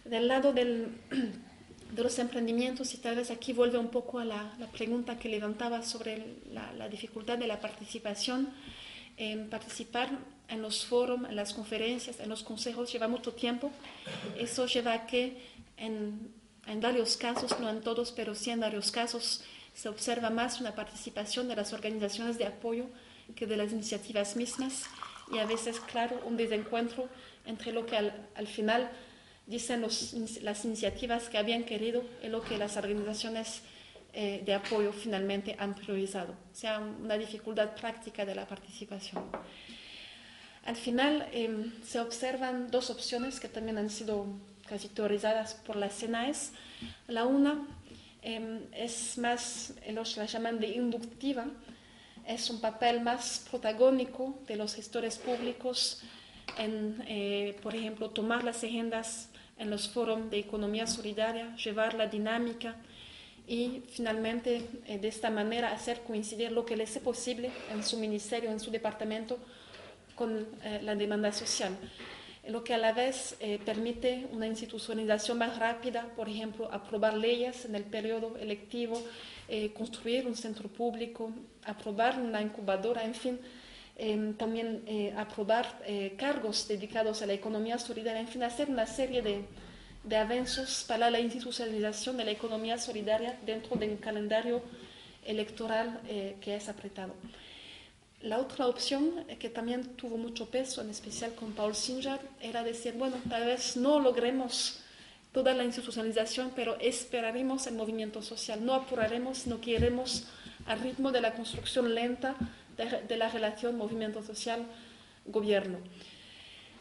Del 0.05 0.28
lado 0.28 0.53
del, 0.53 0.97
de 1.91 2.03
los 2.03 2.18
emprendimientos, 2.20 2.93
y 2.93 2.97
tal 2.97 3.18
vez 3.18 3.30
aquí 3.30 3.51
vuelve 3.51 3.78
un 3.78 3.89
poco 3.89 4.20
a 4.20 4.26
la, 4.26 4.57
pregunta 4.72 5.20
que 5.20 5.28
levantaba 5.28 5.84
sobre 5.84 6.38
la, 6.51 6.72
la, 6.74 6.88
dificultad 6.88 7.38
de 7.38 7.47
la 7.47 7.60
participación, 7.60 8.49
en 9.18 9.49
participar 9.49 10.10
en 10.47 10.62
los 10.62 10.86
foros, 10.86 11.20
en 11.28 11.36
las 11.36 11.53
conferencias, 11.53 12.22
en 12.22 12.30
los 12.30 12.43
consejos 12.43 12.91
lleva 12.91 13.10
mucho 13.10 13.34
tiempo. 13.34 13.70
Eso 14.38 14.66
lleva 14.66 14.93
a 14.93 15.05
que 15.05 15.38
en 15.76 16.39
en 16.70 16.82
varios 16.82 17.17
casos, 17.17 17.59
no 17.59 17.70
en 17.70 17.82
todos, 17.82 18.11
pero 18.11 18.36
sí 18.36 18.51
en 18.51 18.59
varios 18.59 18.91
casos, 18.91 19.43
se 19.74 19.89
observa 19.89 20.30
más 20.30 20.59
una 20.61 20.76
participación 20.76 21.47
de 21.47 21.55
las 21.55 21.74
organizaciones 21.74 22.38
de 22.38 22.45
apoyo 22.45 22.86
que 23.36 23.45
de 23.45 23.57
las 23.57 23.72
iniciativas 23.72 24.36
mismas 24.36 24.86
y 25.32 25.38
a 25.38 25.45
veces, 25.45 25.80
claro, 25.80 26.20
un 26.26 26.38
desencuentro 26.38 27.07
entre 27.45 27.72
lo 27.72 27.86
que 27.86 27.97
al, 27.97 28.47
final 28.47 28.89
dicen 29.45 29.82
las 29.82 30.65
iniciativas 30.65 31.30
que 31.30 31.38
habían 31.38 31.63
querido 31.63 32.03
y 32.24 32.28
lo 32.28 32.41
que 32.41 32.57
las 32.57 32.78
organizaciones 32.78 33.61
eh, 34.13 34.41
de 34.43 34.53
apoyo 34.53 34.91
finalmente 34.91 35.55
han 35.59 35.76
priorizado. 35.76 36.34
O 36.51 36.55
sea, 36.55 36.80
una 36.80 37.17
dificultad 37.17 37.76
práctica 37.76 38.26
de 38.26 38.36
la 38.36 38.47
participación. 38.47 39.24
Al 40.65 40.76
final 40.76 41.28
em, 41.32 41.72
se 41.84 41.99
observan 41.99 42.70
dos 42.70 42.89
opciones 42.89 43.39
que 43.39 43.47
también 43.47 43.78
han 43.78 43.89
sido 43.89 44.26
casi 44.70 44.88
teorizadas 44.88 45.55
por 45.55 45.76
las 45.76 45.97
CENAES. 45.97 46.51
La 47.07 47.26
una 47.26 47.65
em, 48.22 48.59
es 48.72 49.17
más, 49.17 49.74
ellos 49.86 50.15
la 50.17 50.26
llaman 50.26 50.59
de 50.59 50.67
inductiva, 50.67 51.45
es 52.28 52.49
un 52.51 52.61
papel 52.61 53.01
más 53.01 53.45
protagónico 53.49 54.38
de 54.47 54.55
los 54.55 54.76
gestores 54.76 55.17
públicos 55.17 56.01
en, 56.57 57.03
eh, 57.07 57.57
por 57.63 57.76
ejemplo, 57.76 58.11
tomar 58.11 58.43
las 58.43 58.63
agendas 58.63 59.30
en 59.57 59.70
los 59.70 59.89
foros 59.89 60.30
de 60.30 60.38
economía 60.38 60.86
solidaria, 60.86 61.55
llevar 61.55 61.95
la 61.95 62.05
dinámica 62.05 62.76
y 63.47 63.82
finalmente 63.89 64.61
eh, 64.86 64.99
de 64.99 65.07
esta 65.07 65.32
manera 65.32 65.72
hacer 65.72 66.01
coincidir 66.01 66.51
lo 66.51 66.65
que 66.65 66.78
les 66.78 66.95
es 66.95 67.01
posible 67.01 67.49
en 67.72 67.84
su 67.84 67.97
ministerio, 67.97 68.51
en 68.51 68.59
su 68.59 68.70
departamento, 68.70 69.39
con 70.15 70.45
eh, 70.63 70.82
la 70.84 70.95
demanda 70.95 71.32
social 71.32 71.76
lo 72.48 72.64
que 72.64 72.74
a 72.74 72.78
la 72.78 72.94
vez 72.94 73.36
eh, 73.40 73.60
permite 73.64 74.28
una 74.32 74.48
institucionalización 74.48 75.38
más 75.38 75.58
rápida, 75.58 76.08
por 76.16 76.30
ejemplo, 76.30 76.70
aprobar 76.72 77.14
leyes 77.14 77.66
en 77.66 77.76
el 77.76 77.84
periodo 77.84 78.38
electivo, 78.38 79.02
eh, 79.48 79.72
construir 79.74 80.26
un 80.26 80.36
centro 80.36 80.70
público, 80.70 81.32
aprobar 81.66 82.20
una 82.20 82.42
incubadora, 82.42 83.04
en 83.04 83.14
fin, 83.14 83.40
em, 83.98 84.34
también 84.34 84.84
eh, 84.88 85.14
aprobar 85.18 85.66
cargos 86.18 86.68
dedicados 86.68 87.22
a 87.22 87.26
la 87.26 87.34
economía 87.34 87.78
solidaria, 87.78 88.22
en 88.22 88.28
fin, 88.28 88.44
hacer 88.44 88.70
una 88.70 88.86
serie 88.86 89.22
de, 89.22 89.42
de 90.04 90.16
avances 90.16 90.86
para 90.88 91.12
la 91.12 91.20
institucionalización 91.20 92.18
de 92.18 92.26
la 92.26 92.32
economía 92.32 92.78
solidaria 92.78 93.38
dentro 93.46 93.76
de 93.76 93.90
un 93.90 93.98
calendario 93.98 94.62
electoral 95.26 96.00
que 96.42 96.56
es 96.56 96.70
apretado. 96.70 97.14
La 98.22 98.38
otra 98.39 98.67
opción, 98.67 99.26
eh, 99.30 99.38
que 99.38 99.49
también 99.49 99.95
tuvo 99.95 100.17
mucho 100.17 100.49
peso, 100.49 100.82
en 100.82 100.89
especial 100.89 101.34
con 101.36 101.53
Paul 101.53 101.74
Singer, 101.74 102.20
era 102.41 102.63
decir, 102.63 102.93
bueno, 102.95 103.15
tal 103.30 103.45
vez 103.45 103.78
no 103.78 103.99
logremos 103.99 104.82
toda 105.32 105.53
la 105.53 105.63
institucionalización, 105.63 106.51
pero 106.53 106.78
esperaremos 106.82 107.65
el 107.67 107.76
movimiento 107.76 108.22
social, 108.22 108.65
no 108.65 108.74
apuraremos, 108.74 109.47
no 109.47 109.61
queremos 109.61 110.26
al 110.65 110.82
ritmo 110.82 111.11
de 111.11 111.22
la 111.22 111.34
construcción 111.34 111.95
lenta 111.95 112.36
de, 113.07 113.17
la 113.17 113.30
relación 113.30 113.78
movimiento 113.78 114.22
social-gobierno. 114.22 115.78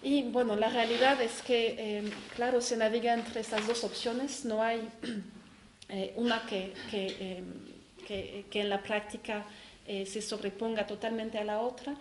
Y 0.02 0.22
bueno, 0.22 0.56
la 0.56 0.70
realidad 0.70 1.20
es 1.20 1.42
que, 1.42 1.74
eh, 1.78 2.10
claro, 2.34 2.60
se 2.60 2.76
navega 2.76 3.14
entre 3.14 3.40
estas 3.40 3.66
dos 3.66 3.84
opciones, 3.84 4.44
no 4.44 4.62
hay 4.62 4.88
eh, 5.88 6.12
una 6.16 6.42
que, 6.46 6.72
que, 6.90 7.44
que, 8.06 8.44
que, 8.50 8.60
en 8.60 8.70
la 8.70 8.82
práctica 8.82 9.44
se 10.06 10.22
sobreponga 10.22 10.86
totalmente 10.86 11.38
a 11.38 11.44
la 11.44 11.60
otra. 11.60 11.96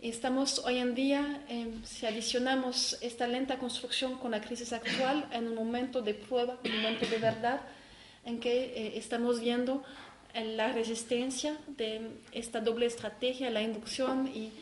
Estamos 0.00 0.58
hoy 0.58 0.78
en 0.78 0.94
día, 0.94 1.42
si 1.84 2.06
adicionamos 2.06 2.98
esta 3.00 3.26
lenta 3.26 3.58
construcción 3.58 4.18
con 4.18 4.32
la 4.32 4.40
crisis 4.40 4.72
actual, 4.72 5.26
en 5.32 5.48
un 5.48 5.54
momento 5.54 6.02
de 6.02 6.14
prueba, 6.14 6.58
un 6.64 6.76
momento 6.76 7.06
de 7.06 7.18
verdad, 7.18 7.60
en 8.24 8.40
que 8.40 8.92
estamos 8.96 9.40
viendo 9.40 9.82
la 10.42 10.72
resistencia 10.72 11.56
de 11.68 12.10
esta 12.32 12.60
doble 12.60 12.86
estrategia, 12.86 13.50
la 13.50 13.62
inducción 13.62 14.28
y 14.28 14.52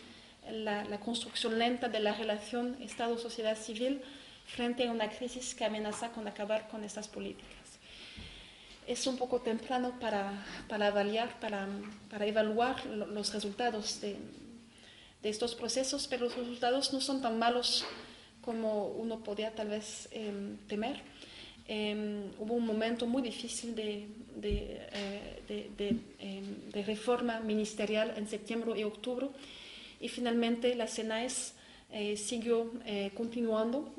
la, 0.51 0.85
construcción 1.01 1.59
lenta 1.59 1.89
de 1.89 2.01
la 2.01 2.15
relación 2.15 2.77
Estado-sociedad 2.81 3.57
civil 3.57 4.03
frente 4.47 4.87
a 4.87 4.91
una 4.91 5.09
crisis 5.09 5.55
que 5.55 5.65
amenaza 5.65 6.11
con 6.11 6.29
acabar 6.29 6.69
con 6.69 6.85
estas 6.85 7.09
políticas. 7.09 7.62
Es 8.93 9.07
un 9.07 9.17
poco 9.17 9.41
temprano 9.41 9.99
para, 9.99 10.45
para 10.69 10.89
evaluar, 10.89 11.41
para, 11.41 11.67
para 12.11 12.27
evaluar 12.27 12.85
los 12.85 13.33
resultados 13.33 14.03
de, 14.03 14.17
de, 15.23 15.29
estos 15.31 15.55
procesos, 15.55 16.07
pero 16.07 16.27
los 16.27 16.37
resultados 16.37 16.93
no 16.93 17.01
son 17.01 17.23
tan 17.23 17.39
malos 17.39 17.87
como 18.43 18.89
uno 18.89 19.25
podía 19.25 19.55
tal 19.55 19.69
vez 19.69 20.11
em, 20.13 20.59
temer. 20.69 21.01
Em, 21.67 22.33
hubo 22.39 22.53
un 22.53 22.67
momento 22.67 23.07
muy 23.07 23.23
difícil 23.23 23.75
de, 23.75 24.09
de, 24.37 24.87
eh, 24.93 25.71
em, 26.19 26.71
de, 26.71 26.83
reforma 26.83 27.41
ministerial 27.41 28.13
en 28.19 28.29
septiembre 28.29 28.79
y 28.79 28.85
octubre 28.85 29.29
y 30.03 30.09
finalmente 30.11 30.75
la 30.75 30.87
SENAES 30.87 31.55
eh, 31.93 32.19
siguió 32.19 32.71
eh, 32.85 33.11
continuando. 33.15 33.91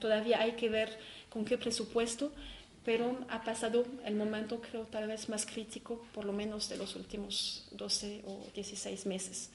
Todavía 0.00 0.40
hay 0.40 0.52
que 0.52 0.68
ver 0.68 0.98
con 1.28 1.44
qué 1.44 1.56
presupuesto, 1.56 2.32
pero 2.84 3.18
ha 3.28 3.42
pasado 3.44 3.84
el 4.04 4.14
momento 4.14 4.60
creo 4.60 4.82
tal 4.82 5.06
vez 5.08 5.28
más 5.28 5.46
crítico, 5.46 6.04
por 6.12 6.24
lo 6.24 6.32
menos 6.32 6.68
de 6.68 6.76
los 6.76 6.96
últimos 6.96 7.66
12 7.72 8.22
o 8.26 8.46
16 8.54 9.06
meses. 9.06 9.50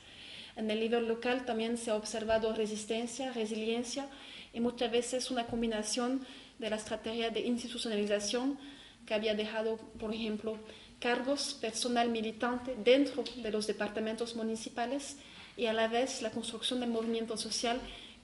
En 0.56 0.72
el 0.72 0.80
nivel 0.80 1.08
local 1.08 1.46
también 1.46 1.78
se 1.78 1.92
ha 1.92 1.96
observado 1.96 2.54
resistencia, 2.54 3.32
resiliencia 3.32 4.08
y 4.54 4.60
muchas 4.60 4.92
veces 4.92 5.30
una 5.30 5.46
combinación 5.46 6.26
de 6.58 6.70
la 6.70 6.78
estrategia 6.78 7.30
de 7.30 7.42
institucionalización 7.42 8.58
que 9.06 9.14
había 9.14 9.36
dejado, 9.36 9.78
por 10.00 10.14
ejemplo, 10.14 10.58
cargos, 11.00 11.54
personal 11.54 12.10
militante 12.10 12.76
dentro 12.84 13.24
de 13.36 13.52
los 13.52 13.68
departamentos 13.68 14.36
municipales 14.36 15.18
y 15.56 15.68
a 15.68 15.74
la 15.74 15.88
vez 15.88 16.22
la 16.22 16.32
construcción 16.32 16.80
del 16.80 16.90
movimiento 16.90 17.38
social 17.38 17.80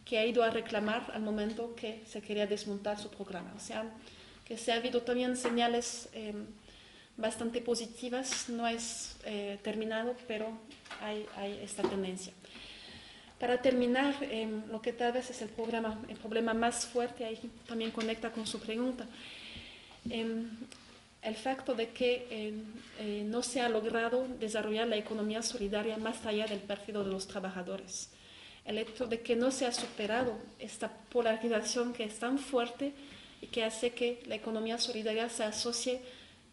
que 0.06 0.18
ha 0.18 0.26
ido 0.26 0.44
a 0.44 0.50
reclamar 0.50 1.12
al 1.14 1.22
momento 1.22 1.76
que 1.76 2.02
se 2.06 2.22
quería 2.22 2.48
desmontar 2.48 3.00
su 3.00 3.10
programa. 3.10 3.54
O 3.56 3.60
sea, 3.60 3.90
que 4.46 4.58
se 4.58 4.72
ha 4.72 4.76
habido 4.76 5.02
también 5.02 5.38
señales 5.38 6.10
em, 6.14 6.46
bastante 7.18 7.62
positivas, 7.62 8.50
no 8.50 8.68
es 8.68 9.16
eh, 9.26 9.60
terminado, 9.62 10.16
pero 10.28 10.58
hay, 11.02 11.26
hay 11.36 11.60
esta 11.64 11.84
tendencia. 11.84 12.34
Para 13.40 13.62
terminar, 13.62 14.16
em, 14.22 14.64
lo 14.72 14.82
que 14.82 14.94
tal 14.94 15.12
vez 15.12 15.30
es 15.30 15.42
el, 15.42 15.50
programa, 15.50 16.00
el 16.08 16.16
problema 16.16 16.54
más 16.54 16.86
fuerte, 16.86 17.26
ahí 17.26 17.38
también 17.68 17.92
conecta 17.92 18.32
con 18.32 18.48
su 18.48 18.60
pregunta, 18.60 19.06
em, 20.10 20.50
el 21.22 21.36
facto 21.36 21.74
de 21.74 21.90
que 21.90 22.28
eh, 22.30 23.24
no 23.26 23.44
se 23.44 23.62
ha 23.62 23.70
logrado 23.70 24.28
desarrollar 24.40 24.88
la 24.88 24.98
economía 24.98 25.42
solidaria 25.42 25.98
más 25.98 26.26
allá 26.26 26.48
del 26.48 26.60
partido 26.60 27.04
de 27.04 27.12
los 27.12 27.28
trabajadores. 27.28 28.10
El 28.66 28.78
hecho 28.78 29.08
de 29.08 29.22
que 29.22 29.36
no 29.36 29.52
se 29.52 29.66
ha 29.66 29.72
superado 29.72 30.38
esta 30.60 30.90
polarización 31.12 31.94
que 31.94 32.06
es 32.06 32.20
tan 32.20 32.40
fuerte 32.40 32.94
y 33.44 33.48
que 33.48 33.64
hace 33.66 33.92
que 33.92 34.24
la 34.26 34.36
economía 34.36 34.78
solidaria 34.78 35.28
se 35.28 35.44
asocie 35.44 36.00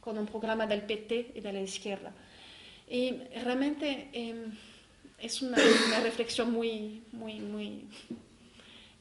con 0.00 0.18
un 0.18 0.26
programa 0.26 0.66
del 0.66 0.82
PT 0.82 1.32
y 1.36 1.40
de 1.40 1.52
la 1.52 1.60
izquierda. 1.60 2.12
Y 2.88 3.12
realmente 3.44 4.08
es 5.18 5.40
una, 5.40 5.56
reflexión 6.02 6.52
muy, 6.52 7.04
muy, 7.12 7.38
muy 7.38 7.84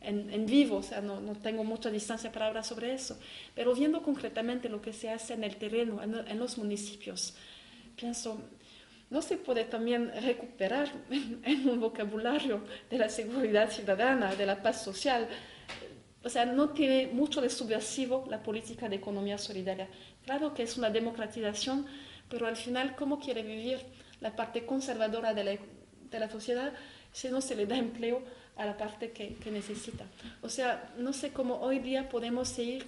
en, 0.02 0.46
vivo, 0.46 0.78
o 0.78 0.84
sea, 0.84 1.02
no, 1.02 1.20
no, 1.20 1.34
tengo 1.34 1.64
mucha 1.64 1.90
distancia 1.90 2.32
para 2.32 2.46
hablar 2.46 2.64
sobre 2.64 2.94
eso, 2.94 3.18
pero 3.56 3.74
viendo 3.74 4.04
concretamente 4.04 4.70
lo 4.70 4.82
que 4.82 4.94
se 4.94 5.10
hace 5.10 5.34
en 5.34 5.44
el 5.44 5.56
terreno, 5.56 6.02
en, 6.04 6.38
los 6.38 6.60
municipios, 6.60 7.34
pienso, 7.96 8.40
no 9.10 9.24
se 9.24 9.38
puede 9.38 9.64
también 9.64 10.12
recuperar 10.22 10.92
en, 11.10 11.68
un 11.68 11.80
vocabulario 11.80 12.62
de 12.92 13.00
la 13.00 13.10
seguridad 13.10 13.72
ciudadana, 13.72 14.36
de 14.36 14.46
la 14.46 14.62
paz 14.62 14.84
social. 14.84 15.28
O 16.24 16.30
sea, 16.30 16.46
no 16.46 16.70
tiene 16.70 17.08
mucho 17.08 17.42
de 17.42 17.50
subversivo 17.50 18.26
la 18.30 18.44
política 18.44 18.90
de 18.90 18.98
economía 18.98 19.38
solidaria. 19.38 19.88
Claro 20.26 20.54
que 20.54 20.64
es 20.64 20.78
una 20.78 20.90
democratización, 20.90 21.86
pero 22.30 22.46
al 22.46 22.58
final, 22.58 22.96
¿cómo 22.96 23.20
quiere 23.20 23.42
vivir 23.42 23.80
la 24.22 24.36
parte 24.36 24.66
conservadora 24.66 25.34
de 25.34 25.60
la, 26.12 26.30
sociedad 26.30 26.74
si 27.12 27.30
no 27.30 27.42
se 27.42 27.56
le 27.56 27.66
da 27.66 27.78
empleo 27.78 28.22
a 28.58 28.66
la 28.66 28.78
parte 28.78 29.12
que, 29.12 29.38
necesita. 29.52 30.06
O 30.42 30.50
sea, 30.50 30.92
no 30.98 31.14
sé 31.14 31.32
cómo 31.32 31.62
hoy 31.62 31.80
día 31.80 32.10
podemos 32.10 32.50
seguir 32.50 32.86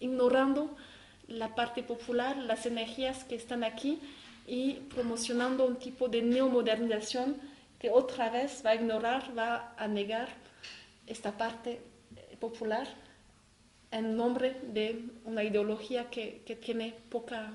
ignorando 0.00 0.76
la 1.28 1.54
parte 1.54 1.82
popular, 1.82 2.36
las 2.36 2.66
energías 2.66 3.24
que 3.24 3.36
están 3.36 3.62
aquí 3.62 4.00
y 4.46 4.74
promocionando 4.94 5.64
un 5.64 5.76
tipo 5.76 6.08
de 6.08 6.22
neomodernización 6.22 7.36
que 7.78 7.90
otra 7.90 8.30
vez 8.30 8.62
va 8.66 8.70
a 8.70 8.74
ignorar, 8.74 9.36
va 9.38 9.74
a 9.76 9.86
negar 9.86 10.28
esta 11.06 11.36
parte 11.38 11.80
popular 12.42 12.88
en 13.92 14.16
nombre 14.16 14.56
de 14.64 15.04
una 15.24 15.44
ideología 15.44 16.10
que, 16.10 16.42
tiene 16.60 16.92
poca 17.08 17.52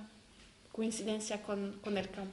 coincidencia 0.71 1.43
con 1.43 1.97
el 1.97 2.09
campo. 2.09 2.25